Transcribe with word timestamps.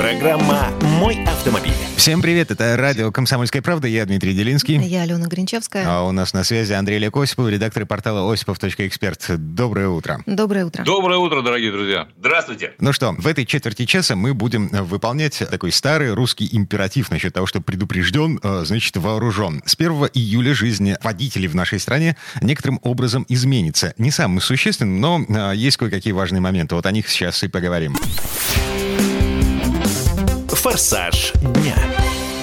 Программа 0.00 0.70
«Мой 0.98 1.22
автомобиль». 1.26 1.74
Всем 1.98 2.22
привет, 2.22 2.50
это 2.50 2.74
радио 2.78 3.12
«Комсомольская 3.12 3.60
правда», 3.60 3.86
я 3.86 4.06
Дмитрий 4.06 4.32
Делинский. 4.32 4.78
Я 4.78 5.02
Алена 5.02 5.26
Гринчевская. 5.26 5.84
А 5.86 6.04
у 6.04 6.12
нас 6.12 6.32
на 6.32 6.42
связи 6.42 6.72
Андрей 6.72 6.96
Олег 6.96 7.14
Осипов, 7.18 7.50
редактор 7.50 7.84
портала 7.84 8.32
осипов.эксперт. 8.32 9.22
Доброе 9.36 9.88
утро. 9.88 10.22
Доброе 10.24 10.64
утро. 10.64 10.84
Доброе 10.84 11.18
утро, 11.18 11.42
дорогие 11.42 11.70
друзья. 11.70 12.08
Здравствуйте. 12.18 12.72
Ну 12.80 12.94
что, 12.94 13.12
в 13.12 13.26
этой 13.26 13.44
четверти 13.44 13.84
часа 13.84 14.16
мы 14.16 14.32
будем 14.32 14.68
выполнять 14.68 15.42
такой 15.50 15.70
старый 15.70 16.14
русский 16.14 16.48
императив 16.50 17.10
насчет 17.10 17.34
того, 17.34 17.46
что 17.46 17.60
предупрежден, 17.60 18.40
э, 18.42 18.62
значит 18.64 18.96
вооружен. 18.96 19.60
С 19.66 19.74
1 19.74 20.08
июля 20.14 20.54
жизнь 20.54 20.94
водителей 21.02 21.46
в 21.46 21.54
нашей 21.54 21.78
стране 21.78 22.16
некоторым 22.40 22.80
образом 22.82 23.26
изменится. 23.28 23.92
Не 23.98 24.10
самым 24.10 24.40
существенным, 24.40 24.98
но 24.98 25.20
э, 25.28 25.56
есть 25.56 25.76
кое-какие 25.76 26.14
важные 26.14 26.40
моменты. 26.40 26.74
Вот 26.74 26.86
о 26.86 26.90
них 26.90 27.06
сейчас 27.06 27.42
и 27.42 27.48
поговорим. 27.48 27.98
Форсаж 30.60 31.32
дня. 31.40 31.74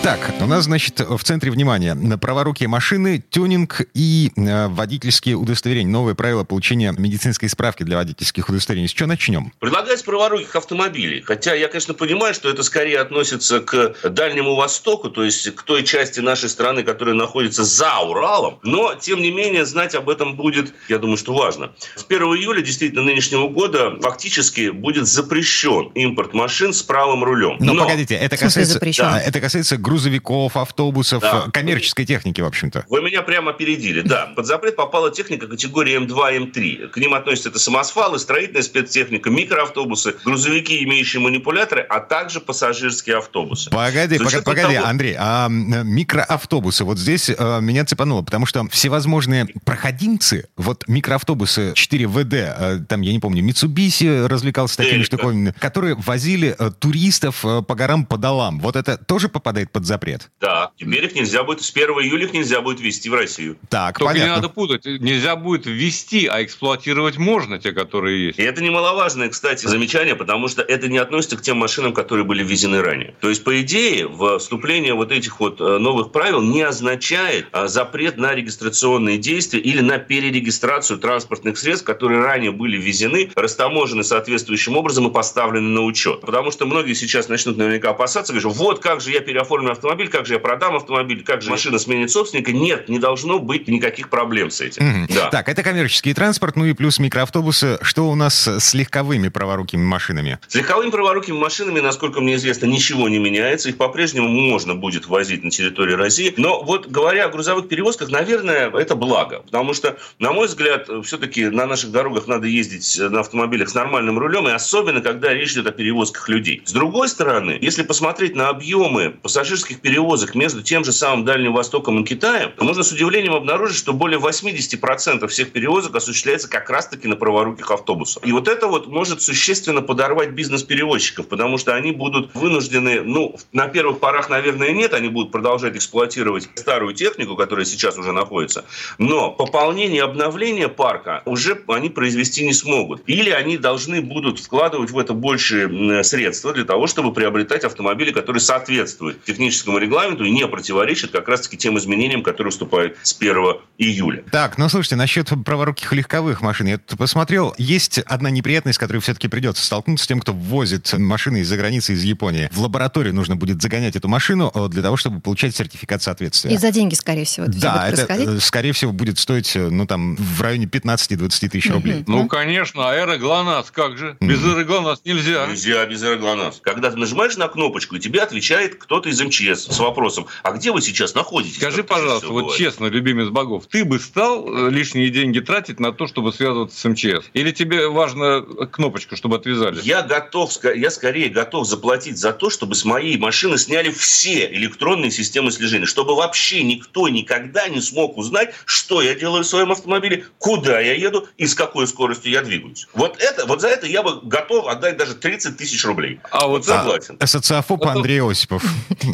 Так, 0.08 0.32
у 0.40 0.46
нас, 0.46 0.64
значит, 0.64 1.02
в 1.02 1.22
центре 1.22 1.52
внимания 1.52 1.94
праворукие 2.16 2.70
машины, 2.70 3.22
тюнинг 3.30 3.82
и 3.94 4.32
э, 4.38 4.68
водительские 4.70 5.36
удостоверения. 5.36 5.92
Новые 5.92 6.16
правила 6.16 6.46
получения 6.46 6.96
медицинской 6.98 7.50
справки 7.50 7.84
для 7.84 7.98
водительских 7.98 8.48
удостоверений. 8.48 8.88
С 8.88 8.94
чего 8.94 9.10
начнем? 9.10 9.52
Предлагаю 9.60 9.98
с 9.98 10.04
праворуких 10.04 10.56
автомобилей. 10.56 11.22
Хотя 11.24 11.56
я, 11.56 11.68
конечно, 11.68 11.94
понимаю, 11.94 12.34
что 12.34 12.50
это 12.50 12.64
скорее 12.64 13.02
относится 13.02 13.60
к 13.60 13.96
Дальнему 14.10 14.56
Востоку, 14.56 15.10
то 15.10 15.26
есть 15.26 15.54
к 15.54 15.64
той 15.64 15.84
части 15.84 16.22
нашей 16.22 16.48
страны, 16.48 16.84
которая 16.84 17.14
находится 17.14 17.66
за 17.66 18.00
Уралом. 18.00 18.60
Но, 18.64 18.96
тем 18.96 19.22
не 19.22 19.30
менее, 19.30 19.66
знать 19.66 19.94
об 19.94 20.08
этом 20.08 20.38
будет, 20.38 20.74
я 20.88 21.00
думаю, 21.00 21.18
что 21.18 21.34
важно. 21.34 21.74
С 21.98 22.06
1 22.08 22.22
июля, 22.28 22.62
действительно, 22.62 23.02
нынешнего 23.02 23.50
года 23.50 24.00
фактически 24.02 24.70
будет 24.70 25.06
запрещен 25.06 25.92
импорт 25.96 26.34
машин 26.34 26.72
с 26.72 26.82
правым 26.82 27.26
рулем. 27.26 27.58
Но, 27.60 27.76
погодите, 27.76 28.16
это 28.16 28.38
касается, 28.38 28.76
запрещен? 28.76 29.04
да, 29.04 29.20
это 29.20 29.42
касается 29.42 29.76
грузовиков, 29.98 30.56
автобусов, 30.58 31.22
Да. 31.22 31.48
коммерческой 31.52 32.06
техники, 32.06 32.40
в 32.42 32.46
общем-то. 32.46 32.86
Вы 32.88 33.02
меня 33.02 33.24
прямо 33.24 33.50
опередили, 33.52 34.02
да. 34.02 34.28
Под 34.36 34.46
запрет 34.46 34.76
попала 34.76 35.10
техника 35.12 35.48
категории 35.48 35.98
М2, 35.98 36.38
М3. 36.38 36.90
К 36.90 36.98
ним 36.98 37.16
относятся 37.16 37.50
это 37.50 37.58
самосвалы, 37.58 38.20
строительная 38.20 38.62
спецтехника, 38.62 39.32
микроавтобусы, 39.32 40.16
грузовики, 40.24 40.84
имеющие 40.84 41.20
манипуляторы, 41.20 41.82
а 41.82 42.00
также 42.00 42.40
пассажирские 42.42 43.18
автобусы. 43.18 43.72
Погоди, 43.72 44.16
учетом 44.20 44.44
погоди, 44.44 44.76
того- 44.76 44.86
Андрей, 44.88 45.16
а 45.18 45.48
микроавтобусы, 45.50 46.84
вот 46.84 47.00
здесь 47.00 47.30
э, 47.36 47.60
меня 47.62 47.84
цепануло, 47.86 48.22
потому 48.22 48.46
что 48.46 48.68
всевозможные 48.70 49.48
проходимцы, 49.66 50.46
вот 50.58 50.84
микроавтобусы 50.88 51.74
4ВД, 51.74 52.34
э, 52.34 52.80
там, 52.88 53.02
я 53.02 53.12
не 53.14 53.20
помню, 53.20 53.44
Mitsubishi 53.44 54.28
развлекался 54.28 54.78
такими 54.78 55.02
штуковинами, 55.02 55.54
которые 55.60 55.96
возили 55.96 56.56
э, 56.58 56.70
туристов 56.78 57.42
по 57.42 57.76
горам, 57.76 58.06
по 58.06 58.18
долам. 58.18 58.60
Вот 58.60 58.76
это 58.76 58.98
тоже 58.98 59.28
попадает 59.28 59.72
под 59.72 59.87
запрет? 59.88 60.30
Да, 60.40 60.72
теперь 60.78 61.06
их 61.06 61.16
нельзя 61.16 61.44
будет, 61.44 61.62
с 61.62 61.72
1 61.72 61.90
июля 61.90 62.26
их 62.26 62.34
нельзя 62.34 62.62
будет 62.62 62.80
ввести 62.80 63.10
в 63.10 63.14
Россию. 63.14 63.58
Так, 63.70 64.00
Только 64.00 64.14
не 64.14 64.20
понятно. 64.22 64.42
надо 64.42 64.50
путать. 64.54 64.86
Нельзя 64.86 65.36
будет 65.36 65.66
ввести, 65.66 66.28
а 66.28 66.44
эксплуатировать 66.44 67.18
можно 67.18 67.60
те, 67.60 67.72
которые 67.72 68.28
есть. 68.28 68.40
И 68.40 68.44
это 68.44 68.62
немаловажное, 68.64 69.30
кстати, 69.30 69.66
замечание, 69.66 70.16
потому 70.16 70.48
что 70.48 70.62
это 70.62 70.88
не 70.88 70.98
относится 70.98 71.38
к 71.38 71.42
тем 71.42 71.58
машинам, 71.58 71.94
которые 71.94 72.26
были 72.26 72.44
ввезены 72.44 72.82
ранее. 72.82 73.16
То 73.22 73.30
есть, 73.30 73.44
по 73.44 73.60
идее, 73.62 74.10
вступление 74.38 74.94
вот 74.94 75.12
этих 75.12 75.40
вот 75.40 75.60
э, 75.60 75.78
новых 75.78 76.12
правил 76.12 76.42
не 76.42 76.62
означает 76.62 77.48
а, 77.52 77.68
запрет 77.68 78.18
на 78.18 78.34
регистрационные 78.34 79.18
действия 79.18 79.60
или 79.60 79.82
на 79.82 79.98
перерегистрацию 79.98 81.00
транспортных 81.00 81.58
средств, 81.58 81.86
которые 81.86 82.22
ранее 82.22 82.52
были 82.52 82.78
ввезены, 82.78 83.32
растаможены 83.36 84.04
соответствующим 84.04 84.78
образом 84.78 85.08
и 85.08 85.12
поставлены 85.12 85.70
на 85.70 85.82
учет. 85.82 86.22
Потому 86.22 86.52
что 86.52 86.66
многие 86.66 86.94
сейчас 86.94 87.30
начнут 87.30 87.58
наверняка 87.58 87.92
опасаться, 87.92 88.34
говорят, 88.34 88.54
вот 88.58 88.80
как 88.80 89.02
же 89.02 89.12
я 89.12 89.22
переоформлю 89.68 89.72
автомобиль, 89.72 90.10
как 90.10 90.26
же 90.26 90.34
я 90.34 90.40
продам 90.40 90.76
автомобиль, 90.76 91.24
как 91.24 91.42
же 91.42 91.50
машина 91.50 91.80
сменит 91.80 92.12
собственника. 92.12 92.52
Нет, 92.52 92.90
не 92.90 93.00
должно 93.00 93.40
быть 93.40 93.68
никаких 93.68 94.10
проблем 94.10 94.52
с 94.52 94.62
этим. 94.62 94.86
Мгм. 94.86 95.08
Да. 95.14 95.30
Так, 95.30 95.50
это 95.50 95.64
коммерческий 95.64 96.14
транспорт, 96.14 96.56
ну 96.56 96.66
и 96.66 96.74
плюс 96.74 97.00
микроавтобусы. 97.00 97.78
Что 97.82 98.10
у 98.10 98.16
нас 98.16 98.48
с 98.48 98.74
легковыми 98.74 99.30
праворукими 99.30 99.84
машинами? 99.84 100.40
С 100.48 100.56
легковыми 100.56 100.90
праворукими 100.90 101.38
машинами, 101.38 101.80
насколько 101.80 102.22
мне 102.22 102.36
известно, 102.36 102.66
ничего 102.66 103.10
не 103.10 103.20
меняется. 103.20 103.70
Их 103.70 103.78
по-прежнему 103.78 104.28
можно 104.28 104.76
будет 104.76 105.08
возить 105.08 105.44
на 105.44 105.52
территории 105.52 105.94
России. 105.94 106.34
Но 106.38 106.64
вот 106.64 106.88
говоря 106.88 107.26
о 107.26 107.30
грузовых 107.30 107.68
перевозках, 107.68 108.10
наверное, 108.10 108.70
это 108.70 108.96
благо. 108.96 109.42
Потому 109.42 109.74
что, 109.74 109.98
на 110.20 110.32
мой 110.32 110.48
взгляд, 110.48 110.90
все-таки 111.04 111.46
на 111.46 111.66
наших 111.66 111.92
дорогах 111.92 112.28
надо 112.28 112.48
ездить 112.48 112.98
на 113.00 113.22
автомобилях 113.22 113.70
с 113.70 113.74
нормальным 113.74 114.20
рулем. 114.20 114.48
И 114.48 114.52
особенно, 114.52 115.02
когда 115.02 115.34
речь 115.34 115.54
идет 115.54 115.68
о 115.68 115.72
перевозках 115.72 116.30
людей. 116.30 116.62
С 116.66 116.72
другой 116.72 117.10
стороны, 117.10 117.58
если 117.62 117.84
посмотреть 117.84 118.36
на 118.36 118.50
объемы 118.50 119.12
пассажирских 119.22 119.57
перевозок 119.66 120.36
между 120.36 120.62
тем 120.62 120.84
же 120.84 120.92
самым 120.92 121.26
Дальним 121.26 121.54
Востоком 121.54 122.02
и 122.02 122.06
Китаем, 122.06 122.52
можно 122.60 122.84
с 122.84 122.92
удивлением 122.92 123.34
обнаружить, 123.34 123.78
что 123.78 123.94
более 123.94 124.20
80% 124.20 125.28
всех 125.28 125.52
перевозок 125.52 125.96
осуществляется 125.96 126.50
как 126.50 126.70
раз-таки 126.70 127.08
на 127.08 127.16
праворуких 127.16 127.70
автобусах. 127.72 128.26
И 128.26 128.32
вот 128.32 128.48
это 128.48 128.68
вот 128.68 128.88
может 128.88 129.22
существенно 129.22 129.82
подорвать 129.82 130.32
бизнес 130.32 130.64
перевозчиков, 130.64 131.28
потому 131.28 131.58
что 131.58 131.76
они 131.76 131.92
будут 131.92 132.34
вынуждены, 132.34 133.02
ну, 133.02 133.36
на 133.52 133.68
первых 133.68 134.00
порах, 134.00 134.30
наверное, 134.30 134.72
нет, 134.72 134.94
они 134.94 135.10
будут 135.10 135.32
продолжать 135.32 135.76
эксплуатировать 135.76 136.50
старую 136.56 136.94
технику, 136.94 137.36
которая 137.36 137.66
сейчас 137.66 137.98
уже 137.98 138.12
находится, 138.12 138.66
но 138.98 139.32
пополнение, 139.32 140.04
обновление 140.04 140.70
парка 140.70 141.22
уже 141.26 141.58
они 141.68 141.90
произвести 141.90 142.46
не 142.46 142.54
смогут. 142.54 143.02
Или 143.08 143.30
они 143.30 143.58
должны 143.58 144.02
будут 144.02 144.40
вкладывать 144.40 144.92
в 144.92 144.98
это 144.98 145.14
больше 145.14 145.64
м, 145.64 146.04
средства 146.04 146.54
для 146.54 146.66
того, 146.66 146.88
чтобы 146.88 147.14
приобретать 147.14 147.64
автомобили, 147.64 148.12
которые 148.12 148.42
соответствуют 148.42 149.18
техническому 149.48 149.78
регламенту 149.78 150.24
и 150.26 150.32
не 150.32 150.46
противоречат 150.48 151.12
как 151.12 151.28
раз-таки 151.28 151.58
тем 151.58 151.78
изменениям, 151.78 152.22
которые 152.24 152.52
вступают 152.52 152.98
с 153.04 153.16
1 153.18 153.36
июля. 153.78 154.24
Так, 154.32 154.58
ну 154.58 154.68
слушайте, 154.70 154.96
насчет 154.96 155.32
праворуких 155.46 155.92
легковых 155.94 156.42
машин. 156.42 156.68
Я 156.68 156.78
тут 156.78 156.98
посмотрел, 157.00 157.54
есть 157.58 158.00
одна 158.00 158.30
неприятность, 158.30 158.76
с 158.76 158.80
которой 158.80 159.00
все-таки 159.00 159.28
придется 159.28 159.64
столкнуться 159.64 160.04
с 160.04 160.08
тем, 160.08 160.20
кто 160.20 160.34
ввозит 160.34 160.92
машины 160.98 161.38
из-за 161.42 161.56
границы, 161.58 161.94
из 161.94 162.04
Японии. 162.04 162.50
В 162.52 162.60
лаботорию 162.62 163.14
нужно 163.16 163.36
будет 163.36 163.62
загонять 163.62 163.96
эту 163.96 164.08
машину 164.08 164.52
э, 164.54 164.68
для 164.68 164.82
того, 164.82 164.98
чтобы 164.98 165.22
получать 165.22 165.56
сертификат 165.56 166.02
соответствия. 166.02 166.52
И 166.54 166.58
за 166.58 166.72
деньги, 166.72 166.96
скорее 166.96 167.26
всего, 167.26 167.46
это 167.46 167.54
все 167.54 167.62
Да, 167.62 167.74
будет 167.88 168.00
это, 168.00 168.08
происходить. 168.08 168.44
скорее 168.44 168.72
всего, 168.74 168.92
будет 168.92 169.20
стоить, 169.20 169.56
э, 169.56 169.70
ну, 169.70 169.86
там, 169.86 170.16
в 170.18 170.42
районе 170.42 170.66
15-20 170.66 171.50
тысяч 171.50 171.70
рублей. 171.72 172.04
Ну, 172.08 172.28
конечно, 172.28 172.90
аэроглонасс, 172.90 173.72
как 173.72 173.98
же? 173.98 174.18
Без 174.20 174.44
аэроглонасс 174.44 175.02
нельзя. 175.06 175.46
Нельзя 175.48 175.86
без 175.86 176.04
аэроглонасс. 176.04 176.60
Когда 176.62 176.92
ты 176.92 176.98
нажимаешь 176.98 177.38
на 177.38 177.48
кнопочку, 177.48 177.96
и 177.96 178.00
тебе 178.00 178.22
отвечает 178.22 178.76
кто-то 178.76 179.10
из 179.10 179.22
МЧС 179.22 179.37
с 179.42 179.80
вопросом, 179.80 180.28
а 180.44 180.52
где 180.52 180.72
вы 180.72 180.82
сейчас 180.82 181.16
находитесь? 181.16 181.58
Скажи, 181.58 181.84
пожалуйста, 181.84 182.28
вот 182.28 182.44
бывает? 182.44 182.58
честно, 182.60 182.86
любимец 182.86 183.30
богов, 183.30 183.66
ты 183.68 183.86
бы 183.86 184.00
стал 184.00 184.48
э, 184.48 184.70
лишние 184.70 185.10
деньги 185.10 185.40
тратить 185.40 185.80
на 185.80 185.92
то, 185.92 186.08
чтобы 186.08 186.34
связываться 186.34 186.80
с 186.80 186.86
МЧС? 186.86 187.30
Или 187.34 187.52
тебе 187.52 187.88
важно 187.90 188.42
кнопочку, 188.72 189.16
чтобы 189.16 189.38
отвязали? 189.38 189.80
Я 189.84 190.02
готов, 190.02 190.52
я 190.76 190.92
скорее 190.92 191.30
готов 191.30 191.68
заплатить 191.68 192.18
за 192.18 192.34
то, 192.34 192.50
чтобы 192.50 192.76
с 192.76 192.86
моей 192.86 193.18
машины 193.18 193.58
сняли 193.58 193.92
все 193.92 194.52
электронные 194.52 195.12
системы 195.12 195.52
слежения, 195.52 195.86
чтобы 195.86 196.16
вообще 196.16 196.64
никто 196.64 197.08
никогда 197.10 197.68
не 197.68 197.82
смог 197.82 198.18
узнать, 198.18 198.54
что 198.66 199.02
я 199.02 199.16
делаю 199.16 199.44
в 199.44 199.48
своем 199.48 199.72
автомобиле, 199.72 200.26
куда 200.40 200.80
я 200.80 200.94
еду 200.94 201.28
и 201.38 201.46
с 201.48 201.56
какой 201.56 201.88
скоростью 201.88 202.32
я 202.32 202.42
двигаюсь. 202.42 202.88
Вот 202.94 203.18
это, 203.20 203.46
вот 203.46 203.62
за 203.62 203.68
это 203.68 203.88
я 203.88 204.04
бы 204.04 204.20
готов 204.22 204.68
отдать 204.68 204.98
даже 204.98 205.16
30 205.16 205.58
тысяч 205.58 205.84
рублей. 205.86 206.20
А 206.32 206.48
вот 206.48 206.66
согласен. 206.66 207.18
Социофоб 207.24 207.82
Это- 207.82 207.92
Андрей 207.92 208.22
Осипов. 208.22 208.64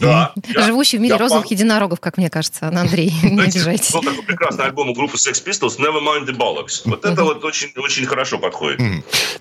Да. 0.02 0.12
Я- 0.13 0.63
Живущий 0.65 0.98
в 0.98 1.01
мире 1.01 1.13
я 1.15 1.19
розовых 1.19 1.45
пан- 1.45 1.51
единорогов, 1.54 2.00
как 2.00 2.18
мне 2.18 2.30
кажется, 2.30 2.68
Андрей, 2.68 3.13
не 3.24 3.42
обижайтесь. 3.42 3.92
Был 3.92 4.01
такой 4.01 4.24
прекрасный 4.24 4.65
альбом 4.65 4.89
у 4.89 4.94
группы 4.94 5.18
Sex 5.18 5.44
Pistols 5.45 5.77
Never 5.80 6.01
Mind 6.04 6.25
the 6.27 6.36
Bollocks. 6.36 6.81
Вот 6.86 7.06
это 7.06 7.24
вот 7.24 7.44
очень, 7.44 7.69
очень 7.77 8.06
хорошо 8.06 8.38
подходит. 8.38 8.81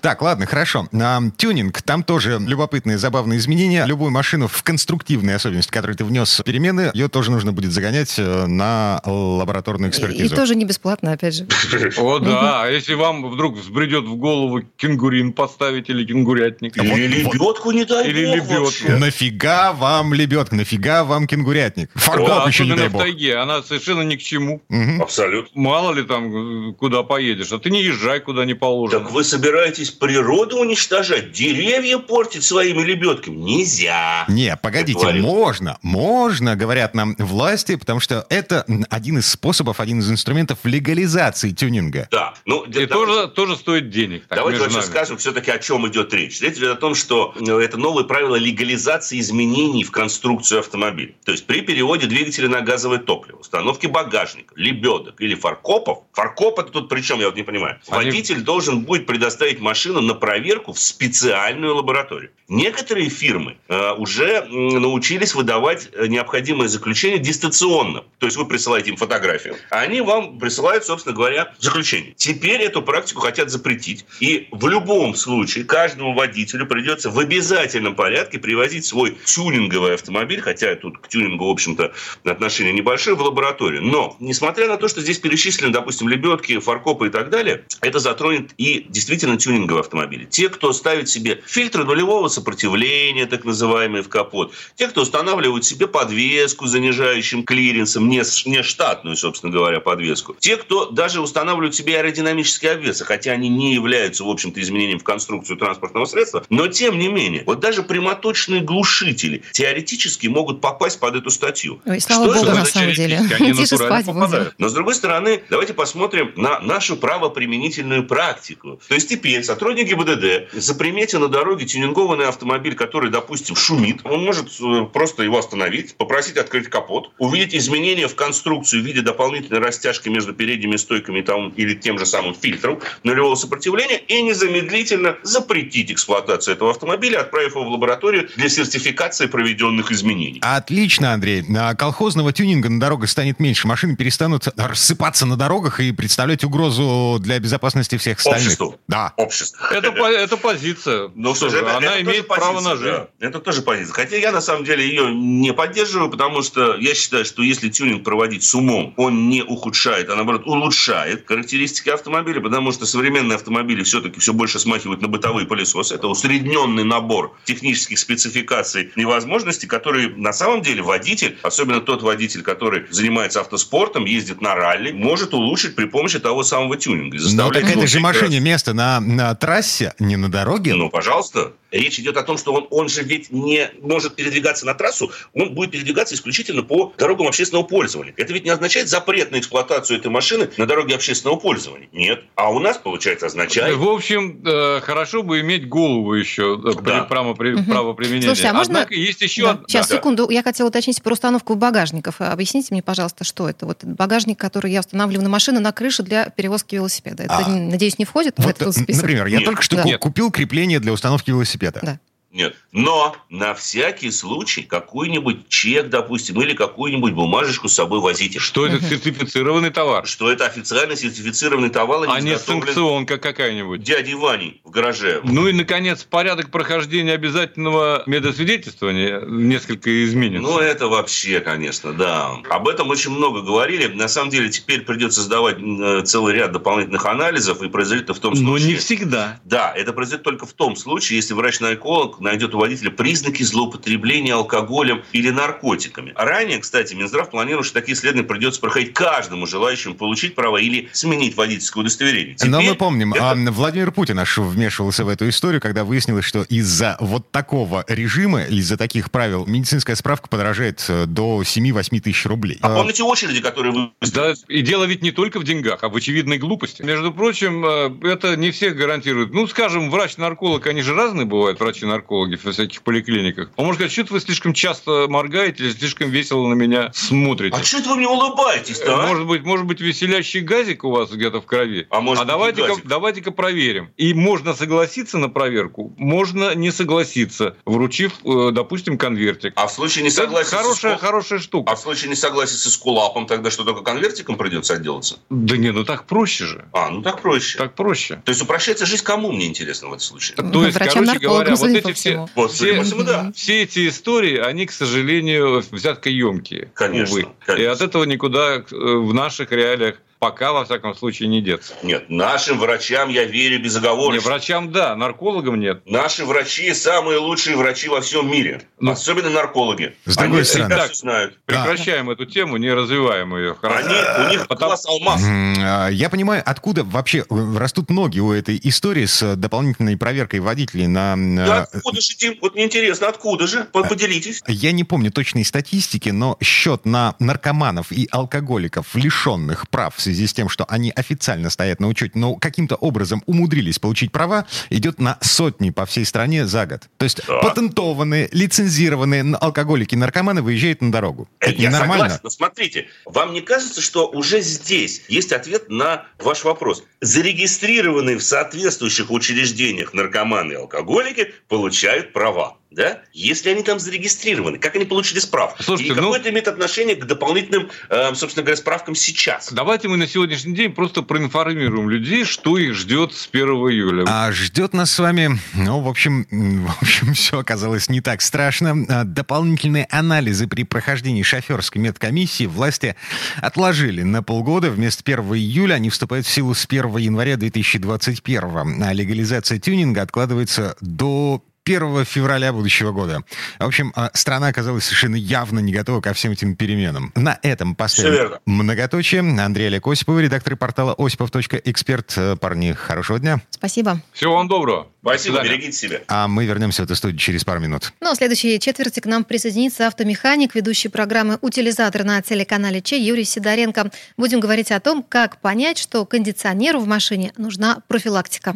Так, 0.01 0.21
ладно, 0.21 0.45
хорошо. 0.45 0.87
А, 0.93 1.19
тюнинг, 1.37 1.81
там 1.81 2.03
тоже 2.03 2.39
любопытные, 2.39 2.97
забавные 2.97 3.39
изменения. 3.39 3.85
Любую 3.85 4.11
машину 4.11 4.47
в 4.47 4.63
конструктивные 4.63 5.35
особенности, 5.35 5.71
которые 5.71 5.95
ты 5.95 6.03
внес 6.05 6.41
перемены, 6.45 6.91
ее 6.93 7.07
тоже 7.07 7.31
нужно 7.31 7.53
будет 7.53 7.71
загонять 7.71 8.15
э, 8.17 8.45
на 8.45 9.01
лабораторную 9.05 9.89
И 9.89 9.91
экспертизу. 9.91 10.35
тоже 10.35 10.55
не 10.55 10.65
бесплатно, 10.65 11.13
опять 11.13 11.35
же. 11.35 11.47
О, 11.97 12.19
да. 12.19 12.63
А 12.63 12.67
если 12.67 12.93
вам 12.93 13.29
вдруг 13.29 13.57
взбредет 13.57 14.05
в 14.05 14.15
голову 14.15 14.61
кенгурин 14.77 15.33
поставить 15.33 15.89
или 15.89 16.05
кенгурятник? 16.05 16.77
Или 16.77 17.07
лебедку, 17.07 17.71
не 17.71 17.85
дай 17.85 18.07
Или 18.09 18.25
бог 18.25 18.49
лебедку. 18.49 18.91
Нафига 18.99 19.73
вам 19.73 20.13
лебедка? 20.13 20.55
Нафига 20.63 21.03
вам 21.03 21.27
кенгурятник? 21.27 21.89
Фаркоп 21.95 22.27
Да, 22.27 22.45
еще, 22.47 22.65
не 22.65 22.75
дай 22.75 22.87
в 22.87 22.91
бог. 22.93 23.01
тайге. 23.01 23.35
Она 23.37 23.61
совершенно 23.61 24.01
ни 24.03 24.15
к 24.15 24.21
чему. 24.23 24.61
Мгм. 24.69 25.01
Абсолютно. 25.01 25.51
Мало 25.61 25.91
ли 25.93 26.03
там, 26.03 26.73
куда 26.75 27.03
поедешь. 27.03 27.51
А 27.51 27.59
ты 27.59 27.69
не 27.69 27.83
езжай, 27.83 28.19
куда 28.21 28.45
не 28.45 28.53
положено. 28.53 29.01
Так 29.01 29.11
вы 29.11 29.23
собираетесь 29.23 29.91
природу 29.91 30.57
уничтожать, 30.59 31.31
деревья 31.33 31.97
портить 31.97 32.43
своими 32.43 32.81
лебедками? 32.81 33.35
Нельзя. 33.37 34.25
Не, 34.29 34.55
погодите, 34.55 35.11
можно, 35.13 35.77
можно, 35.81 36.55
говорят 36.55 36.93
нам 36.95 37.15
власти, 37.19 37.75
потому 37.75 37.99
что 37.99 38.25
это 38.29 38.65
один 38.89 39.17
из 39.17 39.27
способов, 39.29 39.79
один 39.79 39.99
из 39.99 40.09
инструментов 40.09 40.59
легализации 40.63 41.51
тюнинга. 41.51 42.07
Да. 42.11 42.33
Ну, 42.45 42.63
И 42.63 42.69
для- 42.71 42.87
тоже, 42.87 43.27
тоже 43.27 43.57
стоит 43.57 43.89
денег. 43.89 44.25
Так, 44.27 44.37
Давайте 44.39 44.61
вообще 44.61 44.77
нами. 44.77 44.87
скажем 44.87 45.17
все-таки, 45.17 45.51
о 45.51 45.59
чем 45.59 45.87
идет 45.87 46.13
речь. 46.13 46.39
Речь 46.41 46.57
идет 46.57 46.71
о 46.71 46.75
том, 46.75 46.95
что 46.95 47.33
э, 47.39 47.59
это 47.59 47.77
новые 47.77 48.05
правила 48.05 48.35
легализации 48.35 49.19
изменений 49.19 49.83
в 49.83 49.91
конструкцию 49.91 50.52
автомобиля. 50.59 51.13
То 51.25 51.31
есть 51.31 51.45
при 51.45 51.61
переводе 51.61 52.07
двигателя 52.07 52.49
на 52.49 52.61
газовое 52.61 52.99
топливо, 52.99 53.37
установке 53.37 53.87
багажника, 53.87 54.53
лебедок 54.55 55.19
или 55.21 55.35
фаркопов, 55.35 55.99
фаркоп 56.13 56.59
это 56.59 56.69
тут 56.71 56.89
при 56.89 57.01
чем, 57.01 57.19
я 57.19 57.27
вот 57.27 57.35
не 57.35 57.43
понимаю, 57.43 57.79
Они- 57.89 58.05
водитель 58.05 58.41
должен 58.41 58.81
будет 58.81 59.05
предоставить 59.05 59.59
машину 59.59 60.01
на 60.01 60.13
проверку 60.13 60.73
в 60.73 60.79
специальную 60.79 61.75
лабораторию. 61.75 62.31
Некоторые 62.47 63.09
фирмы 63.09 63.57
э, 63.67 63.91
уже 63.93 64.43
научились 64.43 65.33
выдавать 65.33 65.89
э, 65.93 66.07
необходимое 66.07 66.67
заключение 66.67 67.19
дистанционно. 67.19 68.03
То 68.19 68.27
есть 68.27 68.37
вы 68.37 68.45
присылаете 68.45 68.91
им 68.91 68.97
фотографию, 68.97 69.55
а 69.69 69.79
они 69.79 70.01
вам 70.01 70.39
присылают, 70.39 70.85
собственно 70.85 71.15
говоря, 71.15 71.53
заключение. 71.59 72.13
Теперь 72.15 72.61
эту 72.61 72.81
практику 72.81 73.21
хотят 73.21 73.49
запретить. 73.49 74.05
И 74.19 74.47
в 74.51 74.67
любом 74.67 75.15
случае 75.15 75.63
каждому 75.63 76.13
водителю 76.13 76.67
придется 76.67 77.09
в 77.09 77.17
обязательном 77.17 77.95
порядке 77.95 78.39
привозить 78.39 78.85
свой 78.85 79.17
тюнинговый 79.25 79.95
автомобиль, 79.95 80.41
хотя 80.43 80.75
тут 80.75 80.99
к 80.99 81.07
тюнингу, 81.07 81.47
в 81.47 81.49
общем-то, 81.49 81.93
отношение 82.23 82.73
небольшое, 82.73 83.15
в 83.15 83.21
лабораторию. 83.21 83.81
Но, 83.81 84.15
несмотря 84.19 84.67
на 84.67 84.77
то, 84.77 84.87
что 84.87 85.01
здесь 85.01 85.17
перечислены, 85.19 85.71
допустим, 85.71 86.07
лебедки, 86.09 86.59
фаркопы 86.59 87.07
и 87.07 87.09
так 87.09 87.29
далее, 87.29 87.65
это 87.81 87.99
затронет 87.99 88.51
и 88.57 88.85
действительно 88.89 89.37
тюнинговые 89.37 89.81
автомобили. 89.81 90.25
Те, 90.25 90.49
кто 90.49 90.73
ставит 90.73 91.09
себе 91.09 91.41
фильтры 91.45 91.83
нулевого 91.85 92.27
сопротивления, 92.27 93.25
так 93.25 93.45
называемые, 93.45 94.03
в 94.03 94.09
капот. 94.09 94.53
Те, 94.75 94.87
кто 94.87 95.01
устанавливают 95.01 95.65
себе 95.65 95.87
подвеску 95.87 96.67
занижающим 96.67 97.43
клиренсом, 97.43 98.09
не, 98.09 98.21
не 98.49 98.63
штатную, 98.63 99.15
собственно 99.15 99.51
говоря, 99.51 99.79
подвеску. 99.79 100.35
Те, 100.39 100.57
кто 100.57 100.87
даже 100.89 101.21
устанавливают 101.21 101.75
себе 101.75 101.97
аэродинамические 101.97 102.73
обвесы, 102.73 103.05
хотя 103.05 103.31
они 103.31 103.49
не 103.49 103.73
являются, 103.73 104.23
в 104.23 104.29
общем-то, 104.29 104.59
изменением 104.61 104.99
в 104.99 105.03
конструкцию 105.03 105.57
транспортного 105.57 106.05
средства, 106.05 106.43
но 106.49 106.67
тем 106.67 106.97
не 106.99 107.07
менее, 107.07 107.43
вот 107.45 107.59
даже 107.59 107.83
прямоточные 107.83 108.61
глушители 108.61 109.43
теоретически 109.51 110.27
могут 110.33 110.61
попасть 110.61 110.99
под 110.99 111.15
эту 111.15 111.29
статью. 111.29 111.79
Ой, 111.85 111.99
слава 112.01 112.25
Что 112.25 112.33
богу, 112.33 112.45
это 112.45 112.59
на 112.59 112.65
самом 112.65 112.93
деле. 112.93 113.17
Они 113.39 113.53
Тише 113.53 113.75
натурально 113.75 113.75
спать 113.77 114.05
будем. 114.05 114.19
попадают. 114.19 114.55
Но, 114.57 114.69
с 114.69 114.73
другой 114.73 114.95
стороны, 114.95 115.43
давайте 115.49 115.73
посмотрим 115.73 116.33
на 116.35 116.59
нашу 116.59 116.97
правоприменительную 116.97 118.05
практику. 118.07 118.79
То 118.87 118.95
есть 118.95 119.09
теперь 119.09 119.43
сотрудник 119.43 119.87
ГИБДД, 119.87 120.53
заприметя 120.53 121.19
на 121.19 121.27
дороге 121.27 121.65
тюнингованный 121.65 122.27
автомобиль, 122.27 122.75
который, 122.75 123.09
допустим, 123.09 123.55
шумит, 123.55 124.01
он 124.03 124.23
может 124.23 124.49
э, 124.59 124.85
просто 124.91 125.23
его 125.23 125.37
остановить, 125.37 125.95
попросить 125.95 126.37
открыть 126.37 126.67
капот, 126.69 127.11
увидеть 127.17 127.55
изменения 127.55 128.07
в 128.07 128.15
конструкцию 128.15 128.81
в 128.81 128.85
виде 128.85 129.01
дополнительной 129.01 129.59
растяжки 129.59 130.09
между 130.09 130.33
передними 130.33 130.77
стойками 130.77 131.21
там, 131.21 131.49
или 131.49 131.73
тем 131.75 131.99
же 131.99 132.05
самым 132.05 132.33
фильтром 132.33 132.79
нулевого 133.03 133.35
сопротивления 133.35 133.97
и 133.97 134.21
незамедлительно 134.21 135.17
запретить 135.23 135.91
эксплуатацию 135.91 136.55
этого 136.55 136.71
автомобиля, 136.71 137.19
отправив 137.21 137.51
его 137.55 137.65
в 137.65 137.69
лабораторию 137.69 138.29
для 138.35 138.49
сертификации 138.49 139.27
проведенных 139.27 139.91
изменений. 139.91 140.12
Отлично, 140.41 141.13
Андрей. 141.13 141.43
А 141.57 141.75
Колхозного 141.75 142.31
тюнинга 142.33 142.69
на 142.69 142.79
дорогах 142.79 143.09
станет 143.09 143.39
меньше. 143.39 143.67
Машины 143.67 143.95
перестанут 143.95 144.47
рассыпаться 144.57 145.25
на 145.25 145.35
дорогах 145.37 145.79
и 145.79 145.91
представлять 145.91 146.43
угрозу 146.43 147.17
для 147.19 147.39
безопасности 147.39 147.97
всех 147.97 148.17
остальных. 148.19 148.43
Обществу. 148.43 148.79
Да. 148.87 149.13
Общество. 149.17 149.67
Это, 149.71 149.91
по- 149.91 150.05
это 150.11 150.37
позиция. 150.37 151.11
Ну 151.15 151.33
что 151.35 151.49
же, 151.49 151.57
это- 151.57 151.77
она 151.77 151.93
это 151.95 152.01
имеет 152.03 152.27
право 152.27 152.53
позиция, 152.55 152.69
на 152.73 152.77
жизнь. 152.77 152.91
да. 153.19 153.27
Это 153.27 153.39
тоже 153.39 153.61
позиция. 153.61 153.93
Хотя 153.93 154.17
я 154.17 154.31
на 154.31 154.41
самом 154.41 154.63
деле 154.65 154.87
ее 154.87 155.13
не 155.13 155.53
поддерживаю, 155.53 156.09
потому 156.09 156.41
что 156.43 156.75
я 156.75 156.93
считаю, 156.95 157.25
что 157.25 157.41
если 157.43 157.69
тюнинг 157.69 158.03
проводить 158.03 158.43
с 158.43 158.53
умом, 158.55 158.93
он 158.97 159.29
не 159.29 159.41
ухудшает, 159.43 160.09
а 160.09 160.15
наоборот 160.15 160.43
улучшает 160.45 161.25
характеристики 161.27 161.89
автомобиля, 161.89 162.41
потому 162.41 162.71
что 162.71 162.85
современные 162.85 163.35
автомобили 163.35 163.83
все-таки 163.83 164.19
все 164.19 164.33
больше 164.33 164.59
смахивают 164.59 165.01
на 165.01 165.07
бытовые 165.07 165.47
пылесосы. 165.47 165.95
Это 165.95 166.07
усредненный 166.07 166.83
набор 166.83 167.35
технических 167.45 167.99
спецификаций 167.99 168.91
и 168.95 169.05
возможностей, 169.05 169.67
которые 169.67 170.02
на 170.09 170.33
самом 170.33 170.61
деле 170.61 170.81
водитель, 170.81 171.37
особенно 171.41 171.81
тот 171.81 172.01
водитель, 172.03 172.41
который 172.41 172.85
занимается 172.89 173.41
автоспортом, 173.41 174.05
ездит 174.05 174.41
на 174.41 174.55
ралли, 174.55 174.91
может 174.91 175.33
улучшить 175.33 175.75
при 175.75 175.85
помощи 175.85 176.19
того 176.19 176.43
самого 176.43 176.77
тюнинга. 176.77 177.17
Но 177.17 177.21
заставлять 177.23 177.63
так 177.63 177.71
этой 177.71 177.81
же 177.81 177.87
всякий 177.87 178.03
раз- 178.05 178.15
машине 178.15 178.39
место 178.39 178.73
на, 178.73 178.99
на 178.99 179.35
трассе, 179.35 179.93
не 179.99 180.15
на 180.15 180.29
дороге. 180.31 180.73
ну, 180.73 180.89
пожалуйста. 180.89 181.53
Речь 181.71 181.97
идет 181.99 182.17
о 182.17 182.23
том, 182.23 182.37
что 182.37 182.53
он, 182.53 182.67
он 182.69 182.87
же 182.87 183.01
ведь 183.01 183.31
не 183.31 183.67
может 183.81 184.15
передвигаться 184.15 184.63
на 184.67 184.75
трассу, 184.75 185.11
он 185.33 185.55
будет 185.55 185.71
передвигаться 185.71 186.13
исключительно 186.13 186.61
по 186.61 186.93
дорогам 186.99 187.27
общественного 187.27 187.63
пользования. 187.65 188.13
Это 188.15 188.31
ведь 188.31 188.43
не 188.43 188.51
означает 188.51 188.89
запрет 188.89 189.31
на 189.31 189.39
эксплуатацию 189.39 189.97
этой 189.97 190.11
машины 190.11 190.49
на 190.57 190.67
дороге 190.67 190.93
общественного 190.93 191.37
пользования. 191.39 191.87
Нет. 191.91 192.25
А 192.35 192.51
у 192.51 192.59
нас, 192.59 192.77
получается, 192.77 193.25
означает... 193.25 193.75
В 193.75 193.89
общем, 193.89 194.39
э, 194.45 194.81
хорошо 194.81 195.23
бы 195.23 195.39
иметь 195.41 195.67
голову 195.67 196.13
еще 196.13 196.61
э, 196.63 196.73
при 196.77 196.83
Да. 196.91 197.07
правопри- 197.09 197.53
Мгм. 197.53 197.65
правоприменения. 197.65 198.27
Слушайте, 198.27 198.49
а 198.49 198.53
можно- 198.53 198.73
Однако 198.81 198.93
есть 198.93 199.21
еще 199.21 199.41
Да. 199.41 199.49
одна- 199.51 199.65
Сейчас, 199.67 199.87
да. 199.89 199.92
Секунду. 199.97 200.29
Я 200.29 200.43
хотела 200.43 200.67
уточнить 200.67 201.01
про 201.01 201.13
установку 201.13 201.55
багажников. 201.55 202.19
Объясните 202.19 202.67
мне, 202.71 202.81
пожалуйста, 202.83 203.23
что 203.23 203.49
это? 203.49 203.65
Вот 203.65 203.83
этот 203.83 203.95
багажник, 203.95 204.37
который 204.39 204.71
я 204.71 204.79
устанавливаю 204.81 205.23
на 205.23 205.29
машину 205.29 205.59
на 205.59 205.71
крыше 205.71 206.03
для 206.03 206.29
перевозки 206.29 206.75
велосипеда. 206.75 207.23
Это, 207.23 207.37
А. 207.45 207.47
надеюсь, 207.49 207.97
не 207.99 208.05
входит 208.05 208.35
в 208.37 208.43
Вот, 208.43 208.49
этот 208.55 208.67
н- 208.67 208.73
список? 208.83 209.01
например, 209.03 209.27
я 209.27 209.37
Нет. 209.37 209.45
только 209.45 209.61
что 209.61 209.75
Да. 209.77 209.97
купил 209.97 210.31
крепление 210.31 210.79
для 210.79 210.91
установки 210.93 211.29
велосипеда. 211.29 211.79
Да. 211.81 211.99
Нет. 212.33 212.55
Но 212.71 213.15
на 213.29 213.53
всякий 213.53 214.09
случай 214.11 214.63
какой-нибудь 214.63 215.47
чек, 215.49 215.89
допустим, 215.89 216.41
или 216.41 216.53
какую-нибудь 216.53 217.13
бумажечку 217.13 217.69
с 217.69 217.73
собой 217.73 217.99
возите. 217.99 218.39
Что 218.39 218.65
это 218.65 218.83
сертифицированный 218.83 219.69
товар, 219.69 220.07
Что 220.07 220.31
это 220.31 220.45
официально 220.45 220.95
сертифицированный 220.95 221.69
товар, 221.69 222.09
а 222.09 222.19
не 222.19 222.37
санкционка 222.37 223.19
какая-нибудь. 223.19 223.83
дядей 223.83 224.15
Ваней 224.15 224.61
в 224.63 224.71
гараже. 224.71 225.21
Ну 225.23 225.47
и, 225.47 225.53
наконец, 225.53 226.03
порядок 226.03 226.49
прохождения 226.49 227.13
обязательного 227.13 228.01
медосвидетельствования 228.07 229.21
несколько 229.21 230.03
изменится. 230.03 230.41
Ну, 230.41 230.57
это 230.57 230.87
вообще, 230.87 231.39
конечно, 231.39 231.93
да. 231.93 232.31
Об 232.49 232.67
этом 232.67 232.89
очень 232.89 233.11
много 233.11 233.41
говорили. 233.41 233.85
На 233.85 234.07
самом 234.07 234.31
деле, 234.31 234.49
теперь 234.49 234.81
придется 234.81 235.21
сдавать 235.21 235.57
э, 235.59 236.01
целый 236.05 236.33
ряд 236.33 236.51
дополнительных 236.51 237.05
анализов, 237.05 237.61
и 237.61 237.69
произойдет 237.69 238.05
это 238.05 238.13
в 238.15 238.19
том 238.19 238.33
Но 238.33 238.39
случае... 238.39 238.69
не 238.69 238.75
всегда. 238.75 239.39
Да, 239.45 239.71
это 239.75 239.93
произойдет 239.93 240.23
только 240.23 240.47
в 240.47 240.53
том 240.53 240.75
случае, 240.75 241.17
если 241.17 241.35
врач-нарколог 241.35 242.19
найдет 242.23 242.55
у 242.55 242.59
водителя 242.59 242.91
признаки 242.91 243.43
злоупотребления 243.43 244.33
алкоголем 244.33 245.03
или 245.11 245.29
наркотиками. 245.29 246.11
А 246.15 246.25
ранее, 246.25 246.59
кстати, 246.59 246.93
Минздрав 246.93 247.29
планирует, 247.29 247.65
что 247.65 247.79
такие 247.79 247.95
исследования 247.95 248.27
придется 248.27 248.59
проходить 248.61 248.93
каждому 248.93 249.45
желающему 249.45 249.95
получить 249.95 250.35
право 250.35 250.57
или 250.57 250.89
сменить 250.93 251.35
водительское 251.35 251.81
удостоверение. 251.81 252.35
Но 252.45 252.59
Теперь 252.59 252.69
мы 252.71 252.75
помним, 252.75 253.13
это- 253.13 253.31
а, 253.31 253.35
Владимир 253.35 253.91
Путин 253.91 254.19
аж 254.19 254.37
вмешивался 254.37 255.05
в 255.05 255.09
эту 255.09 255.27
историю, 255.29 255.61
когда 255.61 255.83
выяснилось, 255.83 256.25
что 256.25 256.43
из-за 256.43 256.97
вот 256.99 257.29
такого 257.31 257.83
режима, 257.87 258.43
из-за 258.43 258.77
таких 258.77 259.11
правил, 259.11 259.45
медицинская 259.45 259.95
справка 259.95 260.27
подорожает 260.29 260.83
э, 260.87 261.05
до 261.05 261.43
7-8 261.43 261.99
тысяч 261.99 262.25
рублей. 262.25 262.57
А 262.61 262.71
Э, 262.71 262.75
помните 262.77 263.03
очереди, 263.03 263.41
которые 263.41 263.73
вы... 263.73 263.89
Да, 264.13 264.33
и 264.47 264.61
дело 264.61 264.85
ведь 264.85 265.01
не 265.01 265.11
только 265.11 265.39
в 265.39 265.43
деньгах, 265.43 265.83
а 265.83 265.89
в 265.89 265.95
очевидной 265.95 266.37
глупости. 266.37 266.81
Между 266.81 267.11
прочим, 267.11 267.65
э, 267.65 268.09
это 268.09 268.35
не 268.35 268.51
всех 268.51 268.75
гарантирует. 268.75 269.33
Ну, 269.33 269.47
скажем, 269.47 269.89
врач-нарколог, 269.89 270.65
они 270.67 270.81
же 270.81 270.93
разные 270.93 271.25
бывают, 271.25 271.59
врачи-наркологи 271.59 272.12
во 272.21 272.51
всяких 272.51 272.81
поликлиниках. 272.81 273.49
Он 273.55 273.65
может 273.65 273.79
сказать, 273.79 273.91
что-то 273.91 274.13
вы 274.13 274.19
слишком 274.19 274.53
часто 274.53 275.07
моргаете 275.09 275.63
или 275.63 275.71
слишком 275.71 276.09
весело 276.09 276.47
на 276.47 276.53
меня 276.53 276.91
смотрите. 276.93 277.55
А 277.55 277.63
что 277.63 277.79
это 277.79 277.89
вы 277.89 277.97
мне 277.97 278.07
улыбаетесь-то, 278.07 279.03
а? 279.03 279.07
Может 279.07 279.27
быть, 279.27 279.43
может 279.43 279.65
быть, 279.65 279.81
веселящий 279.81 280.41
газик 280.41 280.83
у 280.83 280.91
вас 280.91 281.11
где-то 281.11 281.41
в 281.41 281.45
крови. 281.45 281.87
А 281.89 282.01
может 282.01 282.23
и 282.23 282.27
давайте-ка, 282.27 282.75
давайте-ка 282.83 283.31
проверим. 283.31 283.91
И 283.97 284.13
можно 284.13 284.53
согласиться 284.53 285.17
на 285.17 285.29
проверку, 285.29 285.93
можно 285.97 286.55
не 286.55 286.71
согласиться, 286.71 287.55
вручив, 287.65 288.13
э, 288.25 288.51
допустим, 288.51 288.97
конвертик. 288.97 289.53
А 289.55 289.67
в 289.67 289.71
случае 289.71 290.03
не 290.03 290.09
Это 290.09 290.23
согласия 290.23 290.49
с 290.49 290.53
хорошая, 290.53 290.95
эскул- 290.95 290.99
хорошая 290.99 291.39
штука. 291.39 291.71
А 291.71 291.75
в 291.75 291.79
случае 291.79 292.09
не 292.09 292.15
согласия 292.15 292.55
с 292.55 292.67
эскулапом, 292.67 293.25
тогда 293.25 293.51
что, 293.51 293.63
только 293.63 293.81
конвертиком 293.81 294.37
придется 294.37 294.75
отделаться? 294.75 295.17
Да 295.29 295.57
не, 295.57 295.71
ну 295.71 295.83
так 295.83 296.05
проще 296.05 296.45
же. 296.45 296.65
А, 296.73 296.89
ну 296.89 297.01
так 297.01 297.21
проще. 297.21 297.57
Так 297.57 297.75
проще. 297.75 298.21
То 298.23 298.29
есть 298.29 298.41
упрощается 298.41 298.85
жизнь 298.85 299.03
кому, 299.03 299.31
мне 299.31 299.47
интересно, 299.47 299.89
в 299.89 299.93
этом 299.93 300.01
случае? 300.01 300.37
То 300.37 300.65
есть, 300.65 300.77
короче 300.77 301.19
говоря, 301.19 301.55
вот 301.55 301.69
эти 301.69 301.93
все, 301.93 302.02
всему. 302.11 302.29
Вот, 302.35 302.51
судя 302.51 302.71
все, 302.71 302.79
по 302.79 302.85
всему, 302.85 303.03
да. 303.03 303.31
все 303.35 303.63
эти 303.63 303.87
истории, 303.87 304.37
они, 304.37 304.65
к 304.65 304.71
сожалению, 304.71 305.63
взяткоемкие. 305.71 306.71
Конечно, 306.73 307.15
увы. 307.15 307.27
конечно. 307.45 307.63
И 307.63 307.65
от 307.65 307.81
этого 307.81 308.03
никуда 308.03 308.55
э, 308.55 308.63
в 308.71 309.13
наших 309.13 309.51
реалиях 309.51 309.97
пока, 310.23 310.53
во 310.53 310.63
всяком 310.63 310.95
случае, 310.95 311.27
не 311.27 311.41
деться. 311.41 311.73
Нет, 311.83 312.05
нашим 312.09 312.57
врачам 312.59 313.09
я 313.09 313.25
верю 313.25 313.57
Не, 313.57 313.63
безоговорочно. 313.63 314.21
врачам 314.29 314.71
да, 314.71 314.95
наркологам 314.95 315.59
нет. 315.59 315.81
Наши 315.85 316.23
врачи 316.23 316.73
самые 316.73 317.17
лучшие 317.17 317.57
врачи 317.57 317.89
во 317.89 317.99
всем 317.99 318.31
мире. 318.31 318.61
Ну. 318.79 318.91
Особенно 318.91 319.29
наркологи. 319.29 319.95
С 320.05 320.15
другой 320.15 320.37
Они 320.39 320.45
стороны. 320.45 320.69
всегда 320.69 320.87
Так. 320.87 320.95
знают. 320.95 321.39
Прекращаем 321.45 322.09
эту 322.09 322.25
тему, 322.25 322.55
не 322.57 322.71
развиваем 322.71 323.35
ее. 323.35 323.55
Хорошо? 323.59 323.85
Они, 323.89 324.25
у 324.27 324.29
них 324.31 324.47
Потому- 324.47 324.69
класс 324.69 324.85
алмаз. 324.85 325.21
А, 325.25 325.89
Я 325.89 326.09
понимаю, 326.09 326.41
откуда 326.45 326.83
вообще 326.85 327.25
э, 327.29 327.57
растут 327.57 327.89
ноги 327.89 328.19
у 328.19 328.31
этой 328.31 328.59
истории 328.63 329.05
с 329.05 329.21
э, 329.21 329.35
дополнительной 329.35 329.97
проверкой 329.97 330.39
водителей 330.39 330.87
на... 330.87 331.15
Да 331.17 331.67
э, 331.73 331.77
откуда 331.77 331.99
же, 332.01 332.15
Дим? 332.17 332.37
Вот 332.41 332.55
мне 332.55 332.63
интересно, 332.65 333.09
откуда 333.09 333.45
же? 333.47 333.65
По- 333.73 333.83
Поделитесь. 333.83 334.41
Я 334.47 334.71
не 334.71 334.83
помню 334.85 335.11
точной 335.11 335.43
статистики, 335.43 336.09
но 336.09 336.37
счет 336.41 336.85
на 336.85 337.15
наркоманов 337.19 337.91
и 337.91 338.07
алкоголиков, 338.11 338.87
лишенных 338.95 339.67
прав 339.69 339.95
в 339.95 340.01
связи 340.13 340.27
с 340.27 340.33
тем, 340.33 340.49
что 340.49 340.65
они 340.65 340.91
официально 340.95 341.49
стоят 341.49 341.79
на 341.79 341.87
учете, 341.87 342.11
но 342.15 342.35
каким-то 342.35 342.75
образом 342.75 343.23
умудрились 343.25 343.79
получить 343.79 344.11
права, 344.11 344.45
идет 344.69 344.99
на 344.99 345.17
сотни 345.21 345.69
по 345.71 345.85
всей 345.85 346.05
стране 346.05 346.45
за 346.45 346.65
год. 346.65 346.81
То 346.97 347.05
есть 347.05 347.21
Да. 347.27 347.39
патентованные, 347.41 348.29
лицензированные 348.31 349.35
алкоголики 349.35 349.95
и 349.95 349.97
наркоманы 349.97 350.41
выезжают 350.41 350.81
на 350.81 350.91
дорогу. 350.91 351.27
Э, 351.39 351.49
Это 351.49 351.61
Я 351.61 351.69
ненормально. 351.69 352.03
согласен, 352.05 352.19
но 352.23 352.29
смотрите, 352.29 352.87
вам 353.05 353.33
не 353.33 353.41
кажется, 353.41 353.81
что 353.81 354.07
уже 354.09 354.41
здесь 354.41 355.03
есть 355.07 355.31
ответ 355.31 355.69
на 355.69 356.05
ваш 356.19 356.43
вопрос? 356.43 356.83
Зарегистрированные 357.01 358.17
в 358.17 358.23
соответствующих 358.23 359.09
учреждениях 359.11 359.93
наркоманы 359.93 360.53
и 360.53 360.55
алкоголики 360.55 361.33
получают 361.47 362.13
права. 362.13 362.57
Да? 362.75 363.01
Если 363.13 363.49
они 363.49 363.63
там 363.63 363.79
зарегистрированы, 363.79 364.57
как 364.57 364.75
они 364.75 364.85
получили 364.85 365.19
справку? 365.19 365.61
Слушайте, 365.61 365.93
и 365.93 365.95
ну- 365.95 366.01
какое 366.01 366.19
это 366.19 366.29
имеет 366.31 366.47
отношение 366.47 366.95
к 366.95 367.05
дополнительным, 367.05 367.69
э, 367.89 368.15
собственно 368.15 368.43
говоря, 368.43 368.57
справкам 368.57 368.95
сейчас? 368.95 369.51
Давайте 369.51 369.87
мы 369.87 369.97
на 369.97 370.07
сегодняшний 370.07 370.55
день 370.55 370.73
просто 370.73 371.03
проинформируем 371.03 371.89
людей, 371.89 372.23
что 372.25 372.57
их 372.57 372.73
ждет 372.73 373.13
с 373.13 373.27
1 373.27 373.69
июля. 373.69 374.05
А 374.07 374.31
ждет 374.31 374.73
нас 374.73 374.91
с 374.91 374.99
вами, 374.99 375.39
ну, 375.53 375.81
в 375.81 375.87
общем, 375.87 376.25
в 376.31 376.81
общем, 376.81 377.13
все 377.13 377.39
оказалось 377.39 377.89
не 377.89 378.01
так 378.01 378.21
страшно. 378.21 378.85
А, 378.89 379.03
Дополнительные 379.03 379.85
анализы 379.91 380.47
при 380.47 380.63
прохождении 380.63 381.21
шоферской 381.23 381.81
медкомиссии 381.81 382.45
власти 382.45 382.95
отложили 383.41 384.01
на 384.01 384.23
полгода. 384.23 384.71
Вместо 384.71 385.03
1 385.03 385.19
июля 385.35 385.75
они 385.75 385.89
вступают 385.89 386.25
в 386.25 386.29
силу 386.29 386.53
с 386.53 386.65
1 386.65 386.97
января 386.97 387.37
2021. 387.37 388.81
А 388.83 388.93
легализация 388.93 389.59
тюнинга 389.59 390.01
откладывается 390.01 390.75
до 390.81 391.43
1 391.65 392.05
февраля 392.05 392.51
будущего 392.51 392.91
года. 392.91 393.23
В 393.59 393.63
общем, 393.65 393.93
а, 393.95 394.11
страна 394.13 394.47
оказалась 394.47 394.83
совершенно 394.83 395.15
явно 395.15 395.59
не 395.59 395.71
готова 395.71 396.01
ко 396.01 396.13
всем 396.13 396.31
этим 396.31 396.55
переменам. 396.55 397.11
На 397.15 397.39
этом 397.41 397.75
поставим 397.75 398.33
многоточие. 398.45 399.21
Андрей 399.21 399.67
Олег 399.67 399.87
Осипов, 399.87 400.19
редактор 400.19 400.57
портала 400.57 400.93
осипов.эксперт. 400.97 402.13
Э, 402.17 402.35
Парни, 402.35 402.73
хорошего 402.73 403.19
дня. 403.19 403.41
Спасибо. 403.49 404.01
Всего 404.11 404.35
вам 404.35 404.47
доброго. 404.47 404.87
До 405.01 405.09
Спасибо, 405.09 405.35
свидания. 405.35 405.57
берегите 405.57 405.77
себя. 405.77 406.01
А 406.07 406.27
мы 406.27 406.45
вернемся 406.45 406.81
в 406.81 406.85
эту 406.85 406.95
студию 406.95 407.19
через 407.19 407.43
пару 407.43 407.59
минут. 407.59 407.93
Ну 408.01 408.11
а 408.11 408.13
в 408.13 408.17
следующей 408.17 408.59
четверти 408.59 408.99
к 408.99 409.05
нам 409.05 409.23
присоединится 409.23 409.87
автомеханик, 409.87 410.55
ведущий 410.55 410.89
программы 410.89 411.37
«Утилизатор» 411.41 412.03
на 412.03 412.21
телеканале 412.21 412.81
Че 412.81 412.97
Юрий 413.01 413.25
Сидоренко. 413.25 413.91
Будем 414.17 414.39
говорить 414.39 414.71
о 414.71 414.79
том, 414.79 415.03
как 415.03 415.39
понять, 415.41 415.77
что 415.77 416.05
кондиционеру 416.05 416.79
в 416.79 416.87
машине 416.87 417.33
нужна 417.37 417.81
профилактика. 417.87 418.55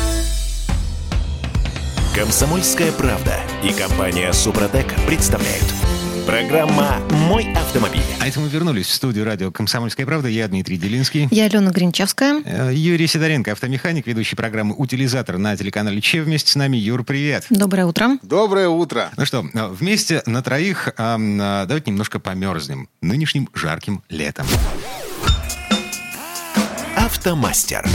«Комсомольская 2.13 2.91
правда» 2.91 3.39
и 3.63 3.71
компания 3.71 4.33
«Супротек» 4.33 4.93
представляют. 5.07 5.63
Программа 6.25 6.99
«Мой 7.09 7.53
автомобиль». 7.53 8.03
А 8.19 8.27
это 8.27 8.41
мы 8.41 8.49
вернулись 8.49 8.87
в 8.87 8.93
студию 8.93 9.23
радио 9.23 9.49
«Комсомольская 9.49 10.05
правда». 10.05 10.27
Я 10.27 10.49
Дмитрий 10.49 10.75
Делинский. 10.75 11.29
Я 11.31 11.45
Алена 11.45 11.71
Гринчевская. 11.71 12.41
Э, 12.43 12.71
Юрий 12.73 13.07
Сидоренко, 13.07 13.53
автомеханик, 13.53 14.07
ведущий 14.07 14.35
программы 14.35 14.75
«Утилизатор» 14.77 15.37
на 15.37 15.55
телеканале 15.55 16.01
Че. 16.01 16.21
Вместе 16.21 16.51
с 16.51 16.55
нами. 16.57 16.75
Юр, 16.75 17.05
привет. 17.05 17.45
Доброе 17.49 17.85
утро. 17.85 18.17
Доброе 18.23 18.67
утро. 18.67 19.09
Ну 19.15 19.25
что, 19.25 19.45
э, 19.53 19.67
вместе 19.69 20.21
на 20.25 20.43
троих 20.43 20.89
э, 20.89 20.93
э, 20.97 21.65
давайте 21.65 21.91
немножко 21.91 22.19
померзнем 22.19 22.89
нынешним 22.99 23.47
жарким 23.53 24.03
летом. 24.09 24.45
«Автомастер». 26.97 27.87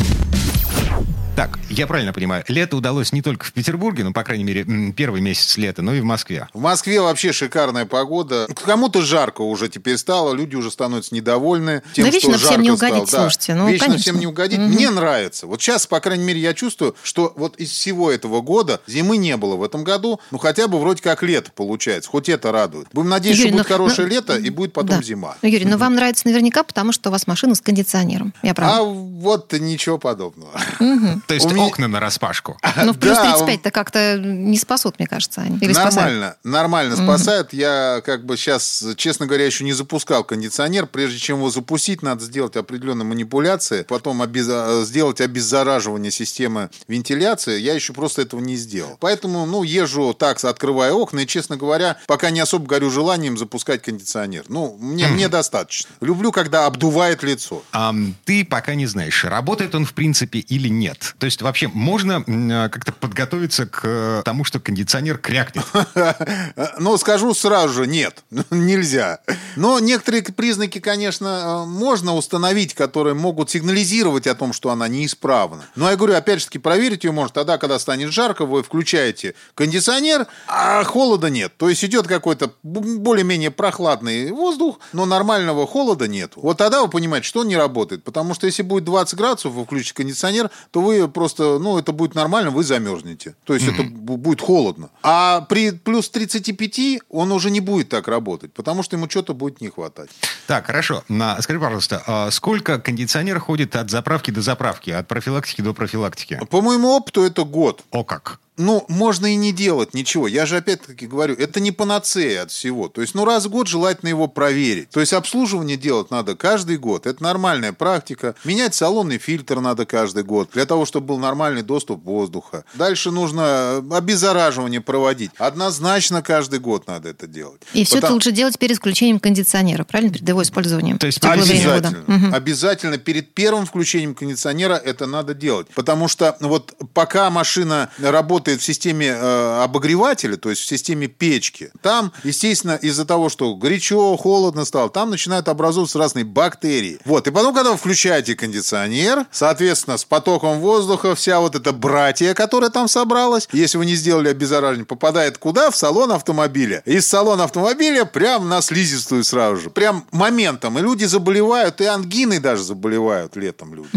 Так, 1.36 1.58
я 1.68 1.86
правильно 1.86 2.14
понимаю, 2.14 2.44
лето 2.48 2.78
удалось 2.78 3.12
не 3.12 3.20
только 3.20 3.44
в 3.44 3.52
Петербурге, 3.52 4.04
ну, 4.04 4.14
по 4.14 4.24
крайней 4.24 4.44
мере, 4.44 4.64
первый 4.96 5.20
месяц 5.20 5.58
лета, 5.58 5.82
но 5.82 5.92
и 5.92 6.00
в 6.00 6.04
Москве. 6.04 6.48
В 6.54 6.60
Москве 6.62 6.98
вообще 6.98 7.30
шикарная 7.32 7.84
погода. 7.84 8.48
Кому-то 8.64 9.02
жарко 9.02 9.42
уже 9.42 9.68
теперь 9.68 9.98
стало, 9.98 10.32
люди 10.32 10.56
уже 10.56 10.70
становятся 10.70 11.14
недовольны. 11.14 11.82
Тем, 11.92 12.06
Да 12.06 12.10
вечно 12.10 12.38
что 12.38 12.46
всем 12.48 12.62
не 12.62 12.70
жарко 12.70 12.84
угодить, 12.86 13.08
стало. 13.10 13.22
слушайте, 13.24 13.54
ну, 13.54 13.68
Вечно 13.68 13.86
конечно. 13.88 14.02
всем 14.02 14.18
не 14.18 14.26
угодить. 14.26 14.58
Мгм. 14.60 14.70
Мне 14.70 14.88
нравится. 14.88 15.46
Вот 15.46 15.60
сейчас, 15.60 15.86
по 15.86 16.00
крайней 16.00 16.24
мере, 16.24 16.40
я 16.40 16.54
чувствую, 16.54 16.96
что 17.02 17.34
вот 17.36 17.56
из 17.56 17.70
всего 17.70 18.10
этого 18.10 18.40
года 18.40 18.80
зимы 18.86 19.18
не 19.18 19.36
было 19.36 19.56
в 19.56 19.62
этом 19.62 19.84
году. 19.84 20.18
Ну, 20.30 20.38
хотя 20.38 20.68
бы 20.68 20.78
вроде 20.80 21.02
как 21.02 21.22
лето 21.22 21.50
получается. 21.54 22.08
Хоть 22.08 22.30
это 22.30 22.50
радует. 22.50 22.88
Будем 22.94 23.10
надеяться, 23.10 23.42
Юрий, 23.42 23.50
что 23.50 23.58
будет 23.58 23.68
ну- 23.68 23.74
хорошее 23.76 24.08
ну, 24.08 24.14
лето 24.14 24.36
и 24.38 24.48
будет 24.48 24.72
потом 24.72 24.96
Да. 25.00 25.02
зима. 25.02 25.36
Ну, 25.42 25.48
Юрий, 25.50 25.66
но 25.66 25.76
вам 25.76 25.96
нравится 25.96 26.26
наверняка, 26.26 26.62
потому 26.62 26.92
что 26.92 27.10
у 27.10 27.12
вас 27.12 27.26
машина 27.26 27.54
с 27.54 27.60
кондиционером. 27.60 28.32
Я 28.42 28.52
А 28.52 28.54
права? 28.54 28.84
вот 28.86 29.52
ничего 29.52 29.98
подобного. 29.98 30.58
Мгм. 30.80 31.22
То 31.26 31.34
есть 31.34 31.46
меня- 31.46 31.64
окна 31.64 31.88
на 31.88 32.00
распашку. 32.00 32.58
Ну, 32.84 32.92
в 32.92 32.98
плюс 32.98 33.16
Да, 33.16 33.36
35-то 33.36 33.70
как-то 33.70 34.18
не 34.18 34.56
спасут, 34.58 34.98
мне 34.98 35.08
кажется, 35.08 35.40
они. 35.42 35.58
Или 35.58 35.72
спасают? 35.72 35.94
Нормально, 35.96 36.36
нормально 36.44 36.96
спасают. 36.96 37.52
Я 37.52 38.00
как 38.04 38.24
бы 38.24 38.36
сейчас, 38.36 38.84
честно 38.96 39.26
говоря, 39.26 39.44
еще 39.46 39.64
не 39.64 39.72
запускал 39.72 40.22
кондиционер. 40.24 40.86
Прежде 40.86 41.18
чем 41.18 41.38
его 41.38 41.50
запустить, 41.50 42.02
надо 42.02 42.24
сделать 42.24 42.56
определенные 42.56 43.04
манипуляции, 43.06 43.82
потом 43.82 44.22
обез- 44.22 44.84
сделать 44.84 45.20
обеззараживание 45.20 46.10
системы 46.12 46.70
вентиляции. 46.86 47.58
Я 47.58 47.74
еще 47.74 47.92
просто 47.92 48.22
этого 48.22 48.40
не 48.40 48.56
сделал. 48.56 48.96
Поэтому, 49.00 49.46
ну, 49.46 49.62
езжу 49.62 50.14
так, 50.14 50.42
открывая 50.44 50.92
окна, 50.92 51.20
и, 51.20 51.26
честно 51.26 51.56
говоря, 51.56 51.96
пока 52.06 52.30
не 52.30 52.40
особо 52.40 52.66
горю 52.66 52.90
желанием 52.90 53.36
запускать 53.36 53.82
кондиционер. 53.82 54.44
Ну, 54.48 54.76
мне, 54.80 55.08
мне 55.08 55.28
достаточно. 55.28 55.90
Люблю, 56.00 56.30
когда 56.30 56.66
обдувает 56.66 57.22
лицо. 57.22 57.62
Ам, 57.72 58.14
ты 58.24 58.44
пока 58.44 58.74
не 58.74 58.86
знаешь, 58.86 59.24
работает 59.24 59.74
он 59.74 59.84
в 59.86 59.92
принципе 59.94 60.38
или 60.40 60.68
нет. 60.68 61.15
То 61.18 61.26
есть 61.26 61.40
вообще 61.40 61.68
можно 61.68 62.22
э, 62.26 62.68
как-то 62.68 62.92
подготовиться 62.92 63.66
к 63.66 63.80
э, 63.84 64.22
тому, 64.24 64.44
что 64.44 64.60
кондиционер 64.60 65.16
крякнет. 65.18 65.64
Но 66.78 66.96
скажу 66.98 67.32
сразу 67.34 67.72
же, 67.72 67.86
нет, 67.86 68.22
нельзя. 68.50 69.20
Но 69.56 69.78
некоторые 69.78 70.22
признаки, 70.22 70.78
конечно, 70.78 71.64
э, 71.64 71.66
можно 71.66 72.14
установить, 72.14 72.74
которые 72.74 73.14
могут 73.14 73.50
сигнализировать 73.50 74.26
о 74.26 74.34
том, 74.34 74.52
что 74.52 74.70
она 74.70 74.88
неисправна. 74.88 75.64
Но 75.74 75.90
я 75.90 75.96
говорю, 75.96 76.14
опять 76.14 76.40
же 76.40 76.46
таки, 76.46 76.58
проверить 76.58 77.04
ее 77.04 77.12
можно 77.12 77.32
тогда, 77.32 77.56
когда 77.56 77.78
станет 77.78 78.12
жарко, 78.12 78.44
вы 78.44 78.62
включаете 78.62 79.34
кондиционер, 79.54 80.26
а 80.46 80.84
холода 80.84 81.30
нет. 81.30 81.56
То 81.56 81.70
есть 81.70 81.82
идет 81.84 82.06
какой-то 82.06 82.52
более-менее 82.62 83.50
прохладный 83.50 84.32
воздух, 84.32 84.80
но 84.92 85.06
нормального 85.06 85.66
холода 85.66 86.08
нет. 86.08 86.32
Вот 86.36 86.58
тогда 86.58 86.82
вы 86.82 86.88
понимаете, 86.88 87.26
что 87.26 87.40
он 87.40 87.48
не 87.48 87.56
работает. 87.56 88.04
Потому 88.04 88.34
что 88.34 88.46
если 88.46 88.62
будет 88.62 88.84
20 88.84 89.16
градусов, 89.16 89.52
вы 89.52 89.64
включите 89.64 89.94
кондиционер, 89.94 90.50
то 90.70 90.80
вы 90.80 91.05
просто, 91.08 91.58
ну, 91.58 91.78
это 91.78 91.92
будет 91.92 92.14
нормально, 92.14 92.50
вы 92.50 92.62
замерзнете. 92.64 93.34
То 93.44 93.54
есть 93.54 93.66
это 93.66 93.82
бу- 93.82 94.16
будет 94.16 94.40
холодно. 94.40 94.88
А 95.02 95.42
при 95.42 95.70
плюс 95.70 96.08
35 96.08 97.00
он 97.10 97.32
уже 97.32 97.50
не 97.50 97.60
будет 97.60 97.88
так 97.88 98.08
работать, 98.08 98.52
потому 98.52 98.82
что 98.82 98.96
ему 98.96 99.08
что-то 99.08 99.34
будет 99.34 99.60
не 99.60 99.68
хватать. 99.68 100.10
Так, 100.46 100.66
хорошо. 100.66 101.02
На, 101.08 101.40
скажи, 101.42 101.60
пожалуйста, 101.60 102.02
а 102.06 102.30
сколько 102.30 102.78
кондиционер 102.78 103.40
ходит 103.40 103.76
от 103.76 103.90
заправки 103.90 104.30
до 104.30 104.42
заправки, 104.42 104.90
от 104.90 105.08
профилактики 105.08 105.60
до 105.62 105.72
профилактики? 105.74 106.40
По 106.50 106.60
моему 106.60 106.88
опыту 106.88 107.22
это 107.22 107.44
год. 107.44 107.82
О 107.90 108.04
как. 108.04 108.38
Ну, 108.56 108.84
можно 108.88 109.26
и 109.26 109.36
не 109.36 109.52
делать 109.52 109.92
ничего. 109.94 110.26
Я 110.26 110.46
же 110.46 110.56
опять-таки 110.56 111.06
говорю, 111.06 111.34
это 111.34 111.60
не 111.60 111.72
панацея 111.72 112.42
от 112.42 112.50
всего. 112.50 112.88
То 112.88 113.02
есть, 113.02 113.14
ну, 113.14 113.24
раз 113.24 113.46
в 113.46 113.50
год 113.50 113.68
желательно 113.68 114.08
его 114.08 114.28
проверить. 114.28 114.90
То 114.90 115.00
есть, 115.00 115.12
обслуживание 115.12 115.76
делать 115.76 116.10
надо 116.10 116.36
каждый 116.36 116.78
год. 116.78 117.06
Это 117.06 117.22
нормальная 117.22 117.72
практика. 117.72 118.34
Менять 118.44 118.74
салонный 118.74 119.18
фильтр 119.18 119.60
надо 119.60 119.84
каждый 119.84 120.22
год 120.22 120.50
для 120.52 120.64
того, 120.64 120.86
чтобы 120.86 121.08
был 121.08 121.18
нормальный 121.18 121.62
доступ 121.62 122.04
воздуха. 122.04 122.64
Дальше 122.74 123.10
нужно 123.10 123.78
обеззараживание 123.90 124.80
проводить. 124.80 125.32
Однозначно 125.36 126.22
каждый 126.22 126.58
год 126.58 126.86
надо 126.86 127.10
это 127.10 127.26
делать. 127.26 127.60
И 127.74 127.84
все 127.84 127.98
это 127.98 128.12
лучше 128.12 128.32
делать 128.32 128.58
перед 128.58 128.78
включением 128.78 129.20
кондиционера, 129.20 129.84
правильно? 129.84 130.12
Перед 130.12 130.28
его 130.28 130.42
использованием. 130.42 130.98
То 130.98 131.06
есть 131.06 131.22
обязательно. 131.22 132.04
Угу. 132.06 132.34
Обязательно 132.34 132.98
перед 132.98 133.34
первым 133.34 133.66
включением 133.66 134.14
кондиционера 134.14 134.74
это 134.74 135.06
надо 135.06 135.34
делать. 135.34 135.66
Потому 135.74 136.08
что 136.08 136.36
вот 136.40 136.74
пока 136.94 137.28
машина 137.30 137.90
работает 137.98 138.45
в 138.48 138.62
системе 138.62 139.08
э, 139.08 139.62
обогревателя, 139.62 140.36
то 140.36 140.50
есть 140.50 140.62
в 140.62 140.66
системе 140.66 141.06
печки, 141.06 141.70
там, 141.82 142.12
естественно, 142.24 142.78
из-за 142.80 143.04
того, 143.04 143.28
что 143.28 143.54
горячо, 143.54 144.16
холодно 144.16 144.64
стало, 144.64 144.90
там 144.90 145.10
начинают 145.10 145.48
образовываться 145.48 145.98
разные 145.98 146.24
бактерии. 146.24 146.98
Вот. 147.04 147.26
И 147.26 147.30
потом, 147.30 147.54
когда 147.54 147.72
вы 147.72 147.76
включаете 147.76 148.34
кондиционер, 148.34 149.26
соответственно, 149.30 149.96
с 149.96 150.04
потоком 150.04 150.60
воздуха 150.60 151.14
вся 151.14 151.40
вот 151.40 151.54
эта 151.54 151.72
братья, 151.72 152.34
которая 152.34 152.70
там 152.70 152.88
собралась, 152.88 153.48
если 153.52 153.78
вы 153.78 153.86
не 153.86 153.94
сделали 153.94 154.28
обеззараживание, 154.28 154.86
попадает 154.86 155.38
куда? 155.38 155.70
В 155.70 155.76
салон 155.76 156.12
автомобиля. 156.12 156.82
Из 156.84 157.06
салона 157.06 157.44
автомобиля 157.44 158.04
прям 158.04 158.48
на 158.48 158.60
слизистую 158.60 159.24
сразу 159.24 159.62
же. 159.62 159.70
Прям 159.70 160.04
моментом. 160.12 160.78
И 160.78 160.82
люди 160.82 161.04
заболевают, 161.04 161.80
и 161.80 161.84
ангины 161.84 162.40
даже 162.40 162.62
заболевают 162.62 163.36
летом 163.36 163.74
люди. 163.74 163.88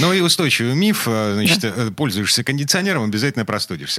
Ну 0.00 0.12
и 0.12 0.20
устойчивый 0.20 0.74
миф, 0.74 1.04
э, 1.06 1.34
значит, 1.34 1.64
э, 1.64 1.90
пользуешься 1.96 2.44
кондиционером, 2.44 3.04
обязательно 3.04 3.44
простудишься. 3.44 3.89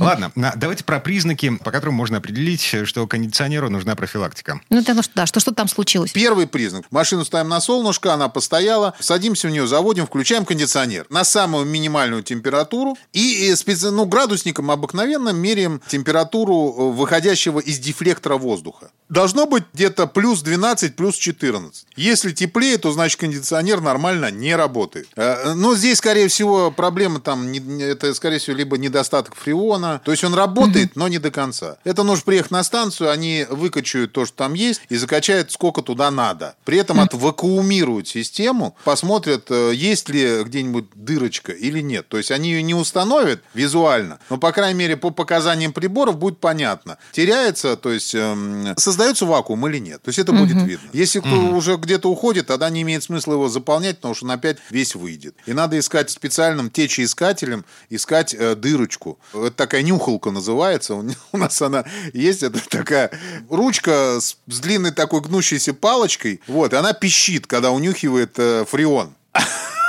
Ладно, 0.00 0.32
давайте 0.56 0.84
про 0.84 1.00
признаки, 1.00 1.56
по 1.56 1.70
которым 1.70 1.94
можно 1.94 2.18
определить, 2.18 2.74
что 2.84 3.06
кондиционеру 3.06 3.70
нужна 3.70 3.94
профилактика. 3.96 4.60
Ну, 4.70 4.82
да, 4.82 4.94
да, 5.14 5.26
что, 5.26 5.40
что 5.40 5.52
там 5.52 5.68
случилось? 5.68 6.12
Первый 6.12 6.46
признак. 6.46 6.86
Машину 6.90 7.24
ставим 7.24 7.48
на 7.48 7.60
солнышко, 7.60 8.14
она 8.14 8.28
постояла, 8.28 8.94
садимся 9.00 9.48
в 9.48 9.50
нее, 9.50 9.66
заводим, 9.66 10.06
включаем 10.06 10.44
кондиционер 10.44 11.06
на 11.10 11.24
самую 11.24 11.66
минимальную 11.66 12.22
температуру 12.22 12.96
и 13.12 13.54
специ... 13.54 13.90
ну, 13.90 14.06
градусником 14.06 14.70
обыкновенно 14.70 15.30
меряем 15.30 15.80
температуру 15.86 16.74
э, 16.76 16.92
выходящего 16.92 17.60
из 17.60 17.78
дефлектора 17.78 18.36
воздуха. 18.36 18.90
Должно 19.08 19.46
быть 19.46 19.64
где-то 19.72 20.06
плюс 20.06 20.42
12, 20.42 20.96
плюс 20.96 21.16
14. 21.16 21.86
Если 21.96 22.32
теплее, 22.32 22.76
то 22.78 22.90
значит 22.90 23.20
кондиционер 23.20 23.80
нормально 23.80 24.30
не 24.30 24.56
работает. 24.56 25.08
Э, 25.16 25.54
но 25.54 25.76
здесь, 25.76 25.98
скорее 25.98 26.28
всего, 26.28 26.70
проблема 26.70 27.20
там, 27.20 27.52
это, 27.52 28.14
скорее 28.14 28.38
всего, 28.38 28.56
либо 28.56 28.76
недостаток 28.78 29.35
фреона. 29.36 30.00
То 30.04 30.10
есть 30.10 30.24
он 30.24 30.34
работает, 30.34 30.96
но 30.96 31.08
не 31.08 31.18
до 31.18 31.30
конца. 31.30 31.76
Это 31.84 32.02
нужно 32.02 32.24
приехать 32.24 32.50
на 32.50 32.62
станцию, 32.64 33.10
они 33.10 33.46
выкачают 33.48 34.12
то, 34.12 34.24
что 34.26 34.36
там 34.36 34.54
есть, 34.54 34.80
и 34.88 34.96
закачают 34.96 35.52
сколько 35.52 35.82
туда 35.82 36.10
надо. 36.10 36.56
При 36.64 36.78
этом 36.78 37.00
отвакуумируют 37.00 38.08
систему, 38.08 38.76
посмотрят, 38.84 39.50
э, 39.50 39.72
есть 39.74 40.08
ли 40.08 40.42
где-нибудь 40.44 40.86
дырочка 40.94 41.52
или 41.52 41.80
нет. 41.80 42.08
То 42.08 42.16
есть 42.16 42.30
они 42.30 42.50
ее 42.50 42.62
не 42.62 42.74
установят 42.74 43.42
визуально, 43.54 44.18
но, 44.30 44.38
по 44.38 44.52
крайней 44.52 44.78
мере, 44.78 44.96
по 44.96 45.10
показаниям 45.10 45.72
приборов 45.72 46.18
будет 46.18 46.38
понятно, 46.38 46.98
теряется, 47.12 47.76
то 47.76 47.92
есть 47.92 48.14
эм, 48.14 48.74
создается 48.76 49.26
вакуум 49.26 49.66
или 49.68 49.78
нет. 49.78 50.02
То 50.02 50.08
есть 50.08 50.18
это 50.18 50.32
будет 50.32 50.62
видно. 50.62 50.88
Если 50.92 51.20
кто 51.20 51.36
уже 51.54 51.76
где-то 51.76 52.10
уходит, 52.10 52.46
тогда 52.46 52.70
не 52.70 52.82
имеет 52.82 53.02
смысла 53.02 53.34
его 53.34 53.48
заполнять, 53.48 53.96
потому 53.96 54.14
что 54.14 54.24
он 54.24 54.32
опять 54.32 54.58
весь 54.70 54.94
выйдет. 54.94 55.36
И 55.46 55.52
надо 55.52 55.78
искать 55.78 56.10
специальным 56.10 56.70
течеискателем, 56.70 57.64
искать 57.90 58.34
э, 58.34 58.54
дырочку. 58.54 59.18
Это 59.32 59.50
такая 59.50 59.82
нюхалка 59.82 60.30
называется. 60.30 60.94
У 61.32 61.36
нас 61.36 61.60
она 61.62 61.84
есть. 62.12 62.42
Это 62.42 62.66
такая 62.68 63.10
ручка 63.50 64.18
с, 64.20 64.36
с 64.46 64.60
длинной 64.60 64.92
такой 64.92 65.20
гнущейся 65.20 65.74
палочкой. 65.74 66.40
Вот, 66.46 66.74
она 66.74 66.92
пищит, 66.92 67.46
когда 67.46 67.70
унюхивает 67.70 68.38
э, 68.38 68.64
фреон. 68.68 69.14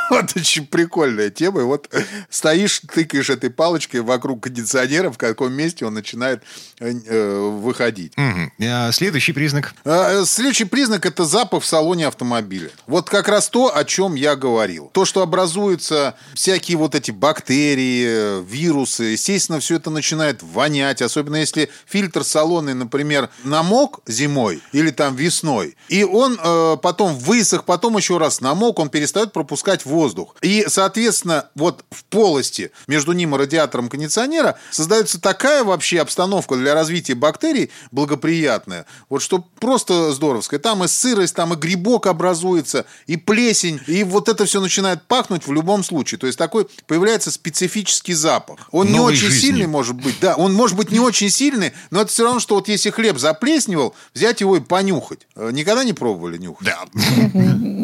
Вот 0.10 0.36
очень 0.36 0.66
прикольная 0.66 1.30
тема. 1.30 1.62
И 1.62 1.64
вот 1.64 1.94
стоишь, 2.30 2.82
тыкаешь 2.94 3.30
этой 3.30 3.50
палочкой 3.50 4.02
вокруг 4.02 4.44
кондиционера, 4.44 5.12
в 5.12 5.18
каком 5.18 5.54
месте 5.54 5.86
он 5.86 5.94
начинает 5.94 6.44
э, 6.80 7.40
выходить. 7.40 8.14
Угу. 8.18 8.92
Следующий 8.94 9.34
признак? 9.34 9.74
А, 9.84 10.24
следующий 10.26 10.66
признак– 10.66 11.06
это 11.08 11.26
запах 11.26 11.64
в 11.64 11.66
салоне 11.66 12.08
автомобиля. 12.08 12.70
Вот 12.86 13.10
как 13.10 13.28
раз 13.28 13.50
то, 13.50 13.76
о 13.76 13.84
чем 13.84 14.16
я 14.16 14.36
говорил. 14.36 14.90
То, 14.94 15.04
что 15.06 15.22
образуются 15.22 16.16
всякие 16.34 16.78
вот 16.78 16.96
эти 16.96 17.12
бактерии, 17.12 18.44
вирусы. 18.46 19.04
Естественно, 19.04 19.60
все 19.60 19.76
это 19.76 19.90
начинает 19.90 20.42
вонять. 20.42 21.02
Особенно 21.02 21.36
если 21.36 21.70
фильтр 21.86 22.24
салонный, 22.24 22.74
например, 22.74 23.30
намок 23.44 24.00
зимой 24.08 24.62
или 24.72 24.92
там 24.92 25.16
весной. 25.16 25.76
И 25.90 26.04
он 26.04 26.40
э, 26.42 26.78
потом 26.82 27.14
высох, 27.16 27.66
потом 27.66 27.98
еще 27.98 28.18
раз 28.18 28.40
намок, 28.42 28.80
он 28.80 28.90
перестает 28.90 29.34
пропускать 29.34 29.86
воздух 29.86 29.97
воздух. 29.98 30.36
И, 30.42 30.66
соответственно, 30.68 31.50
вот 31.56 31.84
в 31.92 32.04
полости 32.06 32.72
между 32.88 33.14
ним 33.14 33.36
и 33.36 33.38
радиатором 33.38 33.90
кондиционера 33.90 34.58
создается 34.72 35.20
такая 35.20 35.64
вообще 35.64 36.00
обстановка 36.00 36.56
для 36.56 36.74
развития 36.74 37.16
бактерий 37.16 37.72
благоприятная, 37.92 38.86
вот 39.10 39.22
что 39.22 39.40
просто 39.60 40.12
здоровская. 40.14 40.60
Там 40.60 40.84
и 40.84 40.88
сырость, 40.88 41.36
там 41.36 41.54
и 41.54 41.58
грибок 41.58 42.08
образуется, 42.08 42.86
и 43.08 43.18
плесень, 43.18 43.80
и 43.88 44.04
вот 44.04 44.30
это 44.30 44.46
все 44.46 44.62
начинает 44.62 45.04
пахнуть 45.04 45.48
в 45.48 45.54
любом 45.54 45.84
случае. 45.84 46.20
То 46.20 46.28
есть 46.28 46.38
такой 46.38 46.68
появляется 46.86 47.32
специфический 47.32 48.14
запах. 48.14 48.60
Он 48.72 48.88
Новой 48.88 48.94
не 48.94 49.00
очень 49.00 49.30
жизни. 49.30 49.40
сильный, 49.48 49.68
может 49.68 49.96
быть, 49.96 50.16
да, 50.22 50.36
он 50.36 50.54
может 50.54 50.78
быть 50.78 50.92
не 50.92 51.00
очень 51.00 51.30
сильный, 51.30 51.74
но 51.90 52.02
это 52.02 52.12
все 52.12 52.24
равно, 52.24 52.40
что 52.40 52.56
вот 52.56 52.68
если 52.68 52.90
хлеб 52.92 53.18
заплесневал, 53.18 53.96
взять 54.14 54.42
его 54.42 54.58
и 54.58 54.60
понюхать. 54.60 55.28
Э, 55.36 55.50
никогда 55.52 55.84
не 55.84 55.94
пробовали 55.94 56.38
нюхать? 56.38 56.68
Да. 56.68 56.86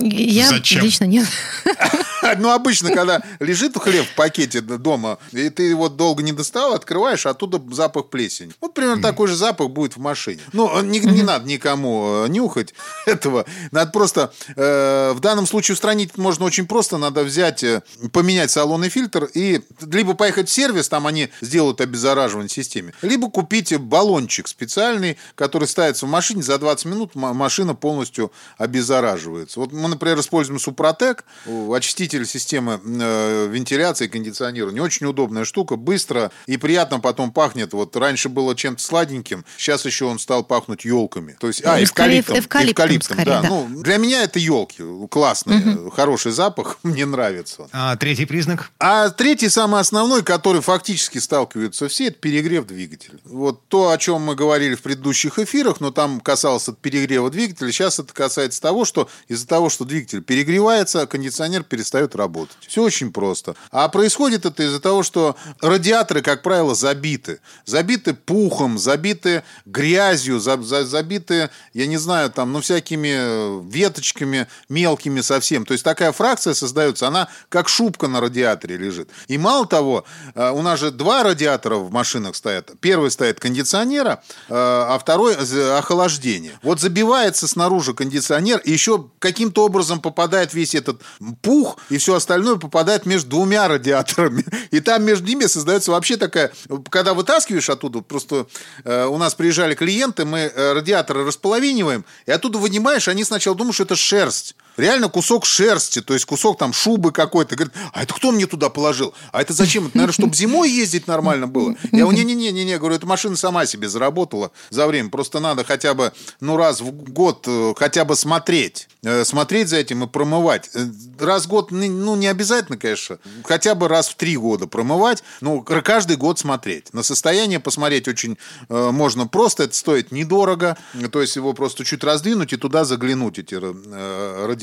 Я 0.03 0.49
Зачем? 0.49 0.83
лично 0.83 1.05
нет. 1.05 1.27
Ну, 2.37 2.51
обычно, 2.51 2.91
когда 2.91 3.21
лежит 3.39 3.77
хлеб 3.77 4.05
в 4.05 4.15
пакете 4.15 4.61
дома, 4.61 5.17
и 5.31 5.49
ты 5.49 5.63
его 5.63 5.89
долго 5.89 6.23
не 6.23 6.31
достал, 6.31 6.73
открываешь, 6.73 7.25
а 7.25 7.31
оттуда 7.31 7.61
запах 7.73 8.09
плесени. 8.09 8.53
Вот 8.61 8.73
примерно 8.73 9.01
такой 9.01 9.27
же 9.27 9.35
запах 9.35 9.69
будет 9.69 9.95
в 9.95 9.99
машине. 9.99 10.41
Ну, 10.51 10.81
не, 10.81 10.99
не 10.99 11.23
надо 11.23 11.47
никому 11.47 12.25
э, 12.25 12.27
нюхать 12.29 12.73
этого. 13.05 13.45
Надо 13.71 13.91
просто... 13.91 14.33
Э, 14.55 15.11
в 15.13 15.19
данном 15.19 15.47
случае 15.47 15.73
устранить 15.73 16.17
можно 16.17 16.45
очень 16.45 16.65
просто. 16.65 16.97
Надо 16.97 17.23
взять, 17.23 17.63
э, 17.63 17.81
поменять 18.11 18.51
салонный 18.51 18.89
фильтр 18.89 19.25
и 19.33 19.61
либо 19.81 20.13
поехать 20.13 20.49
в 20.49 20.51
сервис, 20.51 20.89
там 20.89 21.07
они 21.07 21.29
сделают 21.41 21.81
обеззараживание 21.81 22.49
системе, 22.49 22.93
либо 23.01 23.29
купить 23.29 23.75
баллончик 23.77 24.47
специальный, 24.47 25.17
который 25.35 25.67
ставится 25.67 26.05
в 26.05 26.09
машине, 26.09 26.43
за 26.43 26.57
20 26.57 26.85
минут 26.85 27.15
машина 27.15 27.75
полностью 27.75 28.31
обеззараживается. 28.57 29.59
Вот 29.59 29.71
мы, 29.71 29.87
например, 29.87 30.19
используем 30.19 30.59
Супротек, 30.59 31.25
очиститель 31.73 31.92
двигатель 31.95 32.25
системы 32.25 32.79
э, 32.83 33.47
вентиляции, 33.49 34.07
кондиционирования. 34.07 34.81
Очень 34.81 35.07
удобная 35.07 35.45
штука, 35.45 35.75
быстро 35.75 36.31
и 36.45 36.57
приятно 36.57 36.99
потом 36.99 37.31
пахнет. 37.31 37.73
Вот 37.73 37.95
раньше 37.95 38.29
было 38.29 38.55
чем-то 38.55 38.81
сладеньким, 38.81 39.45
сейчас 39.57 39.85
еще 39.85 40.05
он 40.05 40.19
стал 40.19 40.43
пахнуть 40.43 40.85
елками. 40.85 41.35
То 41.39 41.47
есть, 41.47 41.65
а, 41.65 41.81
эвкалиптом. 41.81 42.39
Эвкалиптом, 42.39 42.85
эвкалиптом 42.85 43.17
скорее, 43.17 43.31
да. 43.31 43.41
да. 43.41 43.47
Ну, 43.49 43.81
для 43.81 43.97
меня 43.97 44.23
это 44.23 44.39
елки. 44.39 44.83
Классный, 45.09 45.57
угу. 45.57 45.89
хороший 45.89 46.31
запах, 46.31 46.79
мне 46.83 47.05
нравится. 47.05 47.67
А 47.71 47.95
третий 47.95 48.25
признак? 48.25 48.71
А 48.79 49.09
третий, 49.09 49.49
самый 49.49 49.79
основной, 49.79 50.23
который 50.23 50.61
фактически 50.61 51.17
сталкиваются 51.17 51.87
все, 51.87 52.07
это 52.07 52.19
перегрев 52.19 52.65
двигателя. 52.65 53.19
Вот 53.23 53.67
то, 53.67 53.89
о 53.89 53.97
чем 53.97 54.21
мы 54.21 54.35
говорили 54.35 54.75
в 54.75 54.81
предыдущих 54.81 55.39
эфирах, 55.39 55.79
но 55.79 55.91
там 55.91 56.19
касалось 56.19 56.69
перегрева 56.81 57.29
двигателя, 57.29 57.71
сейчас 57.71 57.99
это 57.99 58.13
касается 58.13 58.61
того, 58.61 58.85
что 58.85 59.09
из-за 59.27 59.47
того, 59.47 59.69
что 59.69 59.85
двигатель 59.85 60.21
перегревается, 60.21 61.05
кондиционер 61.07 61.63
перестает 61.63 61.82
перестает 61.83 62.15
работать. 62.15 62.55
Все 62.65 62.81
очень 62.81 63.11
просто. 63.11 63.55
А 63.71 63.89
происходит 63.89 64.45
это 64.45 64.63
из-за 64.63 64.79
того, 64.79 65.03
что 65.03 65.35
радиаторы, 65.61 66.21
как 66.21 66.41
правило, 66.41 66.75
забиты. 66.75 67.41
Забиты 67.65 68.13
пухом, 68.13 68.77
забиты 68.77 69.43
грязью, 69.65 70.39
забиты, 70.39 71.49
я 71.73 71.87
не 71.87 71.97
знаю, 71.97 72.31
там, 72.31 72.53
ну, 72.53 72.61
всякими 72.61 73.69
веточками 73.69 74.47
мелкими 74.69 75.19
совсем. 75.21 75.65
То 75.65 75.73
есть 75.73 75.83
такая 75.83 76.13
фракция 76.13 76.53
создается, 76.53 77.07
она 77.07 77.27
как 77.49 77.67
шубка 77.67 78.07
на 78.07 78.21
радиаторе 78.21 78.77
лежит. 78.77 79.09
И 79.27 79.37
мало 79.37 79.65
того, 79.65 80.05
э, 80.35 80.51
у 80.51 80.61
нас 80.61 80.79
же 80.79 80.91
два 80.91 81.23
радиатора 81.23 81.75
в 81.75 81.91
машинах 81.91 82.35
стоят. 82.35 82.71
Первый 82.79 83.11
стоит 83.11 83.39
кондиционера, 83.39 84.23
э, 84.47 84.53
а 84.53 84.97
второй 84.99 85.35
охлаждение. 85.77 86.53
Вот 86.61 86.79
забивается 86.79 87.47
снаружи 87.47 87.93
кондиционер, 87.93 88.59
и 88.59 88.71
еще 88.71 89.09
каким-то 89.19 89.65
образом 89.65 89.99
попадает 89.99 90.53
весь 90.53 90.75
этот 90.75 91.01
пух, 91.41 91.72
и 91.89 91.97
все 91.97 92.15
остальное 92.15 92.55
попадает 92.55 93.05
между 93.05 93.29
двумя 93.31 93.67
радиаторами. 93.67 94.45
И 94.71 94.79
там 94.79 95.03
между 95.03 95.27
ними 95.27 95.45
создается 95.45 95.91
вообще 95.91 96.17
такая... 96.17 96.51
Когда 96.89 97.13
вытаскиваешь 97.13 97.69
оттуда, 97.69 98.01
просто 98.01 98.47
э, 98.83 99.05
у 99.05 99.17
нас 99.17 99.35
приезжали 99.35 99.75
клиенты, 99.75 100.25
мы 100.25 100.39
э, 100.39 100.73
радиаторы 100.73 101.25
располовиниваем, 101.25 102.05
и 102.25 102.31
оттуда 102.31 102.57
вынимаешь, 102.57 103.07
они 103.07 103.23
сначала 103.23 103.55
думают, 103.55 103.75
что 103.75 103.83
это 103.83 103.95
шерсть. 103.95 104.55
Реально 104.77 105.09
кусок 105.09 105.45
шерсти, 105.45 106.01
то 106.01 106.13
есть 106.13 106.25
кусок 106.25 106.57
там 106.57 106.73
шубы 106.73 107.11
какой-то. 107.11 107.55
Говорит, 107.55 107.73
а 107.93 108.03
это 108.03 108.13
кто 108.13 108.31
мне 108.31 108.47
туда 108.47 108.69
положил? 108.69 109.13
А 109.31 109.41
это 109.41 109.53
зачем? 109.53 109.87
Это, 109.87 109.97
наверное, 109.97 110.13
чтобы 110.13 110.35
зимой 110.35 110.71
ездить 110.71 111.07
нормально 111.07 111.47
было. 111.47 111.75
Я 111.91 112.01
говорю, 112.01 112.23
не-не-не, 112.23 112.77
говорю, 112.77 112.95
эта 112.95 113.05
машина 113.05 113.35
сама 113.35 113.65
себе 113.65 113.87
заработала 113.87 114.51
за 114.69 114.87
время. 114.87 115.09
Просто 115.09 115.39
надо 115.39 115.63
хотя 115.63 115.93
бы, 115.93 116.11
ну, 116.39 116.57
раз 116.57 116.81
в 116.81 116.91
год 116.91 117.43
э, 117.47 117.73
хотя 117.77 118.05
бы 118.05 118.15
смотреть. 118.15 118.87
Э, 119.03 119.23
смотреть 119.25 119.69
за 119.69 119.77
этим 119.77 120.03
и 120.03 120.07
промывать. 120.07 120.69
Э, 120.73 120.85
раз 121.19 121.45
в 121.45 121.49
год, 121.49 121.71
ну, 121.71 122.15
не 122.15 122.27
обязательно, 122.27 122.77
конечно. 122.77 123.19
Хотя 123.43 123.75
бы 123.75 123.87
раз 123.87 124.09
в 124.09 124.15
три 124.15 124.37
года 124.37 124.67
промывать. 124.67 125.23
Ну, 125.41 125.61
каждый 125.61 126.17
год 126.17 126.39
смотреть. 126.39 126.93
На 126.93 127.03
состояние 127.03 127.59
посмотреть 127.59 128.07
очень 128.07 128.37
можно 128.69 129.27
просто. 129.27 129.63
Это 129.63 129.75
стоит 129.75 130.11
недорого. 130.11 130.77
То 131.11 131.21
есть 131.21 131.35
его 131.35 131.53
просто 131.53 131.85
чуть 131.85 132.03
раздвинуть 132.03 132.53
и 132.53 132.57
туда 132.57 132.85
заглянуть, 132.85 133.39
эти 133.39 133.55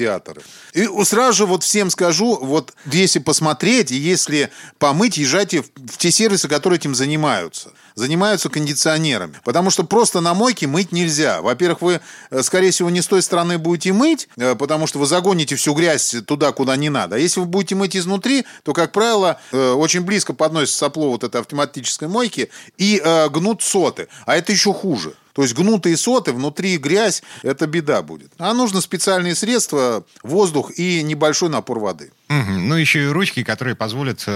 радиаторы. 0.00 0.42
И 0.72 0.86
сразу 1.04 1.38
же 1.38 1.46
вот 1.46 1.62
всем 1.62 1.90
скажу, 1.90 2.38
вот 2.40 2.72
если 2.86 3.18
посмотреть, 3.18 3.90
если 3.90 4.50
помыть, 4.78 5.16
езжайте 5.16 5.62
в 5.62 5.96
те 5.98 6.10
сервисы, 6.10 6.48
которые 6.48 6.78
этим 6.78 6.94
занимаются. 6.94 7.72
Занимаются 8.00 8.48
кондиционерами. 8.48 9.34
Потому 9.44 9.68
что 9.68 9.84
просто 9.84 10.22
на 10.22 10.32
мойке 10.32 10.66
мыть 10.66 10.90
нельзя. 10.90 11.42
Во-первых, 11.42 11.82
вы, 11.82 12.00
э, 12.30 12.42
скорее 12.42 12.70
всего, 12.70 12.88
не 12.88 13.02
с 13.02 13.06
той 13.06 13.20
стороны 13.20 13.58
будете 13.58 13.92
мыть, 13.92 14.26
э, 14.38 14.54
потому 14.54 14.86
что 14.86 14.98
вы 14.98 15.04
загоните 15.04 15.54
всю 15.54 15.74
грязь 15.74 16.16
туда, 16.26 16.50
куда 16.52 16.76
не 16.76 16.88
надо. 16.88 17.16
А 17.16 17.18
если 17.18 17.40
вы 17.40 17.46
будете 17.46 17.74
мыть 17.74 17.94
изнутри, 17.94 18.46
то, 18.62 18.72
как 18.72 18.92
правило, 18.92 19.38
э, 19.52 19.72
очень 19.72 20.00
близко 20.00 20.32
подносится 20.32 20.78
сопло 20.78 21.10
вот 21.10 21.24
этой 21.24 21.42
автоматической 21.42 22.08
мойки 22.08 22.48
и 22.78 23.02
гнут 23.30 23.62
соты. 23.62 24.08
А 24.24 24.34
это 24.34 24.50
еще 24.50 24.72
хуже. 24.72 25.12
То 25.34 25.42
есть 25.42 25.54
гнутые 25.54 25.98
соты, 25.98 26.32
внутри 26.32 26.78
грязь, 26.78 27.22
это 27.42 27.66
беда 27.66 28.00
будет. 28.00 28.32
А 28.38 28.54
нужно 28.54 28.80
специальные 28.80 29.34
средства, 29.34 30.04
воздух 30.22 30.70
и 30.78 31.02
небольшой 31.02 31.50
напор 31.50 31.80
воды. 31.80 32.12
Угу. 32.30 32.52
Ну, 32.52 32.76
еще 32.76 33.04
и 33.04 33.08
ручки, 33.08 33.44
которые 33.44 33.76
позволят, 33.76 34.26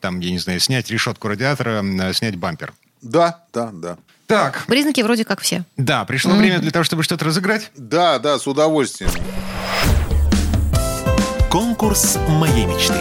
там, 0.00 0.20
я 0.20 0.30
не 0.30 0.38
знаю, 0.38 0.58
снять 0.58 0.90
решетку 0.90 1.28
радиатора, 1.28 1.84
снять 2.14 2.36
бампер. 2.36 2.72
Да, 3.02 3.44
да, 3.52 3.70
да. 3.72 3.98
Так. 4.26 4.64
Признаки 4.66 5.00
вроде 5.00 5.24
как 5.24 5.40
все. 5.40 5.64
Да, 5.76 6.04
пришло 6.04 6.32
mm. 6.32 6.38
время 6.38 6.58
для 6.60 6.70
того, 6.70 6.84
чтобы 6.84 7.02
что-то 7.02 7.24
разыграть? 7.24 7.70
Да, 7.76 8.18
да, 8.18 8.38
с 8.38 8.46
удовольствием. 8.46 9.10
Конкурс 11.50 12.16
моей 12.28 12.66
мечты 12.66 12.94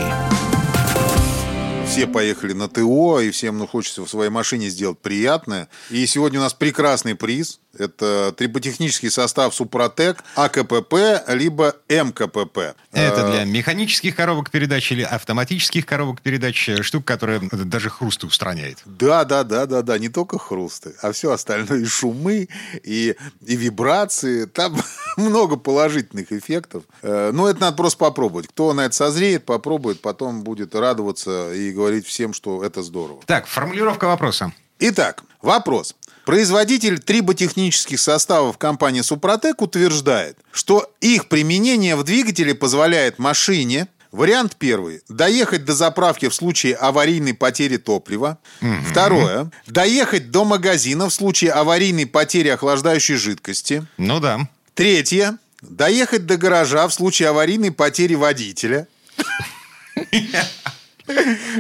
все 1.90 2.06
поехали 2.06 2.54
на 2.54 2.70
ТО, 2.70 3.20
и 3.20 3.32
всем 3.32 3.58
ну, 3.58 3.66
хочется 3.68 4.04
в 4.04 4.08
своей 4.08 4.30
машине 4.30 4.70
сделать 4.70 5.00
приятное. 5.00 5.68
И 5.90 6.06
сегодня 6.06 6.40
у 6.40 6.44
нас 6.44 6.54
прекрасный 6.54 7.16
приз. 7.16 7.60
Это 7.78 8.34
триботехнический 8.36 9.12
состав 9.12 9.54
Супротек, 9.54 10.24
АКПП, 10.36 10.96
либо 11.28 11.76
МКПП. 11.88 12.76
Это 12.92 13.32
для 13.32 13.46
механических 13.46 14.16
коробок 14.16 14.50
передач 14.50 14.92
или 14.92 15.04
автоматических 15.04 15.86
коробок 15.86 16.22
передач, 16.22 16.70
штука, 16.82 17.06
которая 17.06 17.42
даже 17.52 17.90
хрусты 17.90 18.28
устраняет. 18.28 18.80
Да, 18.86 19.24
да, 19.24 19.44
да, 19.44 19.66
да, 19.66 19.82
да, 19.82 19.98
не 20.00 20.10
только 20.10 20.40
хрусты, 20.40 20.96
а 21.02 21.12
все 21.12 21.32
остальное, 21.32 21.80
и 21.80 21.86
шумы, 21.86 22.50
и, 22.84 23.16
и 23.46 23.56
вибрации. 23.56 24.46
Там 24.46 24.82
много 25.18 25.56
положительных 25.56 26.32
эффектов. 26.32 26.84
Э, 27.04 27.32
но 27.32 27.48
это 27.50 27.62
надо 27.62 27.78
просто 27.78 28.00
попробовать. 28.00 28.48
Кто 28.48 28.74
на 28.74 28.86
это 28.86 28.96
созреет, 28.96 29.46
попробует, 29.46 30.02
потом 30.02 30.44
будет 30.44 30.74
радоваться 30.74 31.54
и 31.54 31.72
говорить 31.72 32.08
всем, 32.08 32.34
что 32.34 32.64
это 32.64 32.82
здорово. 32.82 33.22
Так, 33.26 33.46
формулировка 33.46 34.06
вопроса. 34.06 34.54
Итак, 34.80 35.24
вопрос. 35.42 35.96
Производитель 36.30 37.00
триботехнических 37.00 38.00
составов 38.00 38.60
компании 38.60 39.02
«Супротек» 39.02 39.64
утверждает, 39.64 40.38
что 40.52 40.88
их 41.02 41.28
применение 41.28 41.96
в 41.96 42.04
двигателе 42.04 42.54
позволяет 42.54 43.18
машине 43.18 43.88
Вариант 44.12 44.56
первый. 44.60 45.02
Доехать 45.10 45.66
до 45.66 45.74
заправки 45.74 46.30
в 46.30 46.36
случае 46.36 46.76
аварийной 46.76 47.34
потери 47.34 47.78
топлива. 47.78 48.38
Угу. 48.62 48.76
Второе. 48.92 49.50
Доехать 49.66 50.30
до 50.30 50.46
магазина 50.46 51.10
в 51.10 51.14
случае 51.16 51.52
аварийной 51.52 52.06
потери 52.06 52.50
охлаждающей 52.50 53.16
жидкости. 53.16 53.88
Ну 53.98 54.20
да. 54.20 54.48
Третье. 54.76 55.40
Доехать 55.64 56.28
до 56.28 56.38
гаража 56.38 56.88
в 56.88 56.94
случае 56.94 57.30
аварийной 57.30 57.72
потери 57.72 58.14
водителя. 58.14 58.88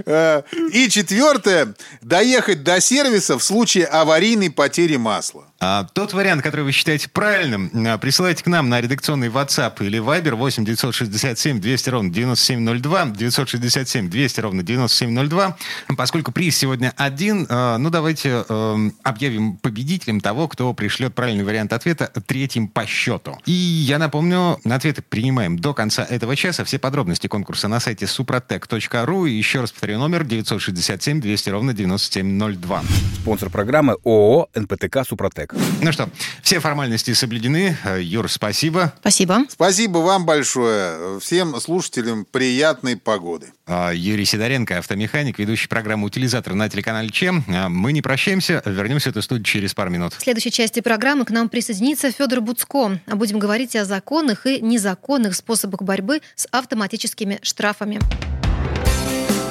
Э, 0.05 0.43
и 0.71 0.89
четвертое. 0.89 1.73
Доехать 2.01 2.63
до 2.63 2.79
сервиса 2.79 3.37
в 3.37 3.43
случае 3.43 3.85
аварийной 3.85 4.51
потери 4.51 4.97
масла. 4.97 5.48
А, 5.61 5.83
тот 5.93 6.13
вариант, 6.13 6.41
который 6.41 6.61
вы 6.61 6.71
считаете 6.71 7.09
правильным, 7.09 7.69
а, 7.85 7.97
присылайте 7.97 8.43
к 8.45 8.47
нам 8.47 8.69
на 8.69 8.79
редакционный 8.79 9.27
WhatsApp 9.27 9.73
или 9.85 9.99
Viber 9.99 10.35
8 10.35 10.63
967 10.63 11.59
200 11.59 11.89
ровно 11.89 12.13
9702, 12.13 13.05
967 13.07 14.09
200 14.09 14.39
ровно 14.39 14.63
9702. 14.63 15.57
Поскольку 15.97 16.31
приз 16.31 16.55
сегодня 16.57 16.93
один, 16.95 17.45
а, 17.49 17.77
ну 17.77 17.89
давайте 17.89 18.45
а, 18.47 18.77
объявим 19.03 19.57
победителем 19.57 20.21
того, 20.21 20.47
кто 20.47 20.73
пришлет 20.73 21.13
правильный 21.13 21.43
вариант 21.43 21.73
ответа 21.73 22.09
третьим 22.25 22.69
по 22.69 22.85
счету. 22.85 23.37
И 23.45 23.51
я 23.51 23.99
напомню, 23.99 24.59
ответы 24.63 25.01
принимаем 25.01 25.59
до 25.59 25.73
конца 25.73 26.05
этого 26.05 26.37
часа. 26.37 26.63
Все 26.63 26.79
подробности 26.79 27.27
конкурса 27.27 27.67
на 27.67 27.81
сайте 27.81 28.05
suprotec.ru. 28.05 29.29
И 29.29 29.33
еще 29.33 29.59
раз 29.59 29.71
повторю 29.71 29.99
номер 29.99 30.23
967 30.23 31.19
200 31.19 31.49
ровно 31.49 31.73
9702. 31.73 32.83
Спонсор 33.21 33.49
программы 33.49 33.97
ООО 34.05 34.47
«НПТК 34.55 35.03
Супротек» 35.03 35.48
человек. 35.49 35.81
Ну 35.81 35.91
что, 35.91 36.09
все 36.41 36.59
формальности 36.59 37.13
соблюдены. 37.13 37.77
Юр, 37.99 38.29
спасибо. 38.29 38.93
Спасибо. 38.99 39.45
Спасибо 39.49 39.99
вам 39.99 40.25
большое. 40.25 41.19
Всем 41.19 41.59
слушателям 41.59 42.25
приятной 42.25 42.97
погоды. 42.97 43.47
А, 43.65 43.91
Юрий 43.91 44.25
Сидоренко, 44.25 44.79
автомеханик, 44.79 45.39
ведущий 45.39 45.67
программу 45.67 46.07
«Утилизатор» 46.07 46.53
на 46.53 46.69
телеканале 46.69 47.09
ЧЕМ. 47.09 47.45
А, 47.47 47.69
мы 47.69 47.93
не 47.93 48.01
прощаемся, 48.01 48.61
вернемся 48.65 49.09
в 49.09 49.11
эту 49.11 49.21
студию 49.21 49.45
через 49.45 49.73
пару 49.73 49.89
минут. 49.89 50.13
В 50.13 50.21
следующей 50.21 50.51
части 50.51 50.79
программы 50.79 51.25
к 51.25 51.31
нам 51.31 51.49
присоединится 51.49 52.11
Федор 52.11 52.41
Буцко. 52.41 52.99
Будем 53.07 53.39
говорить 53.39 53.75
о 53.75 53.85
законных 53.85 54.45
и 54.45 54.61
незаконных 54.61 55.35
способах 55.35 55.81
борьбы 55.81 56.21
с 56.35 56.47
автоматическими 56.51 57.39
штрафами. 57.41 57.99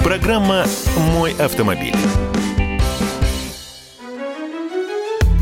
Программа 0.03 0.65
«Мой 0.97 1.33
автомобиль». 1.33 1.95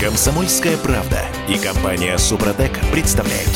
Комсомольская 0.00 0.76
правда 0.76 1.24
и 1.48 1.58
компания 1.58 2.16
Супротек 2.18 2.70
представляют. 2.92 3.50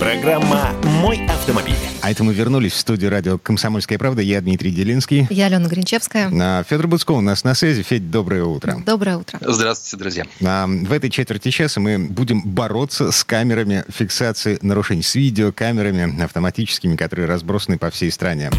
Программа 0.00 0.72
«Мой 1.00 1.24
автомобиль». 1.28 1.76
А 2.02 2.10
это 2.10 2.24
мы 2.24 2.34
вернулись 2.34 2.72
в 2.72 2.76
студию 2.76 3.08
радио 3.08 3.38
«Комсомольская 3.38 3.96
правда». 3.96 4.20
Я 4.20 4.40
Дмитрий 4.40 4.72
Делинский. 4.72 5.28
Я 5.30 5.46
Алена 5.46 5.68
Гринчевская. 5.68 6.28
А, 6.32 6.64
Федор 6.64 6.88
Буцко 6.88 7.12
у 7.12 7.20
нас 7.20 7.44
на 7.44 7.54
связи. 7.54 7.84
Федь, 7.84 8.10
доброе 8.10 8.42
утро. 8.42 8.82
Доброе 8.84 9.16
утро. 9.18 9.38
Здравствуйте, 9.40 9.96
друзья. 9.96 10.24
А, 10.44 10.66
в 10.66 10.92
этой 10.92 11.08
четверти 11.08 11.50
часа 11.50 11.78
мы 11.78 11.98
будем 11.98 12.42
бороться 12.42 13.12
с 13.12 13.22
камерами 13.22 13.84
фиксации 13.88 14.58
нарушений, 14.62 15.04
с 15.04 15.14
видеокамерами 15.14 16.20
автоматическими, 16.20 16.96
которые 16.96 17.28
разбросаны 17.28 17.78
по 17.78 17.90
всей 17.90 18.10
стране. 18.10 18.50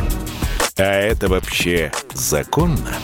А 0.77 0.83
это 0.83 1.27
вообще 1.27 1.91
законно? 2.13 2.95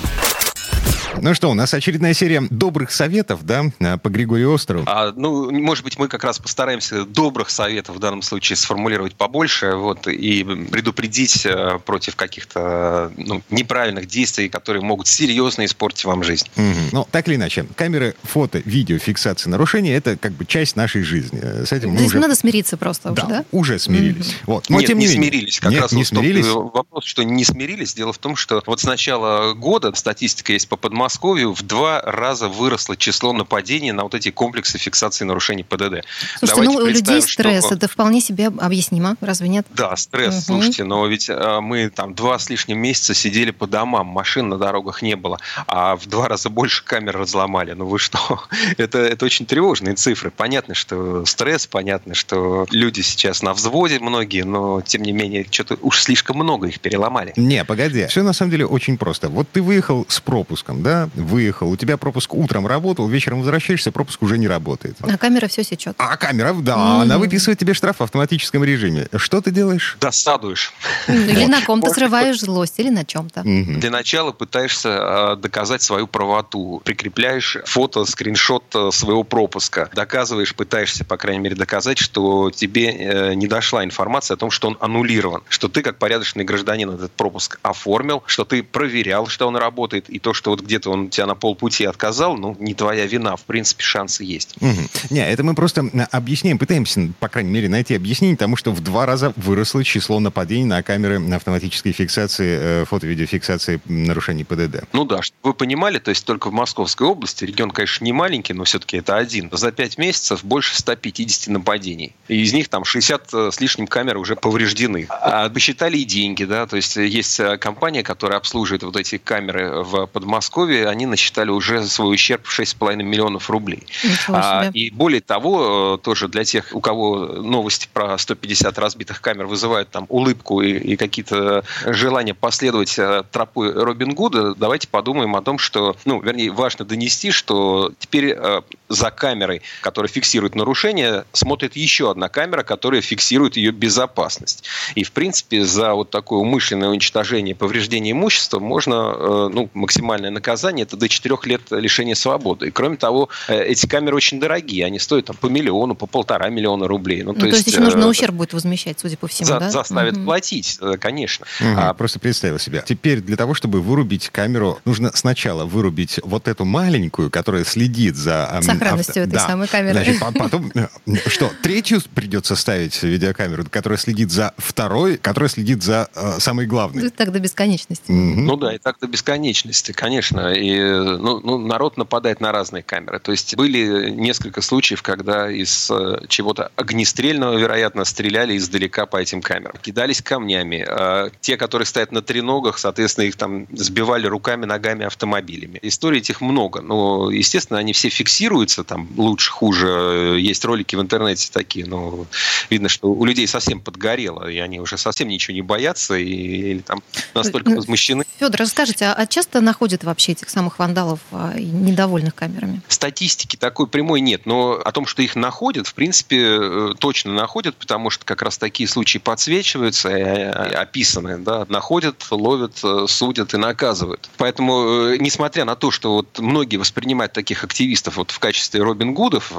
Ну 1.21 1.33
что, 1.33 1.49
у 1.49 1.53
нас 1.53 1.73
очередная 1.73 2.13
серия 2.13 2.41
добрых 2.49 2.91
советов, 2.91 3.45
да, 3.45 3.65
по 4.01 4.09
Григорию 4.09 4.51
Острову. 4.51 4.83
А, 4.87 5.13
ну, 5.15 5.51
может 5.51 5.83
быть, 5.83 5.97
мы 5.97 6.07
как 6.07 6.23
раз 6.23 6.39
постараемся 6.39 7.05
добрых 7.05 7.49
советов 7.49 7.95
в 7.95 7.99
данном 7.99 8.21
случае 8.21 8.57
сформулировать 8.57 9.15
побольше, 9.15 9.75
вот, 9.75 10.07
и 10.07 10.43
предупредить 10.43 11.45
э, 11.45 11.79
против 11.85 12.15
каких-то 12.15 13.11
ну, 13.15 13.41
неправильных 13.49 14.07
действий, 14.07 14.49
которые 14.49 14.83
могут 14.83 15.07
серьезно 15.07 15.65
испортить 15.65 16.05
вам 16.05 16.23
жизнь. 16.23 16.47
Угу. 16.57 16.89
Ну, 16.91 17.07
так 17.09 17.27
или 17.27 17.35
иначе, 17.35 17.65
камеры, 17.75 18.15
фото, 18.23 18.61
видео, 18.65 18.97
фиксация 18.97 19.49
нарушений– 19.49 19.89
это 19.91 20.17
как 20.17 20.33
бы 20.33 20.45
часть 20.45 20.75
нашей 20.75 21.03
жизни. 21.03 21.39
С 21.39 21.71
этим 21.71 21.95
То 21.95 22.01
есть 22.01 22.13
уже... 22.13 22.19
надо 22.19 22.35
смириться 22.35 22.75
просто 22.75 23.11
да, 23.11 23.23
уже, 23.23 23.33
да? 23.33 23.45
уже 23.51 23.79
смирились. 23.79 24.27
Угу. 24.27 24.53
Вот. 24.53 24.69
Но, 24.69 24.79
Нет, 24.79 24.87
тем 24.87 24.99
не, 24.99 25.05
не 25.05 25.13
менее. 25.13 25.29
смирились. 25.29 25.59
Как 25.59 25.71
Нет, 25.71 25.81
раз 25.81 25.91
не 25.93 26.03
смирились. 26.03 26.47
Вопрос, 26.47 27.05
что 27.05 27.23
не 27.23 27.45
смирились. 27.45 27.93
Дело 27.93 28.13
в 28.13 28.17
том, 28.17 28.35
что 28.35 28.61
вот 28.65 28.81
с 28.81 28.85
начала 28.85 29.53
года 29.53 29.93
статистика 29.95 30.53
есть 30.53 30.67
по 30.67 30.75
подмосковью, 30.75 31.02
Подмосковье 31.03 31.53
в 31.53 31.61
два 31.63 31.99
раза 32.01 32.47
выросло 32.47 32.95
число 32.95 33.33
нападений 33.33 33.91
на 33.91 34.03
вот 34.03 34.15
эти 34.15 34.31
комплексы 34.31 34.77
фиксации 34.77 35.25
нарушений 35.25 35.63
ПДД. 35.63 36.05
Слушайте, 36.39 36.55
Давайте 36.55 36.63
ну 36.63 36.75
у 36.75 36.85
людей 36.85 37.21
стресс, 37.21 37.65
что... 37.65 37.75
это 37.75 37.89
вполне 37.89 38.21
себе 38.21 38.47
объяснимо, 38.47 39.17
разве 39.19 39.49
нет? 39.49 39.67
Да, 39.71 39.97
стресс, 39.97 40.35
угу. 40.35 40.41
слушайте, 40.43 40.85
но 40.85 41.05
ведь 41.05 41.29
а, 41.29 41.59
мы 41.59 41.89
там 41.89 42.13
два 42.13 42.39
с 42.39 42.49
лишним 42.49 42.79
месяца 42.79 43.13
сидели 43.13 43.51
по 43.51 43.67
домам, 43.67 44.07
машин 44.07 44.47
на 44.47 44.57
дорогах 44.57 45.01
не 45.01 45.17
было, 45.17 45.39
а 45.67 45.97
в 45.97 46.05
два 46.05 46.29
раза 46.29 46.49
больше 46.49 46.85
камер 46.85 47.17
разломали. 47.17 47.73
Ну 47.73 47.85
вы 47.85 47.99
что? 47.99 48.41
это, 48.77 48.99
это 48.99 49.25
очень 49.25 49.45
тревожные 49.45 49.95
цифры. 49.95 50.31
Понятно, 50.31 50.73
что 50.73 51.25
стресс, 51.25 51.67
понятно, 51.67 52.13
что 52.13 52.65
люди 52.71 53.01
сейчас 53.01 53.41
на 53.41 53.53
взводе 53.53 53.99
многие, 53.99 54.43
но 54.43 54.79
тем 54.79 55.01
не 55.01 55.11
менее, 55.11 55.45
что-то 55.51 55.77
уж 55.81 56.01
слишком 56.01 56.37
много 56.37 56.67
их 56.67 56.79
переломали. 56.79 57.33
Не, 57.35 57.65
погоди. 57.65 58.05
Все 58.05 58.23
на 58.23 58.31
самом 58.31 58.51
деле 58.51 58.65
очень 58.65 58.97
просто. 58.97 59.27
Вот 59.27 59.49
ты 59.51 59.61
выехал 59.61 60.05
с 60.07 60.21
пропуском, 60.21 60.81
да? 60.81 60.92
Выехал. 61.15 61.69
У 61.69 61.77
тебя 61.77 61.97
пропуск 61.97 62.33
утром 62.33 62.67
работал, 62.67 63.07
вечером 63.07 63.39
возвращаешься, 63.39 63.91
пропуск 63.91 64.21
уже 64.21 64.37
не 64.37 64.47
работает. 64.47 64.95
А 65.01 65.17
камера 65.17 65.47
все 65.47 65.63
сечет. 65.63 65.95
А 65.97 66.17
камера, 66.17 66.53
да, 66.53 66.75
mm-hmm. 66.75 67.01
она 67.01 67.17
выписывает 67.17 67.59
тебе 67.59 67.73
штраф 67.73 67.99
в 67.99 68.03
автоматическом 68.03 68.63
режиме. 68.63 69.07
Что 69.15 69.41
ты 69.41 69.51
делаешь? 69.51 69.97
Досадуешь. 69.99 70.73
Или 71.07 71.45
на 71.45 71.61
ком-то 71.61 71.89
срываешь 71.91 72.39
злость, 72.39 72.79
или 72.79 72.89
на 72.89 73.05
чем-то. 73.05 73.43
Для 73.43 73.89
начала 73.89 74.31
пытаешься 74.31 74.89
а, 74.91 75.35
доказать 75.35 75.81
свою 75.81 76.07
правоту. 76.07 76.81
Прикрепляешь 76.83 77.57
фото, 77.65 78.05
скриншот 78.05 78.63
э, 78.75 78.89
своего 78.91 79.23
пропуска. 79.23 79.89
Доказываешь, 79.93 80.55
пытаешься, 80.55 81.05
по 81.05 81.17
крайней 81.17 81.41
мере, 81.41 81.55
доказать, 81.55 81.97
что 81.97 82.51
тебе 82.51 82.91
э, 82.91 83.33
не 83.33 83.47
дошла 83.47 83.83
информация 83.83 84.35
о 84.35 84.37
том, 84.37 84.51
что 84.51 84.67
он 84.67 84.77
аннулирован. 84.79 85.43
Что 85.49 85.67
ты, 85.67 85.81
как 85.81 85.97
порядочный 85.97 86.43
гражданин, 86.43 86.89
этот 86.89 87.11
пропуск 87.11 87.59
оформил, 87.61 88.23
что 88.25 88.45
ты 88.45 88.63
проверял, 88.63 89.27
что 89.27 89.47
он 89.47 89.55
работает, 89.55 90.09
и 90.09 90.19
то, 90.19 90.33
что 90.33 90.51
вот 90.51 90.61
где-то 90.83 90.91
он 90.91 91.09
тебя 91.09 91.25
на 91.25 91.35
полпути 91.35 91.85
отказал, 91.85 92.37
ну, 92.37 92.55
не 92.59 92.73
твоя 92.73 93.05
вина. 93.05 93.35
В 93.35 93.43
принципе, 93.43 93.83
шансы 93.83 94.23
есть. 94.23 94.55
Угу. 94.59 95.11
Не, 95.11 95.29
это 95.29 95.43
мы 95.43 95.55
просто 95.55 95.89
объясняем, 96.11 96.57
пытаемся, 96.57 97.09
по 97.19 97.29
крайней 97.29 97.51
мере, 97.51 97.69
найти 97.69 97.95
объяснение 97.95 98.37
тому, 98.37 98.55
что 98.55 98.71
в 98.71 98.81
два 98.81 99.05
раза 99.05 99.33
выросло 99.35 99.83
число 99.83 100.19
нападений 100.19 100.65
на 100.65 100.83
камеры 100.83 101.21
автоматической 101.33 101.91
фиксации, 101.91 102.57
э, 102.59 102.85
фото-видеофиксации 102.85 103.81
нарушений 103.85 104.43
ПДД. 104.43 104.83
Ну 104.93 105.05
да, 105.05 105.21
чтобы 105.21 105.49
вы 105.49 105.53
понимали, 105.53 105.99
то 105.99 106.09
есть 106.09 106.25
только 106.25 106.49
в 106.49 106.53
Московской 106.53 107.07
области, 107.07 107.45
регион, 107.45 107.71
конечно, 107.71 108.05
не 108.05 108.13
маленький, 108.13 108.53
но 108.53 108.63
все-таки 108.63 108.97
это 108.97 109.17
один. 109.17 109.49
За 109.51 109.71
пять 109.71 109.97
месяцев 109.97 110.43
больше 110.43 110.77
150 110.77 111.47
нападений. 111.47 112.13
И 112.27 112.41
из 112.41 112.53
них 112.53 112.69
там 112.69 112.85
60 112.85 113.33
э, 113.33 113.51
с 113.51 113.59
лишним 113.61 113.87
камер 113.87 114.17
уже 114.17 114.35
повреждены. 114.35 115.07
А 115.09 115.49
посчитали 115.49 115.97
и 115.97 116.05
деньги, 116.05 116.43
да, 116.43 116.65
то 116.65 116.75
есть 116.75 116.95
есть 116.95 117.39
э, 117.39 117.57
компания, 117.57 118.03
которая 118.03 118.37
обслуживает 118.37 118.83
вот 118.83 118.97
эти 118.97 119.17
камеры 119.17 119.83
в 119.83 120.07
Подмосковье, 120.07 120.72
они 120.81 121.05
насчитали 121.05 121.49
уже 121.49 121.85
свой 121.85 122.15
ущерб 122.15 122.47
6,5 122.47 122.95
миллионов 122.97 123.49
рублей. 123.49 123.83
А, 124.29 124.69
и 124.73 124.89
более 124.89 125.21
того, 125.21 125.97
тоже 125.97 126.27
для 126.27 126.43
тех, 126.43 126.69
у 126.73 126.81
кого 126.81 127.17
новости 127.17 127.87
про 127.91 128.17
150 128.17 128.77
разбитых 128.77 129.21
камер 129.21 129.45
вызывают 129.45 129.89
там 129.89 130.05
улыбку 130.09 130.61
и, 130.61 130.71
и 130.71 130.95
какие-то 130.95 131.63
желания 131.85 132.33
последовать 132.33 132.97
э, 132.97 133.23
тропой 133.31 133.71
Робин 133.71 134.13
Гуда, 134.13 134.55
давайте 134.55 134.87
подумаем 134.87 135.35
о 135.35 135.41
том, 135.41 135.57
что, 135.57 135.95
ну, 136.05 136.21
вернее, 136.21 136.51
важно 136.51 136.85
донести, 136.85 137.31
что 137.31 137.91
теперь 137.99 138.35
э, 138.37 138.61
за 138.89 139.11
камерой, 139.11 139.61
которая 139.81 140.09
фиксирует 140.09 140.55
нарушение, 140.55 141.25
смотрит 141.33 141.75
еще 141.75 142.11
одна 142.11 142.29
камера, 142.29 142.63
которая 142.63 143.01
фиксирует 143.01 143.57
ее 143.57 143.71
безопасность. 143.71 144.63
И, 144.95 145.03
в 145.03 145.11
принципе, 145.11 145.63
за 145.63 145.93
вот 145.93 146.09
такое 146.09 146.39
умышленное 146.39 146.89
уничтожение, 146.89 147.55
повреждение 147.55 148.11
имущества 148.11 148.59
можно, 148.59 149.13
э, 149.15 149.49
ну, 149.53 149.69
максимальное 149.73 150.31
наказание, 150.31 150.62
это 150.71 150.97
до 150.97 151.09
4 151.09 151.37
лет 151.45 151.61
лишения 151.71 152.15
свободы. 152.15 152.67
И, 152.67 152.71
кроме 152.71 152.97
того, 152.97 153.29
эти 153.47 153.85
камеры 153.85 154.15
очень 154.15 154.39
дорогие, 154.39 154.85
они 154.85 154.99
стоят 154.99 155.25
там 155.25 155.35
по 155.35 155.47
миллиону, 155.47 155.95
по 155.95 156.05
полтора 156.05 156.49
миллиона 156.49 156.87
рублей. 156.87 157.23
Ну, 157.23 157.33
то, 157.33 157.39
ну, 157.39 157.45
есть, 157.45 157.51
то 157.51 157.57
есть 157.57 157.67
еще 157.67 157.79
нужно 157.79 158.07
ущерб 158.07 158.35
будет 158.35 158.53
возмещать, 158.53 158.99
судя 158.99 159.17
по 159.17 159.27
всему, 159.27 159.47
за, 159.47 159.59
да? 159.59 159.69
Заставят 159.69 160.17
угу. 160.17 160.25
платить, 160.25 160.79
конечно. 160.99 161.45
Угу. 161.59 161.69
А, 161.77 161.93
просто 161.93 162.19
представил 162.19 162.59
себе. 162.59 162.83
Теперь 162.85 163.21
для 163.21 163.37
того, 163.37 163.53
чтобы 163.53 163.81
вырубить 163.81 164.29
камеру, 164.29 164.79
нужно 164.85 165.11
сначала 165.13 165.65
вырубить 165.65 166.19
вот 166.23 166.47
эту 166.47 166.65
маленькую, 166.65 167.29
которая 167.29 167.63
следит 167.63 168.15
за... 168.15 168.59
Сохранностью 168.61 169.23
авто... 169.23 169.29
этой 169.29 169.33
да. 169.33 169.47
самой 169.47 169.67
камеры. 169.67 169.93
Значит, 169.93 170.19
потом... 170.37 170.71
Э, 170.75 170.87
что, 171.27 171.51
третью 171.61 172.01
придется 172.13 172.55
ставить 172.55 173.01
видеокамеру, 173.03 173.65
которая 173.69 173.97
следит 173.97 174.31
за 174.31 174.53
второй, 174.57 175.17
которая 175.17 175.49
следит 175.49 175.83
за 175.83 176.09
э, 176.15 176.39
самой 176.39 176.65
главной. 176.65 177.03
Ну, 177.03 177.09
так 177.09 177.31
до 177.31 177.39
бесконечности. 177.39 178.11
Угу. 178.11 178.41
Ну 178.41 178.57
да, 178.57 178.75
и 178.75 178.77
так 178.77 178.97
до 178.99 179.07
бесконечности, 179.07 179.91
конечно. 179.91 180.52
И 180.53 180.79
ну, 180.79 181.39
ну, 181.43 181.57
народ 181.57 181.97
нападает 181.97 182.41
на 182.41 182.51
разные 182.51 182.83
камеры. 182.83 183.19
То 183.19 183.31
есть 183.31 183.55
были 183.55 184.09
несколько 184.09 184.61
случаев, 184.61 185.01
когда 185.01 185.51
из 185.51 185.89
э, 185.91 186.19
чего-то 186.27 186.71
огнестрельного, 186.75 187.57
вероятно, 187.57 188.05
стреляли 188.05 188.57
издалека 188.57 189.05
по 189.05 189.17
этим 189.17 189.41
камерам. 189.41 189.75
Кидались 189.81 190.21
камнями. 190.21 190.85
А 190.87 191.29
те, 191.41 191.57
которые 191.57 191.85
стоят 191.85 192.11
на 192.11 192.21
треногах, 192.21 192.77
соответственно, 192.77 193.25
их 193.25 193.35
там 193.35 193.67
сбивали 193.71 194.27
руками, 194.27 194.65
ногами, 194.65 195.05
автомобилями. 195.05 195.79
Историй 195.81 196.19
этих 196.19 196.41
много. 196.41 196.81
Но, 196.81 197.31
естественно, 197.31 197.79
они 197.79 197.93
все 197.93 198.09
фиксируются, 198.09 198.83
там 198.83 199.07
лучше, 199.17 199.51
хуже. 199.51 200.37
Есть 200.39 200.63
ролики 200.65 200.95
в 200.95 201.01
интернете 201.01 201.49
такие, 201.51 201.85
но 201.85 202.25
видно, 202.69 202.89
что 202.89 203.07
у 203.09 203.25
людей 203.25 203.47
совсем 203.47 203.79
подгорело, 203.79 204.47
и 204.47 204.57
они 204.59 204.79
уже 204.79 204.97
совсем 204.97 205.27
ничего 205.27 205.53
не 205.55 205.61
боятся, 205.61 206.15
и, 206.15 206.25
или 206.25 206.79
там 206.79 207.03
настолько 207.33 207.69
возмущены. 207.69 208.25
Федор, 208.39 208.59
расскажите, 208.59 209.05
а 209.05 209.25
часто 209.25 209.61
находят 209.61 210.03
вообще 210.03 210.32
этих 210.33 210.49
самых 210.49 210.79
вандалов 210.79 211.19
а, 211.31 211.53
недовольных 211.57 212.35
камерами? 212.35 212.81
Статистики 212.87 213.55
такой 213.55 213.87
прямой 213.87 214.21
нет, 214.21 214.45
но 214.45 214.73
о 214.83 214.91
том, 214.91 215.05
что 215.05 215.21
их 215.21 215.35
находят, 215.35 215.87
в 215.87 215.93
принципе, 215.93 216.43
э, 216.43 216.93
точно 216.99 217.33
находят, 217.33 217.75
потому 217.75 218.09
что 218.09 218.25
как 218.25 218.41
раз 218.41 218.57
такие 218.57 218.87
случаи 218.87 219.19
подсвечиваются 219.19 220.09
и 220.09 220.31
описаны, 220.73 221.37
да, 221.37 221.65
находят, 221.69 222.27
ловят, 222.31 222.79
э, 222.83 223.05
судят 223.07 223.53
и 223.53 223.57
наказывают. 223.57 224.29
Поэтому, 224.37 225.11
э, 225.11 225.17
несмотря 225.19 225.65
на 225.65 225.75
то, 225.75 225.91
что 225.91 226.13
вот 226.13 226.39
многие 226.39 226.77
воспринимают 226.77 227.33
таких 227.33 227.63
активистов 227.63 228.17
вот 228.17 228.31
в 228.31 228.39
качестве 228.39 228.81
Робин 228.81 229.13
Гудов, 229.13 229.53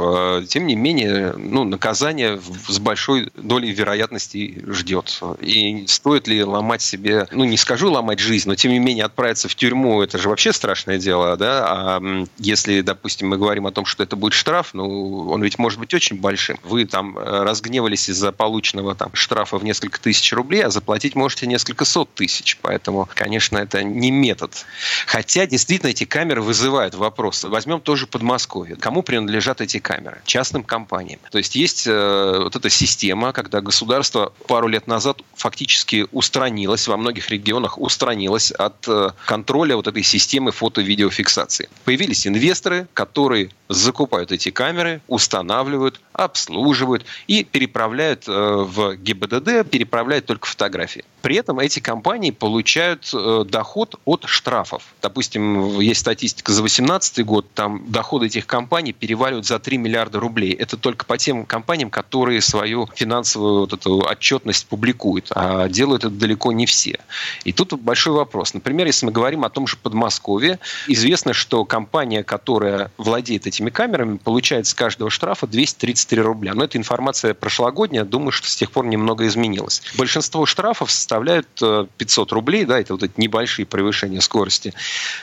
тем 0.49 0.67
не 0.67 0.75
менее, 0.75 1.35
ну, 1.37 1.65
наказание 1.65 2.41
с 2.69 2.79
большой 2.79 3.31
долей 3.37 3.73
вероятности 3.73 4.63
ждет. 4.67 5.21
И 5.41 5.87
стоит 5.87 6.29
ли 6.29 6.43
ломать 6.43 6.83
себе, 6.83 7.27
ну, 7.31 7.45
не 7.45 7.57
скажу 7.57 7.91
ломать 7.91 8.19
жизнь, 8.19 8.49
но 8.49 8.55
тем 8.55 8.73
не 8.73 8.79
менее 8.79 9.05
отправиться 9.05 9.49
в 9.49 9.55
тюрьму, 9.55 10.03
это 10.03 10.19
же 10.19 10.29
вообще 10.29 10.53
страшное 10.65 10.97
дело, 10.97 11.37
да, 11.37 11.65
а 11.67 12.25
если, 12.39 12.81
допустим, 12.81 13.29
мы 13.29 13.37
говорим 13.37 13.67
о 13.67 13.71
том, 13.71 13.85
что 13.85 14.03
это 14.03 14.17
будет 14.17 14.33
штраф, 14.33 14.71
ну, 14.73 15.29
он 15.29 15.43
ведь 15.43 15.59
может 15.59 15.79
быть 15.79 15.93
очень 15.93 16.19
большим. 16.19 16.59
Вы 16.63 16.87
там 16.87 17.19
э, 17.19 17.43
разгневались 17.43 18.09
из-за 18.09 18.33
полученного 18.33 18.95
там 18.95 19.11
штрафа 19.13 19.59
в 19.59 19.65
несколько 19.65 20.01
тысяч 20.01 20.33
рублей, 20.33 20.65
а 20.65 20.71
заплатить 20.71 21.17
можете 21.17 21.47
несколько 21.47 21.85
сот 21.85 22.15
тысяч. 22.15 22.57
Поэтому, 22.63 23.07
конечно, 23.15 23.59
это 23.59 23.83
не 23.83 24.11
метод. 24.11 24.65
Хотя, 25.07 25.47
действительно, 25.47 25.91
эти 25.91 26.05
камеры 26.05 26.41
вызывают 26.41 26.95
вопросы. 26.95 27.51
Возьмем 27.51 27.83
тоже 27.83 28.07
Подмосковье. 28.07 28.77
Кому 28.77 29.03
принадлежат 29.03 29.61
эти 29.61 29.81
камеры? 29.81 30.23
Частным 30.25 30.63
компаниям. 30.63 31.21
То 31.31 31.37
есть 31.37 31.57
есть 31.57 31.87
э, 31.87 32.39
вот 32.43 32.57
эта 32.57 32.71
система, 32.71 33.35
когда 33.35 33.61
государство 33.61 34.33
пару 34.49 34.69
лет 34.69 34.87
назад 34.87 35.21
фактически 35.35 36.07
устранилось, 36.11 36.89
во 36.89 36.97
многих 36.97 37.29
регионах 37.29 37.77
устранилось 37.77 38.51
от 38.51 38.89
э, 38.89 39.11
контроля 39.27 39.77
вот 39.77 39.89
этой 39.89 40.03
системы 40.03 40.54
фото-видеофиксации. 40.55 41.69
Появились 41.85 42.27
инвесторы, 42.27 42.87
которые 42.95 43.51
закупают 43.69 44.33
эти 44.33 44.51
камеры, 44.51 45.01
устанавливают, 45.09 46.01
обслуживают 46.13 47.05
и 47.27 47.45
переправляют 47.45 48.29
э, 48.29 48.33
в 48.33 48.97
ГИБДД, 48.97 49.69
переправляют 49.69 50.27
только 50.27 50.47
фотографии. 50.47 51.05
При 51.23 51.37
этом 51.37 51.59
эти 51.59 51.81
компании 51.81 52.31
получают 52.31 53.11
э, 53.15 53.45
доход 53.49 53.99
от 54.05 54.25
штрафов. 54.27 54.83
Допустим, 55.01 55.81
есть 55.81 56.01
статистика 56.01 56.53
за 56.53 56.61
2018 56.61 57.25
год, 57.25 57.47
там 57.55 57.85
доходы 57.89 58.27
этих 58.27 58.47
компаний 58.47 58.93
переваливают 58.93 59.47
за 59.47 59.59
3 59.59 59.79
миллиарда 59.79 60.21
рублей. 60.21 60.53
Это 60.53 60.77
только 60.77 61.07
по 61.07 61.17
тем 61.17 61.47
компаниям, 61.47 61.91
которые 61.91 62.41
свою 62.43 62.89
финансовую 62.95 63.61
вот 63.61 63.73
эту 63.73 63.99
отчетность 64.07 64.67
публикуют, 64.67 65.29
а 65.35 65.69
делают 65.69 66.05
это 66.05 66.15
далеко 66.15 66.53
не 66.53 66.67
все. 66.67 67.01
И 67.45 67.53
тут 67.53 67.73
большой 67.81 68.13
вопрос. 68.13 68.53
Например, 68.53 68.87
если 68.87 69.07
мы 69.07 69.13
говорим 69.13 69.45
о 69.45 69.51
том 69.51 69.67
же 69.67 69.77
Подмосковье, 69.77 70.59
известно, 70.87 71.33
что 71.33 71.65
компания, 71.65 72.23
которая 72.23 72.91
владеет 72.99 73.47
этими 73.55 73.71
камерами, 73.71 74.17
получает 74.17 74.67
с 74.67 74.75
каждого 74.75 75.11
штрафа 75.11 75.47
233 75.47 76.21
рубля. 76.21 76.55
Но 76.55 76.65
это 76.65 76.79
информация 76.79 77.35
прошлогодняя, 77.35 78.05
думаю, 78.05 78.33
что 78.33 78.49
с 78.49 78.57
тех 78.57 78.71
пор 78.71 78.87
немного 78.87 79.27
изменилось. 79.27 79.83
Большинство 79.97 80.47
штрафов 80.47 80.91
составляют 80.91 81.49
500 81.97 82.33
э, 82.33 82.35
рублей, 82.35 82.65
да, 82.65 82.81
это 82.81 82.95
вот 82.95 83.03
эти 83.03 83.13
небольшие 83.17 83.67
превышения 83.67 84.21
скорости. 84.21 84.75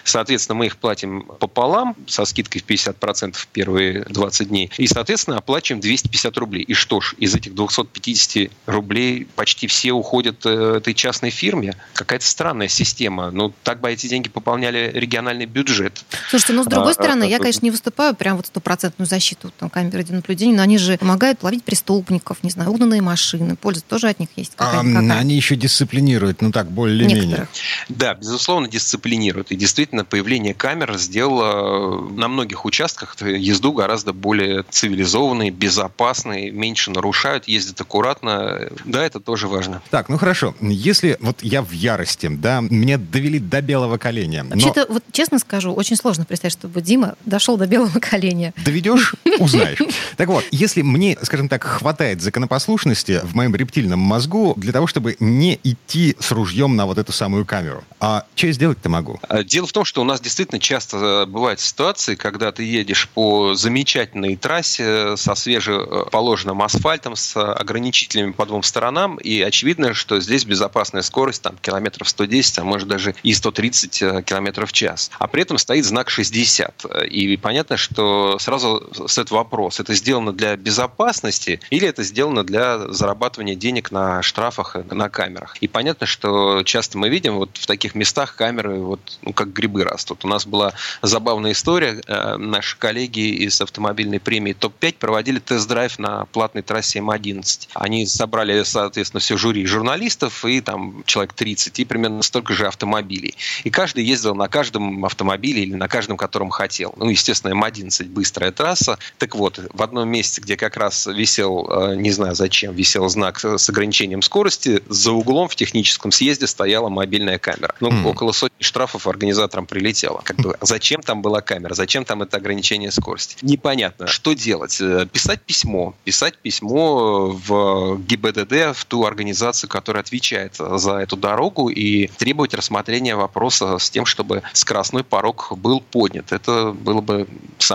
Соответственно, 0.04 0.56
мы 0.56 0.68
их 0.68 0.78
платим 0.78 1.24
пополам, 1.40 1.96
со 2.08 2.26
скидкой 2.26 2.62
в 2.62 2.66
50% 2.66 3.34
в 3.34 3.48
первые 3.48 4.06
20 4.06 4.48
дней, 4.48 4.72
и, 4.78 4.88
соответственно, 4.88 5.38
оплачиваем 5.38 5.82
250 5.82 6.38
рублей. 6.38 6.64
И 6.64 6.74
что 6.74 7.02
ж, 7.02 7.16
из 7.18 7.36
этих 7.36 7.54
250 7.54 8.52
рублей 8.66 9.28
почти 9.36 9.68
все 9.68 9.92
уходят 9.92 10.46
э, 10.46 10.78
этой 10.78 10.94
частной 10.94 11.30
фирме. 11.30 11.76
Какая-то 11.94 12.26
странная 12.26 12.68
система. 12.68 13.32
Ну, 13.32 13.54
так 13.64 13.82
бы 13.82 13.92
эти 13.92 14.08
деньги 14.08 14.30
пополняли 14.30 14.92
региональный 14.94 15.46
бюджет. 15.46 16.04
Слушайте, 16.30 16.54
ну, 16.54 16.64
с 16.64 16.68
другой 16.68 16.92
а, 16.92 16.94
стороны, 16.94 17.24
а, 17.24 17.28
я, 17.28 17.40
конечно, 17.40 17.66
не 17.66 17.72
выступаю 17.72 18.16
прям 18.22 18.38
вот 18.38 18.46
стопроцентную 18.46 19.08
защиту 19.08 19.52
там, 19.58 19.72
камер 19.72 19.98
видеонаблюдения, 19.98 20.56
но 20.56 20.62
они 20.62 20.78
же 20.78 20.96
помогают 20.96 21.42
ловить 21.42 21.64
преступников, 21.64 22.44
не 22.44 22.52
знаю, 22.52 22.70
угнанные 22.70 23.02
машины. 23.02 23.56
Польза 23.56 23.82
тоже 23.82 24.10
от 24.10 24.20
них 24.20 24.30
есть. 24.36 24.52
А, 24.58 24.82
они 24.82 25.36
еще 25.36 25.56
дисциплинируют, 25.56 26.40
ну 26.40 26.52
так, 26.52 26.70
более-менее. 26.70 27.48
Да, 27.90 28.14
безусловно, 28.14 28.68
дисциплинируют. 28.68 29.50
И 29.50 29.56
действительно, 29.56 30.06
появление 30.06 30.54
камер 30.54 31.00
сделало 31.00 32.12
на 32.12 32.28
многих 32.28 32.64
участках 32.64 33.20
езду 33.24 33.74
гораздо 33.74 34.14
более 34.14 34.66
цивилизованной, 34.70 35.50
безопасной, 35.50 36.52
меньше 36.52 36.92
нарушают, 36.92 37.48
ездят 37.48 37.82
аккуратно. 37.82 38.70
Да, 38.86 39.04
это 39.04 39.20
тоже 39.20 39.48
важно. 39.48 39.82
Так, 39.90 40.10
ну 40.10 40.20
хорошо. 40.20 40.54
Если 40.62 41.18
вот 41.22 41.42
я 41.42 41.64
в 41.64 41.72
ярости, 41.72 42.28
да, 42.28 42.62
меня 42.62 43.00
довели 43.00 43.40
до 43.40 43.64
белого 43.64 43.98
коленя. 43.98 44.44
Но... 44.44 44.52
Вообще-то, 44.52 44.86
вот 44.94 45.04
честно 45.12 45.40
скажу, 45.40 45.74
очень 45.74 45.96
сложно 45.96 46.26
представить, 46.26 46.54
чтобы 46.54 46.82
Дима 46.84 47.16
дошел 47.26 47.58
до 47.58 47.66
белого 47.66 48.00
коленя. 48.12 48.54
Доведешь, 48.66 49.16
узнаешь. 49.40 49.80
Так 50.18 50.28
вот, 50.28 50.44
если 50.52 50.82
мне, 50.82 51.18
скажем 51.22 51.48
так, 51.48 51.64
хватает 51.64 52.22
законопослушности 52.22 53.22
в 53.24 53.36
моем 53.36 53.56
рептильном 53.56 54.00
мозгу 54.00 54.54
для 54.58 54.74
того, 54.74 54.86
чтобы 54.86 55.16
не 55.22 55.58
идти 55.64 56.18
с 56.20 56.32
ружьем 56.32 56.76
на 56.76 56.86
вот 56.86 56.98
эту 56.98 57.14
самую 57.14 57.46
камеру, 57.46 57.86
а 58.02 58.26
что 58.36 58.48
я 58.48 58.54
сделать-то 58.54 58.90
могу? 58.90 59.20
А, 59.30 59.44
дело 59.44 59.66
в 59.66 59.72
том, 59.72 59.86
что 59.86 60.02
у 60.02 60.04
нас 60.04 60.20
действительно 60.20 60.60
часто 60.60 60.98
э, 60.98 61.26
бывают 61.26 61.62
ситуации, 61.62 62.16
когда 62.16 62.52
ты 62.52 62.64
едешь 62.64 63.08
по 63.08 63.56
замечательной 63.56 64.36
трассе 64.36 65.16
со 65.16 65.34
свежеположенным 65.34 66.62
асфальтом, 66.62 67.16
с 67.16 67.42
ограничителями 67.42 68.34
по 68.34 68.46
двум 68.46 68.62
сторонам, 68.64 69.16
и 69.18 69.40
очевидно, 69.42 69.94
что 69.94 70.20
здесь 70.20 70.44
безопасная 70.44 71.02
скорость 71.02 71.44
там 71.44 71.56
километров 71.62 72.10
110, 72.10 72.60
а 72.60 72.64
может 72.66 72.90
даже 72.90 73.16
и 73.24 73.34
130 73.34 74.02
э, 74.02 74.24
километров 74.24 74.70
в 74.70 74.74
час. 74.74 75.12
А 75.18 75.28
при 75.28 75.44
этом 75.44 75.58
стоит 75.58 75.86
знак 75.86 76.10
60. 76.10 76.86
И 77.10 77.38
понятно, 77.38 77.78
что 77.78 78.01
сразу 78.40 78.90
стоит 79.08 79.32
вопрос, 79.32 79.80
это 79.80 79.94
сделано 79.94 80.34
для 80.34 80.56
безопасности 80.56 81.60
или 81.70 81.88
это 81.88 82.04
сделано 82.04 82.44
для 82.44 82.92
зарабатывания 82.92 83.56
денег 83.56 83.92
на 83.92 84.22
штрафах, 84.22 84.76
на 84.90 85.10
камерах. 85.10 85.58
И 85.62 85.68
понятно, 85.68 86.06
что 86.08 86.64
часто 86.64 86.98
мы 86.98 87.10
видим 87.10 87.36
вот 87.36 87.58
в 87.58 87.66
таких 87.66 87.96
местах 87.96 88.36
камеры 88.36 88.80
вот 88.80 89.20
ну, 89.22 89.34
как 89.34 89.54
грибы 89.54 89.84
растут. 89.84 90.26
У 90.26 90.28
нас 90.28 90.46
была 90.46 90.74
забавная 91.02 91.52
история. 91.52 92.02
Э, 92.08 92.38
наши 92.38 92.78
коллеги 92.78 93.44
из 93.46 93.62
автомобильной 93.62 94.20
премии 94.20 94.54
ТОП-5 94.54 94.96
проводили 95.00 95.40
тест-драйв 95.40 96.00
на 96.00 96.26
платной 96.26 96.64
трассе 96.64 97.00
М11. 97.00 97.70
Они 97.74 98.06
собрали, 98.06 98.64
соответственно, 98.64 99.20
все 99.20 99.38
жюри 99.38 99.66
журналистов 99.66 100.46
и 100.46 100.62
там 100.62 101.04
человек 101.06 101.34
30, 101.34 101.80
и 101.80 101.86
примерно 101.86 102.22
столько 102.22 102.54
же 102.54 102.68
автомобилей. 102.68 103.36
И 103.64 103.70
каждый 103.70 104.04
ездил 104.04 104.36
на 104.36 104.48
каждом 104.48 105.06
автомобиле 105.06 105.64
или 105.64 105.76
на 105.76 105.88
каждом, 105.88 106.18
котором 106.18 106.50
хотел. 106.50 106.94
Ну, 106.98 107.10
естественно, 107.10 107.54
М11 107.54 107.91
быстрая 108.00 108.52
трасса. 108.52 108.98
Так 109.18 109.36
вот, 109.36 109.60
в 109.72 109.82
одном 109.82 110.10
месте, 110.10 110.42
где 110.42 110.58
как 110.58 110.78
раз 110.78 111.08
висел, 111.08 111.68
э, 111.70 111.96
не 111.96 112.12
знаю 112.12 112.36
зачем, 112.36 112.74
висел 112.74 113.08
знак 113.10 113.44
с 113.44 113.70
ограничением 113.70 114.22
скорости, 114.22 114.82
за 114.88 115.12
углом 115.12 115.48
в 115.48 115.56
техническом 115.56 116.12
съезде 116.12 116.48
стояла 116.48 116.90
мобильная 116.90 117.40
камера. 117.40 117.76
Ну, 117.80 117.90
mm. 117.90 118.06
около 118.06 118.32
сотни 118.32 118.64
штрафов 118.64 119.08
организаторам 119.08 119.66
прилетело. 119.66 120.22
Как 120.24 120.38
бы, 120.38 120.58
зачем 120.62 121.02
там 121.02 121.22
была 121.22 121.42
камера? 121.42 121.74
Зачем 121.74 122.06
там 122.06 122.22
это 122.22 122.38
ограничение 122.38 122.92
скорости? 122.92 123.38
Непонятно. 123.42 124.08
Что 124.08 124.34
делать? 124.34 124.80
Э, 124.82 125.08
писать 125.12 125.42
письмо. 125.42 125.96
Писать 126.04 126.38
письмо 126.38 127.32
в 127.32 128.00
ГИБДД, 128.00 128.76
в 128.76 128.86
ту 128.86 129.06
организацию, 129.06 129.70
которая 129.70 130.04
отвечает 130.04 130.56
за 130.58 130.98
эту 130.98 131.18
дорогу, 131.18 131.70
и 131.70 132.08
требовать 132.08 132.54
рассмотрения 132.54 133.16
вопроса 133.16 133.78
с 133.78 133.90
тем, 133.90 134.06
чтобы 134.06 134.44
скоростной 134.54 135.04
порог 135.04 135.54
был 135.58 135.82
поднят. 135.82 136.32
Это 136.32 136.72
было 136.72 137.02
бы 137.02 137.28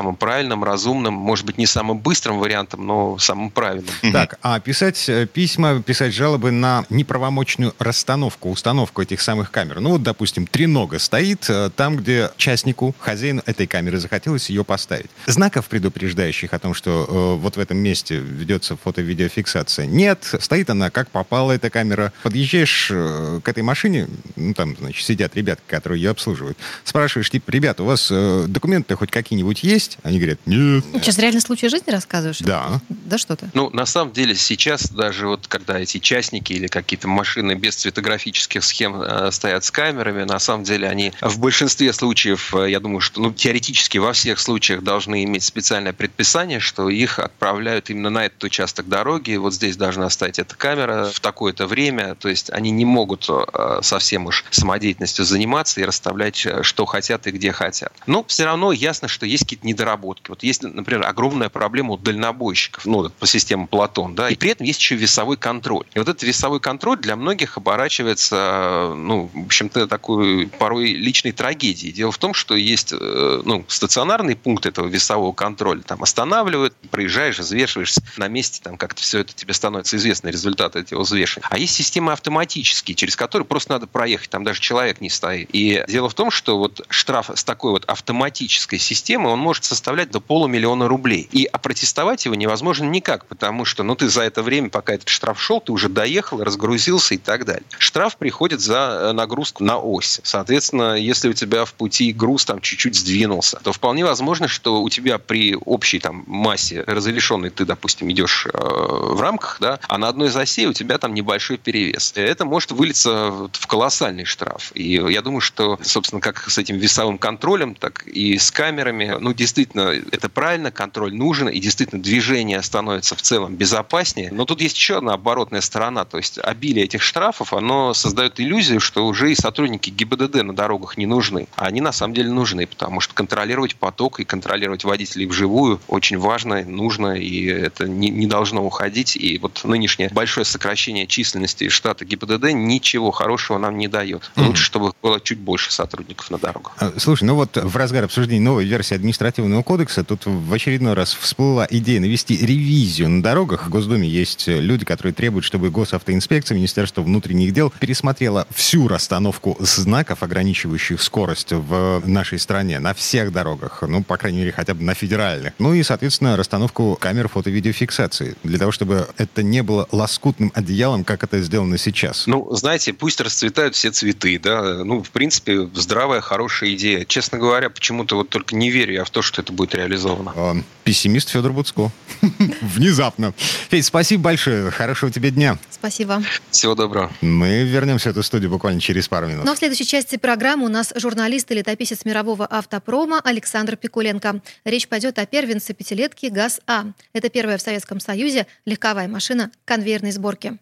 самым 0.06 0.16
правильным, 0.16 0.62
разумным, 0.62 1.14
может 1.14 1.44
быть, 1.46 1.58
не 1.58 1.66
самым 1.66 1.98
быстрым 1.98 2.38
вариантом, 2.38 2.86
но 2.86 3.18
самым 3.18 3.50
правильным. 3.50 3.92
Так, 4.12 4.38
а 4.40 4.60
писать 4.60 5.08
э, 5.08 5.26
письма, 5.26 5.82
писать 5.82 6.14
жалобы 6.14 6.52
на 6.52 6.84
неправомочную 6.90 7.74
расстановку, 7.80 8.50
установку 8.50 9.02
этих 9.02 9.20
самых 9.20 9.50
камер. 9.50 9.80
Ну 9.80 9.90
вот, 9.90 10.02
допустим, 10.04 10.46
тренога 10.46 11.00
стоит 11.00 11.50
э, 11.50 11.70
там, 11.74 11.96
где 11.96 12.30
частнику, 12.36 12.94
хозяину 13.00 13.42
этой 13.46 13.66
камеры 13.66 13.98
захотелось 13.98 14.48
ее 14.48 14.62
поставить. 14.62 15.10
Знаков, 15.26 15.66
предупреждающих 15.66 16.54
о 16.54 16.58
том, 16.60 16.72
что 16.72 17.06
э, 17.08 17.42
вот 17.42 17.56
в 17.56 17.60
этом 17.60 17.78
месте 17.78 18.16
ведется 18.16 18.76
фото-видеофиксация, 18.76 19.86
нет. 19.86 20.34
Стоит 20.38 20.70
она, 20.70 20.90
как 20.90 21.10
попала 21.10 21.50
эта 21.50 21.68
камера. 21.68 22.12
Подъезжаешь 22.22 22.90
э, 22.92 23.40
к 23.42 23.48
этой 23.48 23.64
машине, 23.64 24.06
ну 24.36 24.54
там, 24.54 24.76
значит, 24.78 25.04
сидят 25.04 25.34
ребята, 25.34 25.62
которые 25.66 26.00
ее 26.00 26.10
обслуживают. 26.10 26.56
Спрашиваешь, 26.84 27.28
типа, 27.30 27.50
ребята, 27.50 27.82
у 27.82 27.86
вас 27.86 28.08
э, 28.12 28.44
документы 28.46 28.94
хоть 28.94 29.10
какие-нибудь 29.10 29.64
есть? 29.64 29.95
Они 30.02 30.18
говорят, 30.18 30.38
нет. 30.46 30.84
Сейчас 30.94 31.18
реальный 31.18 31.40
случай 31.40 31.68
жизни 31.68 31.90
рассказываешь? 31.90 32.38
Да. 32.40 32.80
Да 32.88 33.18
что-то? 33.18 33.50
Ну, 33.54 33.70
на 33.70 33.86
самом 33.86 34.12
деле, 34.12 34.34
сейчас 34.34 34.88
даже 34.90 35.26
вот 35.26 35.46
когда 35.46 35.78
эти 35.78 35.98
частники 35.98 36.52
или 36.52 36.66
какие-то 36.66 37.08
машины 37.08 37.54
без 37.54 37.76
цветографических 37.76 38.62
схем 38.62 39.00
э, 39.00 39.30
стоят 39.32 39.64
с 39.64 39.70
камерами, 39.70 40.24
на 40.24 40.38
самом 40.38 40.64
деле 40.64 40.88
они 40.88 41.12
в 41.20 41.38
большинстве 41.38 41.92
случаев, 41.92 42.54
э, 42.54 42.70
я 42.70 42.80
думаю, 42.80 43.00
что 43.00 43.20
ну, 43.20 43.32
теоретически 43.32 43.98
во 43.98 44.12
всех 44.12 44.38
случаях 44.38 44.82
должны 44.82 45.24
иметь 45.24 45.44
специальное 45.44 45.92
предписание, 45.92 46.60
что 46.60 46.88
их 46.88 47.18
отправляют 47.18 47.90
именно 47.90 48.10
на 48.10 48.26
этот 48.26 48.42
участок 48.44 48.88
дороги. 48.88 49.36
Вот 49.36 49.54
здесь 49.54 49.76
должна 49.76 50.10
стоять 50.10 50.38
эта 50.38 50.56
камера 50.56 51.10
в 51.12 51.20
такое-то 51.20 51.66
время. 51.66 52.14
То 52.14 52.28
есть 52.28 52.50
они 52.50 52.70
не 52.70 52.84
могут 52.84 53.26
э, 53.28 53.78
совсем 53.82 54.26
уж 54.26 54.44
самодеятельностью 54.50 55.24
заниматься 55.24 55.80
и 55.80 55.84
расставлять, 55.84 56.44
э, 56.46 56.62
что 56.62 56.86
хотят 56.86 57.26
и 57.26 57.30
где 57.30 57.52
хотят. 57.52 57.92
Но 58.06 58.24
все 58.24 58.44
равно 58.44 58.72
ясно, 58.72 59.08
что 59.08 59.26
есть 59.26 59.44
какие-то 59.44 59.66
недоработки. 59.66 59.85
Вот 59.94 60.42
есть, 60.42 60.62
например, 60.62 61.06
огромная 61.06 61.48
проблема 61.48 61.94
у 61.94 61.96
дальнобойщиков, 61.96 62.86
ну, 62.86 63.08
по 63.10 63.26
системе 63.26 63.66
Платон, 63.66 64.14
да, 64.14 64.28
и 64.28 64.34
при 64.34 64.50
этом 64.50 64.66
есть 64.66 64.80
еще 64.80 64.94
весовой 64.94 65.36
контроль. 65.36 65.84
И 65.94 65.98
вот 65.98 66.08
этот 66.08 66.22
весовой 66.22 66.60
контроль 66.60 66.98
для 66.98 67.16
многих 67.16 67.56
оборачивается, 67.56 68.92
ну, 68.96 69.30
в 69.32 69.46
общем-то, 69.46 69.86
такой 69.86 70.48
порой 70.58 70.92
личной 70.92 71.32
трагедией. 71.32 71.92
Дело 71.92 72.12
в 72.12 72.18
том, 72.18 72.34
что 72.34 72.54
есть, 72.54 72.92
э, 72.92 73.42
ну, 73.44 73.64
стационарный 73.68 74.36
пункт 74.36 74.66
этого 74.66 74.86
весового 74.86 75.32
контроля. 75.32 75.82
Там 75.82 76.02
останавливают, 76.02 76.74
проезжаешь, 76.90 77.38
взвешиваешься 77.38 78.02
на 78.16 78.28
месте, 78.28 78.60
там 78.62 78.76
как-то 78.76 79.02
все 79.02 79.20
это 79.20 79.34
тебе 79.34 79.54
становится 79.54 79.96
известно, 79.96 80.28
результаты 80.28 80.80
этого 80.80 81.02
взвешивания. 81.02 81.48
А 81.50 81.58
есть 81.58 81.74
системы 81.74 82.12
автоматические, 82.12 82.94
через 82.94 83.16
которые 83.16 83.46
просто 83.46 83.72
надо 83.72 83.86
проехать, 83.86 84.30
там 84.30 84.44
даже 84.44 84.60
человек 84.60 85.00
не 85.00 85.10
стоит. 85.10 85.48
И 85.52 85.84
дело 85.88 86.08
в 86.08 86.14
том, 86.14 86.30
что 86.30 86.58
вот 86.58 86.84
штраф 86.88 87.30
с 87.34 87.44
такой 87.44 87.72
вот 87.72 87.84
автоматической 87.84 88.78
системой, 88.78 89.32
он 89.32 89.38
может 89.38 89.64
составлять 89.76 90.10
до 90.10 90.20
полумиллиона 90.20 90.88
рублей. 90.88 91.28
И 91.30 91.44
опротестовать 91.44 92.24
его 92.24 92.34
невозможно 92.34 92.84
никак, 92.84 93.26
потому 93.26 93.64
что, 93.64 93.82
ну, 93.82 93.94
ты 93.94 94.08
за 94.08 94.22
это 94.22 94.42
время, 94.42 94.70
пока 94.70 94.94
этот 94.94 95.08
штраф 95.08 95.40
шел, 95.40 95.60
ты 95.60 95.70
уже 95.70 95.88
доехал, 95.88 96.42
разгрузился 96.42 97.14
и 97.14 97.18
так 97.18 97.44
далее. 97.44 97.62
Штраф 97.78 98.16
приходит 98.16 98.60
за 98.60 98.98
э, 99.00 99.12
нагрузку 99.12 99.62
на 99.62 99.78
ось. 99.78 100.20
Соответственно, 100.22 100.94
если 100.94 101.28
у 101.28 101.34
тебя 101.34 101.64
в 101.64 101.74
пути 101.74 102.12
груз 102.12 102.46
там 102.46 102.60
чуть-чуть 102.60 102.96
сдвинулся, 102.96 103.60
то 103.62 103.72
вполне 103.72 104.04
возможно, 104.04 104.48
что 104.48 104.82
у 104.82 104.88
тебя 104.88 105.18
при 105.18 105.54
общей 105.54 106.00
там 106.00 106.24
массе 106.26 106.82
разрешенной 106.86 107.50
ты, 107.50 107.66
допустим, 107.66 108.10
идешь 108.10 108.46
э, 108.46 108.58
в 108.58 109.20
рамках, 109.20 109.58
да, 109.60 109.78
а 109.88 109.98
на 109.98 110.08
одной 110.08 110.28
из 110.28 110.36
осей 110.36 110.66
у 110.66 110.72
тебя 110.72 110.96
там 110.96 111.12
небольшой 111.12 111.58
перевес. 111.58 112.12
Это 112.16 112.46
может 112.46 112.72
вылиться 112.72 113.30
в 113.52 113.66
колоссальный 113.66 114.24
штраф. 114.24 114.72
И 114.74 114.94
я 114.94 115.20
думаю, 115.20 115.42
что, 115.42 115.78
собственно, 115.82 116.20
как 116.22 116.48
с 116.48 116.56
этим 116.56 116.78
весовым 116.78 117.18
контролем, 117.18 117.74
так 117.74 118.06
и 118.06 118.38
с 118.38 118.50
камерами, 118.50 119.16
ну, 119.20 119.34
действительно, 119.34 119.55
это 119.58 120.28
правильно, 120.28 120.70
контроль 120.70 121.14
нужен, 121.14 121.48
и 121.48 121.58
действительно 121.58 122.02
движение 122.02 122.62
становится 122.62 123.14
в 123.14 123.22
целом 123.22 123.56
безопаснее. 123.56 124.30
Но 124.32 124.44
тут 124.44 124.60
есть 124.60 124.76
еще 124.76 124.98
одна 124.98 125.14
оборотная 125.14 125.60
сторона, 125.60 126.04
то 126.04 126.18
есть 126.18 126.38
обилие 126.38 126.84
этих 126.84 127.02
штрафов, 127.02 127.52
оно 127.52 127.94
создает 127.94 128.40
иллюзию, 128.40 128.80
что 128.80 129.06
уже 129.06 129.32
и 129.32 129.34
сотрудники 129.34 129.90
ГИБДД 129.90 130.42
на 130.42 130.54
дорогах 130.54 130.96
не 130.96 131.06
нужны. 131.06 131.48
А 131.56 131.66
они 131.66 131.80
на 131.80 131.92
самом 131.92 132.14
деле 132.14 132.30
нужны, 132.30 132.66
потому 132.66 133.00
что 133.00 133.14
контролировать 133.14 133.76
поток 133.76 134.20
и 134.20 134.24
контролировать 134.24 134.84
водителей 134.84 135.26
вживую 135.26 135.80
очень 135.88 136.18
важно, 136.18 136.64
нужно, 136.64 137.14
и 137.14 137.44
это 137.46 137.88
не, 137.88 138.10
не 138.10 138.26
должно 138.26 138.64
уходить. 138.64 139.16
И 139.16 139.38
вот 139.38 139.62
нынешнее 139.64 140.10
большое 140.12 140.44
сокращение 140.44 141.06
численности 141.06 141.68
штата 141.68 142.04
ГИБДД 142.04 142.52
ничего 142.52 143.10
хорошего 143.10 143.58
нам 143.58 143.78
не 143.78 143.88
дает. 143.88 144.30
Лучше, 144.36 144.64
чтобы 144.64 144.92
было 145.02 145.20
чуть 145.20 145.38
больше 145.38 145.72
сотрудников 145.72 146.30
на 146.30 146.38
дорогах. 146.38 146.76
Слушай, 146.98 147.24
ну 147.24 147.34
вот 147.34 147.56
в 147.56 147.76
разгар 147.76 148.04
обсуждения 148.04 148.40
новой 148.40 148.64
версии 148.64 148.94
администрации 148.94 149.42
административного 149.46 149.62
кодекса. 149.62 150.04
Тут 150.04 150.26
в 150.26 150.52
очередной 150.52 150.94
раз 150.94 151.14
всплыла 151.14 151.66
идея 151.70 152.00
навести 152.00 152.36
ревизию 152.36 153.08
на 153.08 153.22
дорогах. 153.22 153.66
В 153.66 153.70
Госдуме 153.70 154.08
есть 154.08 154.48
люди, 154.48 154.84
которые 154.84 155.12
требуют, 155.14 155.44
чтобы 155.44 155.70
госавтоинспекция, 155.70 156.56
Министерство 156.56 157.02
внутренних 157.02 157.52
дел 157.52 157.72
пересмотрела 157.78 158.46
всю 158.54 158.88
расстановку 158.88 159.56
знаков, 159.60 160.22
ограничивающих 160.22 161.00
скорость 161.02 161.52
в 161.52 162.02
нашей 162.06 162.38
стране 162.38 162.78
на 162.78 162.94
всех 162.94 163.32
дорогах. 163.32 163.82
Ну, 163.86 164.02
по 164.02 164.16
крайней 164.16 164.38
мере, 164.38 164.52
хотя 164.52 164.74
бы 164.74 164.82
на 164.82 164.94
федеральных. 164.94 165.52
Ну 165.58 165.74
и, 165.74 165.82
соответственно, 165.82 166.36
расстановку 166.36 166.96
камер 167.00 167.28
фото-видеофиксации. 167.28 168.36
Для 168.42 168.58
того, 168.58 168.72
чтобы 168.72 169.08
это 169.16 169.42
не 169.42 169.62
было 169.62 169.88
лоскутным 169.92 170.52
одеялом, 170.54 171.04
как 171.04 171.24
это 171.24 171.40
сделано 171.40 171.78
сейчас. 171.78 172.26
Ну, 172.26 172.48
знаете, 172.54 172.92
пусть 172.92 173.20
расцветают 173.20 173.74
все 173.74 173.90
цветы, 173.90 174.38
да. 174.38 174.84
Ну, 174.84 175.02
в 175.02 175.10
принципе, 175.10 175.68
здравая, 175.74 176.20
хорошая 176.20 176.74
идея. 176.74 177.04
Честно 177.04 177.38
говоря, 177.38 177.70
почему-то 177.70 178.16
вот 178.16 178.28
только 178.28 178.56
не 178.56 178.70
верю 178.70 178.94
я 178.94 179.04
в 179.04 179.10
то, 179.10 179.22
что 179.22 179.35
это 179.38 179.52
будет 179.52 179.74
реализовано. 179.74 180.32
А, 180.34 180.56
пессимист 180.84 181.28
Федор 181.28 181.52
Буцко. 181.52 181.90
Внезапно. 182.60 183.32
Федь, 183.70 183.84
спасибо 183.84 184.24
большое. 184.24 184.70
Хорошего 184.70 185.10
тебе 185.12 185.30
дня. 185.30 185.58
Спасибо. 185.70 186.22
Всего 186.50 186.74
доброго. 186.74 187.10
Мы 187.20 187.64
вернемся 187.64 188.08
в 188.08 188.12
эту 188.12 188.22
студию 188.22 188.50
буквально 188.50 188.80
через 188.80 189.08
пару 189.08 189.26
минут. 189.26 189.44
Но 189.44 189.54
в 189.54 189.58
следующей 189.58 189.86
части 189.86 190.16
программы 190.16 190.66
у 190.66 190.68
нас 190.68 190.92
журналист 190.96 191.50
и 191.50 191.54
летописец 191.54 192.04
мирового 192.04 192.46
автопрома 192.46 193.20
Александр 193.20 193.76
Пикуленко. 193.76 194.40
Речь 194.64 194.88
пойдет 194.88 195.18
о 195.18 195.26
первенце 195.26 195.74
пятилетки 195.74 196.26
ГАЗ-А. 196.26 196.86
Это 197.12 197.28
первая 197.28 197.58
в 197.58 197.62
Советском 197.62 198.00
Союзе 198.00 198.46
легковая 198.64 199.08
машина 199.08 199.50
конвейерной 199.64 200.12
сборки. 200.12 200.58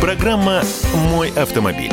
Программа 0.00 0.62
«Мой 0.94 1.30
автомобиль». 1.30 1.92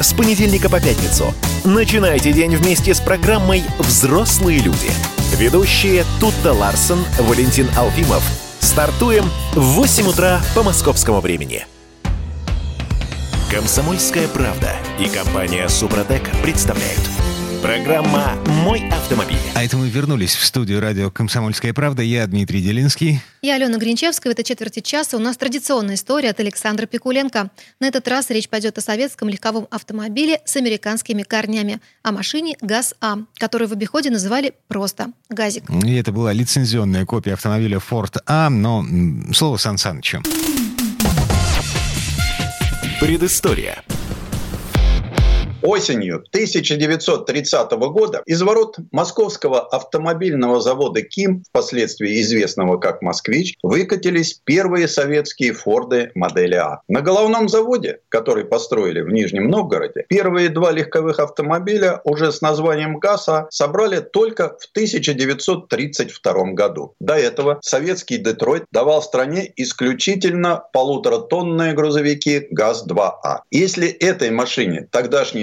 С 0.00 0.12
понедельника 0.14 0.68
по 0.70 0.80
пятницу. 0.80 1.34
Начинайте 1.64 2.32
день 2.32 2.54
вместе 2.54 2.94
с 2.94 3.00
программой 3.00 3.64
«Взрослые 3.80 4.60
люди». 4.60 4.88
Ведущие 5.36 6.04
Тутта 6.20 6.52
Ларсон, 6.52 7.04
Валентин 7.18 7.68
Алфимов. 7.76 8.22
Стартуем 8.60 9.28
в 9.54 9.60
8 9.60 10.06
утра 10.06 10.40
по 10.54 10.62
московскому 10.62 11.20
времени. 11.20 11.66
Комсомольская 13.50 14.28
правда 14.28 14.70
и 15.00 15.08
компания 15.08 15.68
Супротек 15.68 16.30
представляют. 16.42 17.00
Программа 17.62 18.36
«Мой 18.62 18.88
автомобиль». 18.88 19.36
А 19.54 19.64
это 19.64 19.76
мы 19.76 19.88
вернулись 19.88 20.36
в 20.36 20.44
студию 20.44 20.80
радио 20.80 21.10
«Комсомольская 21.10 21.74
правда». 21.74 22.02
Я 22.02 22.24
Дмитрий 22.28 22.62
Делинский. 22.62 23.20
Я 23.42 23.56
Алена 23.56 23.78
Гринчевская. 23.78 24.32
В 24.32 24.34
этой 24.34 24.44
четверти 24.44 24.78
часа 24.78 25.16
у 25.16 25.20
нас 25.20 25.36
традиционная 25.36 25.96
история 25.96 26.30
от 26.30 26.38
Александра 26.38 26.86
Пикуленко. 26.86 27.50
На 27.80 27.88
этот 27.88 28.06
раз 28.06 28.30
речь 28.30 28.48
пойдет 28.48 28.78
о 28.78 28.80
советском 28.80 29.28
легковом 29.28 29.66
автомобиле 29.72 30.40
с 30.44 30.54
американскими 30.54 31.22
корнями, 31.24 31.80
о 32.04 32.12
машине 32.12 32.56
ГАЗ-А, 32.60 33.18
которую 33.38 33.68
в 33.68 33.72
обиходе 33.72 34.10
называли 34.10 34.52
просто 34.68 35.08
«Газик». 35.28 35.64
И 35.84 35.94
это 35.96 36.12
была 36.12 36.32
лицензионная 36.32 37.06
копия 37.06 37.32
автомобиля 37.32 37.78
Ford 37.78 38.18
А, 38.26 38.50
но 38.50 38.84
слово 39.32 39.56
Сан 39.56 39.78
Санычу. 39.78 40.22
Предыстория. 43.00 43.82
Осенью 45.62 46.24
1930 46.30 47.70
года 47.72 48.22
из 48.26 48.40
ворот 48.42 48.76
московского 48.92 49.60
автомобильного 49.60 50.60
завода 50.60 51.02
«Ким», 51.02 51.42
впоследствии 51.48 52.20
известного 52.20 52.78
как 52.78 53.02
«Москвич», 53.02 53.56
выкатились 53.64 54.40
первые 54.44 54.86
советские 54.86 55.52
«Форды» 55.52 56.12
модели 56.14 56.54
А. 56.54 56.82
На 56.86 57.00
головном 57.00 57.48
заводе, 57.48 57.98
который 58.08 58.44
построили 58.44 59.00
в 59.00 59.08
Нижнем 59.08 59.48
Новгороде, 59.48 60.06
первые 60.08 60.48
два 60.48 60.70
легковых 60.70 61.18
автомобиля 61.18 62.00
уже 62.04 62.30
с 62.30 62.40
названием 62.40 62.98
ГАЗа 62.98 63.48
собрали 63.50 63.98
только 63.98 64.56
в 64.60 64.66
1932 64.70 66.52
году. 66.52 66.94
До 67.00 67.14
этого 67.14 67.58
советский 67.62 68.18
Детройт 68.18 68.64
давал 68.70 69.02
стране 69.02 69.52
исключительно 69.56 70.62
полуторатонные 70.72 71.72
грузовики 71.72 72.46
ГАЗ-2А. 72.52 73.40
Если 73.50 73.88
этой 73.88 74.30
машине 74.30 74.86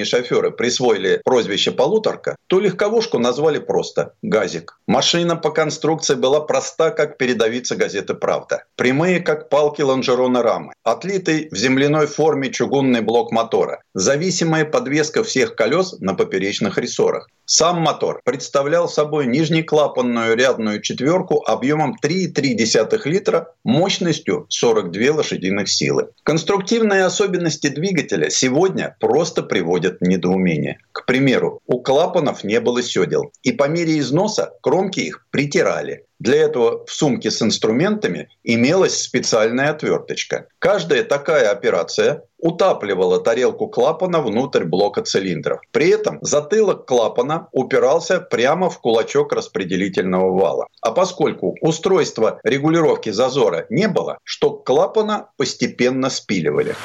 тогдашние 0.05 0.23
шоферы 0.23 0.51
присвоили 0.51 1.21
прозвище 1.23 1.71
«полуторка», 1.71 2.35
то 2.47 2.59
легковушку 2.59 3.19
назвали 3.19 3.59
просто 3.59 4.13
«газик». 4.21 4.79
Машина 4.87 5.35
по 5.35 5.51
конструкции 5.51 6.15
была 6.15 6.41
проста, 6.41 6.91
как 6.91 7.17
передовица 7.17 7.75
газеты 7.75 8.13
«Правда». 8.13 8.63
Прямые, 8.75 9.19
как 9.19 9.49
палки 9.49 9.81
лонжерона 9.81 10.43
рамы. 10.43 10.73
Отлитый 10.83 11.49
в 11.51 11.55
земляной 11.55 12.07
форме 12.07 12.51
чугунный 12.51 13.01
блок 13.01 13.31
мотора. 13.31 13.81
Зависимая 13.93 14.65
подвеска 14.65 15.23
всех 15.23 15.55
колес 15.55 15.99
на 15.99 16.13
поперечных 16.13 16.77
рессорах. 16.77 17.27
Сам 17.47 17.81
мотор 17.81 18.21
представлял 18.25 18.89
собой 18.89 19.27
нижнеклапанную 19.27 20.35
рядную 20.35 20.81
четверку 20.81 21.43
объемом 21.45 21.95
3,3 22.03 23.01
литра 23.05 23.53
мощностью 23.63 24.47
42 24.49 25.15
лошадиных 25.15 25.69
силы. 25.69 26.09
Конструктивные 26.23 27.05
особенности 27.05 27.67
двигателя 27.67 28.31
сегодня 28.31 28.95
просто 28.99 29.43
приводят 29.43 29.94
в 29.99 30.07
недоумение. 30.07 30.79
К 30.91 31.05
примеру, 31.05 31.61
у 31.67 31.81
клапанов 31.81 32.43
не 32.43 32.59
было 32.59 32.81
седел, 32.81 33.31
и 33.43 33.51
по 33.51 33.67
мере 33.67 33.99
износа 33.99 34.53
кромки 34.61 34.99
их 35.01 35.25
притирали. 35.31 36.05
Для 36.19 36.37
этого 36.37 36.85
в 36.85 36.91
сумке 36.91 37.29
с 37.29 37.41
инструментами 37.41 38.29
имелась 38.43 39.01
специальная 39.01 39.71
отверточка. 39.71 40.47
Каждая 40.59 41.03
такая 41.03 41.51
операция 41.51 42.23
утапливала 42.37 43.19
тарелку 43.19 43.67
клапана 43.67 44.21
внутрь 44.21 44.63
блока 44.63 45.01
цилиндров. 45.01 45.59
При 45.71 45.89
этом 45.89 46.19
затылок 46.21 46.85
клапана 46.85 47.49
упирался 47.51 48.21
прямо 48.21 48.69
в 48.69 48.79
кулачок 48.79 49.33
распределительного 49.33 50.31
вала. 50.31 50.67
А 50.81 50.91
поскольку 50.91 51.57
устройства 51.61 52.39
регулировки 52.43 53.09
зазора 53.09 53.65
не 53.69 53.87
было, 53.87 54.17
шток 54.23 54.65
клапана 54.65 55.31
постепенно 55.37 56.09
спиливали. 56.09 56.75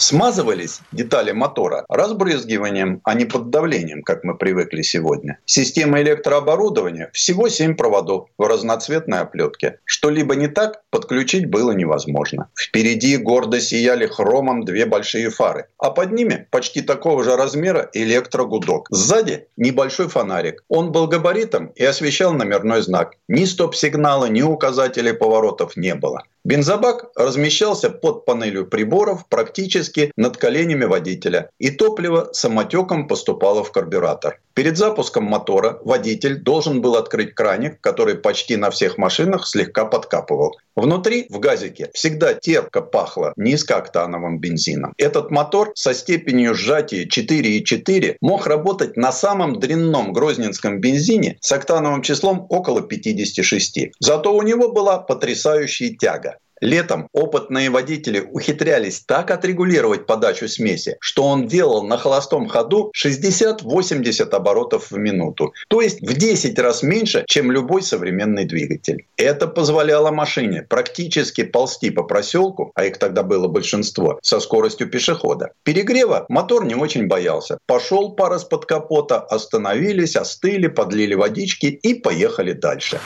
Смазывались 0.00 0.80
детали 0.92 1.32
мотора 1.32 1.84
разбрызгиванием, 1.90 3.02
а 3.04 3.12
не 3.12 3.26
под 3.26 3.50
давлением, 3.50 4.02
как 4.02 4.24
мы 4.24 4.34
привыкли 4.34 4.80
сегодня. 4.80 5.38
Система 5.44 6.00
электрооборудования 6.00 7.10
всего 7.12 7.50
7 7.50 7.74
проводов 7.74 8.28
в 8.38 8.48
разноцветной 8.48 9.18
оплетке. 9.18 9.78
Что-либо 9.84 10.36
не 10.36 10.48
так 10.48 10.80
подключить 10.88 11.50
было 11.50 11.72
невозможно. 11.72 12.48
Впереди 12.58 13.18
гордо 13.18 13.60
сияли 13.60 14.06
хромом 14.06 14.64
две 14.64 14.86
большие 14.86 15.28
фары, 15.28 15.66
а 15.76 15.90
под 15.90 16.12
ними 16.12 16.46
почти 16.50 16.80
такого 16.80 17.22
же 17.22 17.36
размера 17.36 17.90
электрогудок. 17.92 18.86
Сзади 18.88 19.48
небольшой 19.58 20.08
фонарик. 20.08 20.64
Он 20.70 20.92
был 20.92 21.08
габаритом 21.08 21.66
и 21.74 21.84
освещал 21.84 22.32
номерной 22.32 22.80
знак. 22.80 23.16
Ни 23.28 23.44
стоп-сигнала, 23.44 24.30
ни 24.30 24.40
указателей 24.40 25.12
поворотов 25.12 25.76
не 25.76 25.94
было. 25.94 26.22
Бензобак 26.42 27.10
размещался 27.16 27.90
под 27.90 28.24
панелью 28.24 28.66
приборов 28.66 29.28
практически 29.28 30.10
над 30.16 30.38
коленями 30.38 30.86
водителя, 30.86 31.50
и 31.58 31.70
топливо 31.70 32.30
самотеком 32.32 33.08
поступало 33.08 33.62
в 33.62 33.72
карбюратор. 33.72 34.40
Перед 34.54 34.78
запуском 34.78 35.24
мотора 35.24 35.78
водитель 35.84 36.38
должен 36.38 36.80
был 36.80 36.96
открыть 36.96 37.34
краник, 37.34 37.80
который 37.82 38.14
почти 38.14 38.56
на 38.56 38.70
всех 38.70 38.96
машинах 38.96 39.46
слегка 39.46 39.84
подкапывал. 39.84 40.58
Внутри, 40.80 41.26
в 41.28 41.38
газике, 41.40 41.90
всегда 41.92 42.32
терпко 42.32 42.80
пахло 42.80 43.34
низкооктановым 43.36 44.38
бензином. 44.38 44.94
Этот 44.96 45.30
мотор 45.30 45.72
со 45.74 45.92
степенью 45.92 46.54
сжатия 46.54 47.04
4,4 47.04 48.16
мог 48.22 48.46
работать 48.46 48.96
на 48.96 49.12
самом 49.12 49.60
дрянном 49.60 50.14
грозненском 50.14 50.80
бензине 50.80 51.36
с 51.42 51.52
октановым 51.52 52.00
числом 52.00 52.46
около 52.48 52.80
56. 52.80 53.90
Зато 54.00 54.34
у 54.34 54.40
него 54.40 54.72
была 54.72 54.96
потрясающая 54.96 55.94
тяга. 55.94 56.38
Летом 56.60 57.08
опытные 57.12 57.70
водители 57.70 58.20
ухитрялись 58.20 59.00
так 59.00 59.30
отрегулировать 59.30 60.04
подачу 60.06 60.46
смеси, 60.46 60.96
что 61.00 61.24
он 61.24 61.46
делал 61.46 61.82
на 61.82 61.96
холостом 61.96 62.48
ходу 62.48 62.92
60-80 63.02 64.28
оборотов 64.30 64.90
в 64.90 64.96
минуту. 64.98 65.54
То 65.68 65.80
есть 65.80 66.02
в 66.02 66.12
10 66.12 66.58
раз 66.58 66.82
меньше, 66.82 67.24
чем 67.26 67.50
любой 67.50 67.82
современный 67.82 68.44
двигатель. 68.44 69.06
Это 69.16 69.46
позволяло 69.46 70.10
машине 70.10 70.66
практически 70.68 71.44
ползти 71.44 71.90
по 71.90 72.02
проселку, 72.02 72.72
а 72.74 72.84
их 72.84 72.98
тогда 72.98 73.22
было 73.22 73.48
большинство, 73.48 74.18
со 74.22 74.38
скоростью 74.38 74.90
пешехода. 74.90 75.52
Перегрева 75.62 76.26
мотор 76.28 76.66
не 76.66 76.74
очень 76.74 77.06
боялся. 77.06 77.58
Пошел 77.66 78.12
пар 78.12 78.34
из-под 78.34 78.66
капота, 78.66 79.18
остановились, 79.18 80.14
остыли, 80.14 80.68
подлили 80.68 81.14
водички 81.14 81.66
и 81.66 81.94
поехали 81.94 82.52
дальше. 82.52 83.00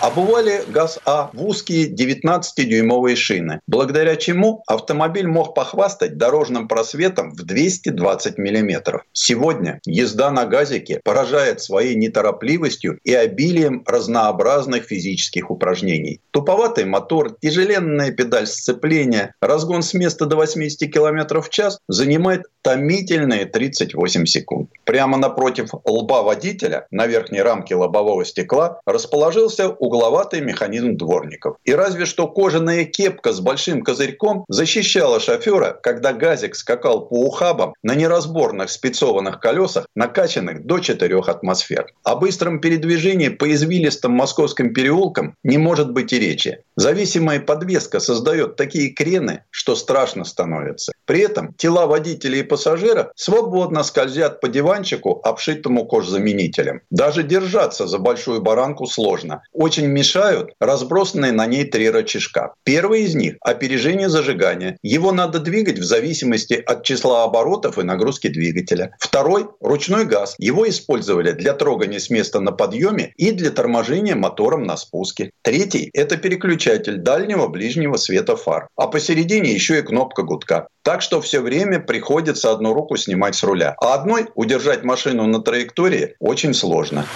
Обували 0.00 0.62
ГАЗ-А 0.68 1.30
в 1.32 1.44
узкие 1.44 1.92
19-дюймовые 1.92 3.16
шины, 3.16 3.60
благодаря 3.66 4.14
чему 4.14 4.62
автомобиль 4.68 5.26
мог 5.26 5.54
похвастать 5.56 6.16
дорожным 6.16 6.68
просветом 6.68 7.32
в 7.32 7.42
220 7.42 8.38
мм. 8.38 9.02
Сегодня 9.12 9.80
езда 9.84 10.30
на 10.30 10.46
газике 10.46 11.00
поражает 11.02 11.60
своей 11.60 11.96
неторопливостью 11.96 13.00
и 13.02 13.12
обилием 13.12 13.82
разнообразных 13.86 14.84
физических 14.84 15.50
упражнений. 15.50 16.20
Туповатый 16.30 16.84
мотор, 16.84 17.36
тяжеленная 17.40 18.12
педаль 18.12 18.46
сцепления, 18.46 19.34
разгон 19.40 19.82
с 19.82 19.94
места 19.94 20.26
до 20.26 20.36
80 20.36 20.92
км 20.92 21.40
в 21.40 21.50
час 21.50 21.80
занимает 21.88 22.44
томительные 22.62 23.46
38 23.46 24.26
секунд. 24.26 24.70
Прямо 24.84 25.16
напротив 25.16 25.70
лба 25.84 26.22
водителя 26.22 26.86
на 26.92 27.08
верхней 27.08 27.42
рамке 27.42 27.74
лобового 27.74 28.24
стекла 28.24 28.80
расположился 28.86 29.70
угловатый 29.88 30.42
механизм 30.42 30.96
дворников. 30.96 31.56
И 31.64 31.72
разве 31.72 32.04
что 32.04 32.28
кожаная 32.28 32.84
кепка 32.84 33.32
с 33.32 33.40
большим 33.40 33.82
козырьком 33.82 34.44
защищала 34.48 35.18
шофера, 35.18 35.78
когда 35.82 36.12
газик 36.12 36.54
скакал 36.54 37.08
по 37.08 37.14
ухабам 37.24 37.72
на 37.82 37.94
неразборных 37.94 38.68
спецованных 38.70 39.40
колесах, 39.40 39.86
накачанных 39.94 40.66
до 40.66 40.78
4 40.78 41.18
атмосфер. 41.20 41.86
О 42.04 42.16
быстром 42.16 42.60
передвижении 42.60 43.30
по 43.30 43.50
извилистым 43.50 44.12
московским 44.12 44.74
переулкам 44.74 45.34
не 45.42 45.56
может 45.56 45.90
быть 45.92 46.12
и 46.12 46.18
речи. 46.18 46.58
Зависимая 46.76 47.40
подвеска 47.40 47.98
создает 47.98 48.56
такие 48.56 48.90
крены, 48.90 49.44
что 49.50 49.74
страшно 49.74 50.24
становится. 50.24 50.92
При 51.06 51.20
этом 51.20 51.54
тела 51.54 51.86
водителей 51.86 52.40
и 52.40 52.42
пассажира 52.42 53.10
свободно 53.16 53.82
скользят 53.82 54.40
по 54.40 54.48
диванчику, 54.48 55.20
обшитому 55.24 55.86
кожзаменителем. 55.86 56.82
Даже 56.90 57.22
держаться 57.22 57.86
за 57.86 57.98
большую 57.98 58.42
баранку 58.42 58.86
сложно. 58.86 59.42
Очень 59.52 59.77
мешают 59.86 60.52
разбросанные 60.60 61.32
на 61.32 61.46
ней 61.46 61.64
три 61.64 61.90
рычажка. 61.90 62.54
Первый 62.64 63.02
из 63.02 63.14
них– 63.14 63.36
опережение 63.40 64.08
зажигания. 64.08 64.78
Его 64.82 65.12
надо 65.12 65.38
двигать 65.38 65.78
в 65.78 65.84
зависимости 65.84 66.54
от 66.54 66.84
числа 66.84 67.24
оборотов 67.24 67.78
и 67.78 67.82
нагрузки 67.82 68.28
двигателя. 68.28 68.92
Второй– 68.98 69.46
ручной 69.60 70.04
газ. 70.04 70.34
Его 70.38 70.68
использовали 70.68 71.32
для 71.32 71.52
трогания 71.52 72.00
с 72.00 72.10
места 72.10 72.40
на 72.40 72.52
подъеме 72.52 73.12
и 73.16 73.30
для 73.32 73.50
торможения 73.50 74.14
мотором 74.14 74.64
на 74.64 74.76
спуске. 74.76 75.30
Третий– 75.42 75.90
это 75.92 76.16
переключатель 76.16 76.96
дальнего 76.96 77.48
ближнего 77.48 77.96
света 77.96 78.36
фар. 78.36 78.68
А 78.76 78.88
посередине 78.88 79.52
еще 79.52 79.78
и 79.78 79.82
кнопка 79.82 80.22
гудка. 80.22 80.68
Так 80.82 81.02
что 81.02 81.20
все 81.20 81.40
время 81.40 81.80
приходится 81.80 82.50
одну 82.50 82.72
руку 82.72 82.96
снимать 82.96 83.34
с 83.34 83.42
руля. 83.42 83.74
А 83.80 83.94
одной 83.94 84.28
удержать 84.34 84.84
машину 84.84 85.26
на 85.26 85.42
траектории 85.42 86.14
очень 86.18 86.54
сложно. 86.54 87.06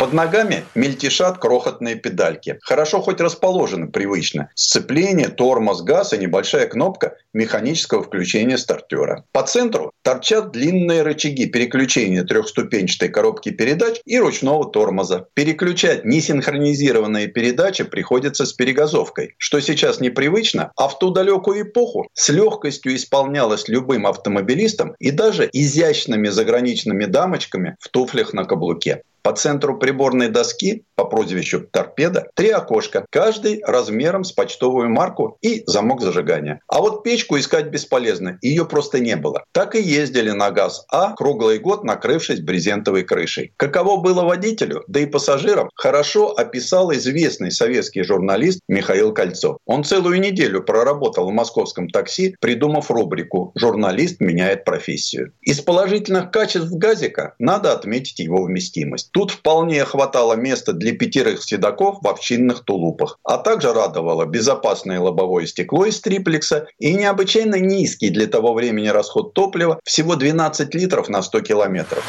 Под 0.00 0.14
ногами 0.14 0.64
мельтешат 0.74 1.36
крохотные 1.36 1.94
педальки. 1.94 2.58
Хорошо 2.62 3.02
хоть 3.02 3.20
расположены 3.20 3.88
привычно. 3.88 4.48
Сцепление, 4.54 5.28
тормоз, 5.28 5.82
газ 5.82 6.14
и 6.14 6.16
небольшая 6.16 6.68
кнопка 6.68 7.18
механического 7.34 8.02
включения 8.02 8.56
стартера. 8.56 9.24
По 9.32 9.42
центру 9.42 9.92
торчат 10.00 10.52
длинные 10.52 11.02
рычаги 11.02 11.44
переключения 11.44 12.24
трехступенчатой 12.24 13.10
коробки 13.10 13.50
передач 13.50 14.00
и 14.06 14.18
ручного 14.18 14.70
тормоза. 14.70 15.26
Переключать 15.34 16.06
несинхронизированные 16.06 17.26
передачи 17.26 17.84
приходится 17.84 18.46
с 18.46 18.54
перегазовкой, 18.54 19.34
что 19.36 19.60
сейчас 19.60 20.00
непривычно, 20.00 20.72
а 20.76 20.88
в 20.88 20.98
ту 20.98 21.10
далекую 21.10 21.68
эпоху 21.68 22.08
с 22.14 22.30
легкостью 22.30 22.96
исполнялось 22.96 23.68
любым 23.68 24.06
автомобилистом 24.06 24.94
и 24.98 25.10
даже 25.10 25.50
изящными 25.52 26.28
заграничными 26.28 27.04
дамочками 27.04 27.76
в 27.80 27.90
туфлях 27.90 28.32
на 28.32 28.46
каблуке. 28.46 29.02
По 29.22 29.32
центру 29.32 29.78
приборной 29.78 30.28
доски 30.28 30.84
по 31.00 31.06
прозвищу 31.06 31.62
«Торпеда» 31.72 32.28
три 32.34 32.50
окошка, 32.50 33.06
каждый 33.08 33.62
размером 33.64 34.22
с 34.22 34.32
почтовую 34.32 34.90
марку 34.90 35.38
и 35.40 35.62
замок 35.66 36.02
зажигания. 36.02 36.60
А 36.68 36.80
вот 36.80 37.02
печку 37.02 37.38
искать 37.38 37.68
бесполезно, 37.68 38.38
ее 38.42 38.66
просто 38.66 39.00
не 39.00 39.16
было. 39.16 39.44
Так 39.52 39.74
и 39.74 39.80
ездили 39.80 40.30
на 40.30 40.50
ГАЗ-А 40.50 41.14
круглый 41.14 41.58
год, 41.58 41.84
накрывшись 41.84 42.40
брезентовой 42.40 43.04
крышей. 43.04 43.54
Каково 43.56 44.02
было 44.02 44.24
водителю, 44.24 44.84
да 44.88 45.00
и 45.00 45.06
пассажирам, 45.06 45.70
хорошо 45.74 46.34
описал 46.36 46.92
известный 46.92 47.50
советский 47.50 48.02
журналист 48.02 48.60
Михаил 48.68 49.14
Кольцов. 49.14 49.56
Он 49.64 49.84
целую 49.84 50.20
неделю 50.20 50.62
проработал 50.62 51.30
в 51.30 51.32
московском 51.32 51.88
такси, 51.88 52.36
придумав 52.42 52.90
рубрику 52.90 53.52
«Журналист 53.54 54.20
меняет 54.20 54.66
профессию». 54.66 55.32
Из 55.40 55.62
положительных 55.62 56.30
качеств 56.30 56.72
газика 56.72 57.34
надо 57.38 57.72
отметить 57.72 58.18
его 58.18 58.42
вместимость. 58.42 59.12
Тут 59.12 59.30
вполне 59.30 59.82
хватало 59.86 60.34
места 60.34 60.74
для 60.74 60.89
пятерых 60.92 61.42
седаков 61.42 61.98
в 62.02 62.08
овчинных 62.08 62.64
тулупах. 62.64 63.18
А 63.24 63.38
также 63.38 63.72
радовало 63.72 64.24
безопасное 64.26 65.00
лобовое 65.00 65.46
стекло 65.46 65.86
из 65.86 66.00
триплекса 66.00 66.66
и 66.78 66.94
необычайно 66.94 67.56
низкий 67.56 68.10
для 68.10 68.26
того 68.26 68.54
времени 68.54 68.88
расход 68.88 69.34
топлива 69.34 69.80
всего 69.84 70.16
12 70.16 70.74
литров 70.74 71.08
на 71.08 71.22
100 71.22 71.40
километров. 71.40 72.04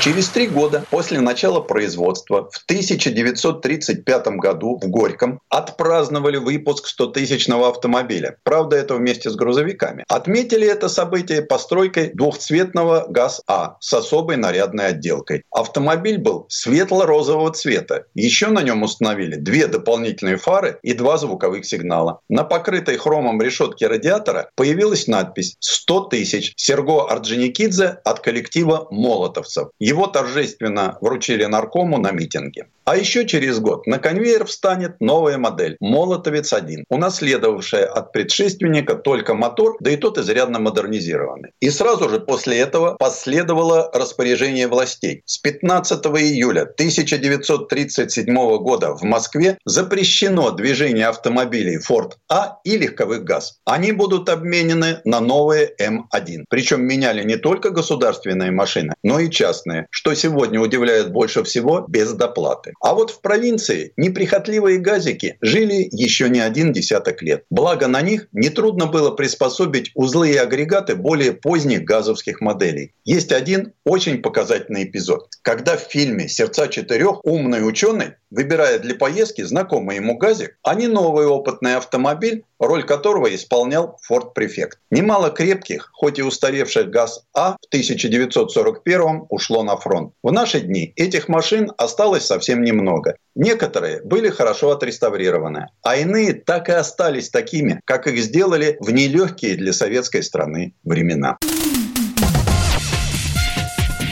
Через 0.00 0.28
три 0.28 0.46
года 0.46 0.84
после 0.90 1.20
начала 1.20 1.60
производства 1.60 2.48
в 2.52 2.62
1935 2.66 4.26
году 4.36 4.78
в 4.80 4.88
Горьком 4.88 5.40
отпраздновали 5.48 6.36
выпуск 6.36 6.86
100-тысячного 6.86 7.70
автомобиля. 7.70 8.36
Правда, 8.44 8.76
это 8.76 8.94
вместе 8.94 9.30
с 9.30 9.34
грузовиками. 9.34 10.04
Отметили 10.08 10.68
это 10.68 10.88
событие 10.88 11.42
постройкой 11.42 12.10
двухцветного 12.12 13.06
ГАЗ-А 13.08 13.78
с 13.80 13.92
особой 13.94 14.36
нарядной 14.36 14.88
отделкой. 14.88 15.44
Автомобиль 15.50 16.18
был 16.18 16.46
светло-розового 16.50 17.52
цвета. 17.52 18.04
Еще 18.14 18.48
на 18.48 18.62
нем 18.62 18.82
установили 18.82 19.36
две 19.36 19.66
дополнительные 19.66 20.36
фары 20.36 20.78
и 20.82 20.92
два 20.92 21.18
звуковых 21.18 21.64
сигнала. 21.66 22.20
На 22.28 22.44
покрытой 22.44 22.96
хромом 22.96 23.40
решетке 23.42 23.86
радиатора 23.86 24.50
появилась 24.54 25.06
надпись 25.06 25.56
«100 25.60 26.10
тысяч» 26.10 26.52
Серго 26.56 27.10
Орджоникидзе 27.10 27.98
от 28.04 28.20
коллектива 28.20 28.86
«Молотовцев». 28.90 29.68
Его 29.78 30.06
торжественно 30.06 30.98
вручили 31.00 31.44
наркому 31.44 31.98
на 31.98 32.12
митинге. 32.12 32.68
А 32.86 32.96
еще 32.96 33.26
через 33.26 33.58
год 33.58 33.88
на 33.88 33.98
конвейер 33.98 34.44
встанет 34.44 35.00
новая 35.00 35.38
модель 35.38 35.76
«Молотовец-1», 35.80 36.84
унаследовавшая 36.88 37.84
от 37.84 38.12
предшественника 38.12 38.94
только 38.94 39.34
мотор, 39.34 39.76
да 39.80 39.90
и 39.90 39.96
тот 39.96 40.18
изрядно 40.18 40.60
модернизированный. 40.60 41.50
И 41.58 41.70
сразу 41.70 42.08
же 42.08 42.20
после 42.20 42.60
этого 42.60 42.94
последовало 42.94 43.90
распоряжение 43.92 44.68
властей. 44.68 45.22
С 45.26 45.38
15 45.38 46.06
июля 46.06 46.62
1937 46.62 48.32
года 48.58 48.92
в 48.92 49.02
Москве 49.02 49.58
запрещено 49.64 50.52
движение 50.52 51.08
автомобилей 51.08 51.78
Ford 51.78 52.12
А 52.30 52.58
и 52.62 52.78
легковых 52.78 53.24
ГАЗ. 53.24 53.58
Они 53.64 53.90
будут 53.90 54.28
обменены 54.28 55.00
на 55.04 55.18
новые 55.18 55.74
М1. 55.80 56.44
Причем 56.48 56.84
меняли 56.84 57.24
не 57.24 57.36
только 57.36 57.70
государственные 57.70 58.52
машины, 58.52 58.94
но 59.02 59.18
и 59.18 59.28
частные, 59.28 59.88
что 59.90 60.14
сегодня 60.14 60.60
удивляет 60.60 61.10
больше 61.10 61.42
всего 61.42 61.84
без 61.88 62.12
доплаты. 62.12 62.74
А 62.80 62.94
вот 62.94 63.10
в 63.10 63.20
провинции 63.20 63.92
неприхотливые 63.96 64.78
газики 64.78 65.38
жили 65.40 65.88
еще 65.90 66.28
не 66.28 66.40
один 66.40 66.72
десяток 66.72 67.22
лет. 67.22 67.44
Благо 67.50 67.86
на 67.86 68.02
них 68.02 68.28
нетрудно 68.32 68.86
было 68.86 69.10
приспособить 69.10 69.90
узлы 69.94 70.30
и 70.30 70.36
агрегаты 70.36 70.94
более 70.94 71.32
поздних 71.32 71.84
газовских 71.84 72.40
моделей. 72.40 72.92
Есть 73.04 73.32
один 73.32 73.72
очень 73.84 74.22
показательный 74.22 74.84
эпизод. 74.84 75.28
Когда 75.42 75.76
в 75.76 75.82
фильме 75.82 76.28
«Сердца 76.28 76.68
четырех» 76.68 77.24
умный 77.24 77.66
ученый 77.66 78.14
выбирая 78.30 78.78
для 78.78 78.94
поездки 78.94 79.42
знакомый 79.42 79.96
ему 79.96 80.16
газик, 80.18 80.58
а 80.62 80.74
не 80.74 80.88
новый 80.88 81.26
опытный 81.26 81.76
автомобиль, 81.76 82.44
роль 82.58 82.84
которого 82.84 83.34
исполнял 83.34 83.98
Prefect. 84.36 84.72
Немало 84.90 85.30
крепких, 85.30 85.90
хоть 85.92 86.18
и 86.18 86.22
устаревших 86.22 86.90
ГАЗ-А 86.90 87.56
в 87.60 87.66
1941 87.68 89.26
ушло 89.28 89.62
на 89.62 89.76
фронт. 89.76 90.12
В 90.22 90.32
наши 90.32 90.60
дни 90.60 90.92
этих 90.96 91.28
машин 91.28 91.72
осталось 91.78 92.26
совсем 92.26 92.62
немного. 92.62 93.16
Некоторые 93.34 94.02
были 94.02 94.30
хорошо 94.30 94.70
отреставрированы, 94.70 95.68
а 95.82 95.96
иные 95.96 96.34
так 96.34 96.68
и 96.68 96.72
остались 96.72 97.30
такими, 97.30 97.80
как 97.84 98.06
их 98.06 98.18
сделали 98.18 98.76
в 98.80 98.90
нелегкие 98.90 99.56
для 99.56 99.72
советской 99.72 100.22
страны 100.22 100.74
времена. 100.84 101.36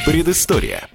Предыстория. 0.05 0.89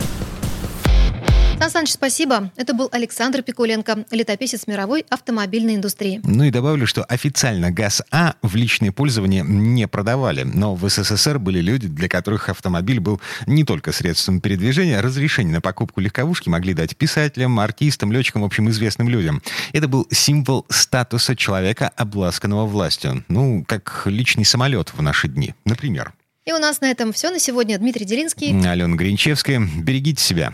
Сан 1.60 1.70
Саныч, 1.72 1.91
спасибо. 1.91 2.51
Это 2.55 2.74
был 2.74 2.88
Александр 2.93 3.41
Пикуленко, 3.41 4.05
летописец 4.12 4.66
мировой 4.66 5.05
автомобильной 5.10 5.76
индустрии. 5.76 6.22
Ну 6.24 6.45
и 6.45 6.51
добавлю, 6.51 6.88
что 6.88 7.03
официально 7.03 7.70
ГАЗ-А 7.70 8.36
в 8.41 8.55
личное 8.55 8.93
пользование 8.93 9.43
не 9.45 9.86
продавали. 9.86 10.43
Но 10.43 10.74
в 10.74 10.88
СССР 10.89 11.38
были 11.38 11.60
люди, 11.60 11.89
для 11.89 12.07
которых 12.07 12.47
автомобиль 12.47 13.01
был 13.01 13.20
не 13.45 13.66
только 13.66 13.91
средством 13.91 14.39
передвижения. 14.39 15.01
Разрешение 15.01 15.53
на 15.53 15.60
покупку 15.60 15.99
легковушки 15.99 16.47
могли 16.47 16.74
дать 16.74 16.95
писателям, 16.95 17.60
артистам, 17.60 18.14
летчикам, 18.14 18.43
в 18.43 18.45
общем, 18.45 18.70
известным 18.70 19.10
людям. 19.10 19.43
Это 19.74 19.89
был 19.89 20.07
символ 20.12 20.66
статуса 20.70 21.36
человека, 21.36 21.91
обласканного 21.97 22.66
властью. 22.68 23.26
Ну, 23.28 23.66
как 23.68 24.03
личный 24.05 24.45
самолет 24.45 24.93
в 24.93 25.01
наши 25.01 25.28
дни, 25.28 25.53
например. 25.66 26.14
И 26.45 26.53
у 26.53 26.57
нас 26.57 26.80
на 26.80 26.89
этом 26.89 27.12
все 27.12 27.30
на 27.32 27.38
сегодня. 27.38 27.78
Дмитрий 27.78 28.05
Делинский. 28.05 28.57
Алена 28.66 28.95
Гринчевская. 28.95 29.60
Берегите 29.60 30.24
себя. 30.24 30.53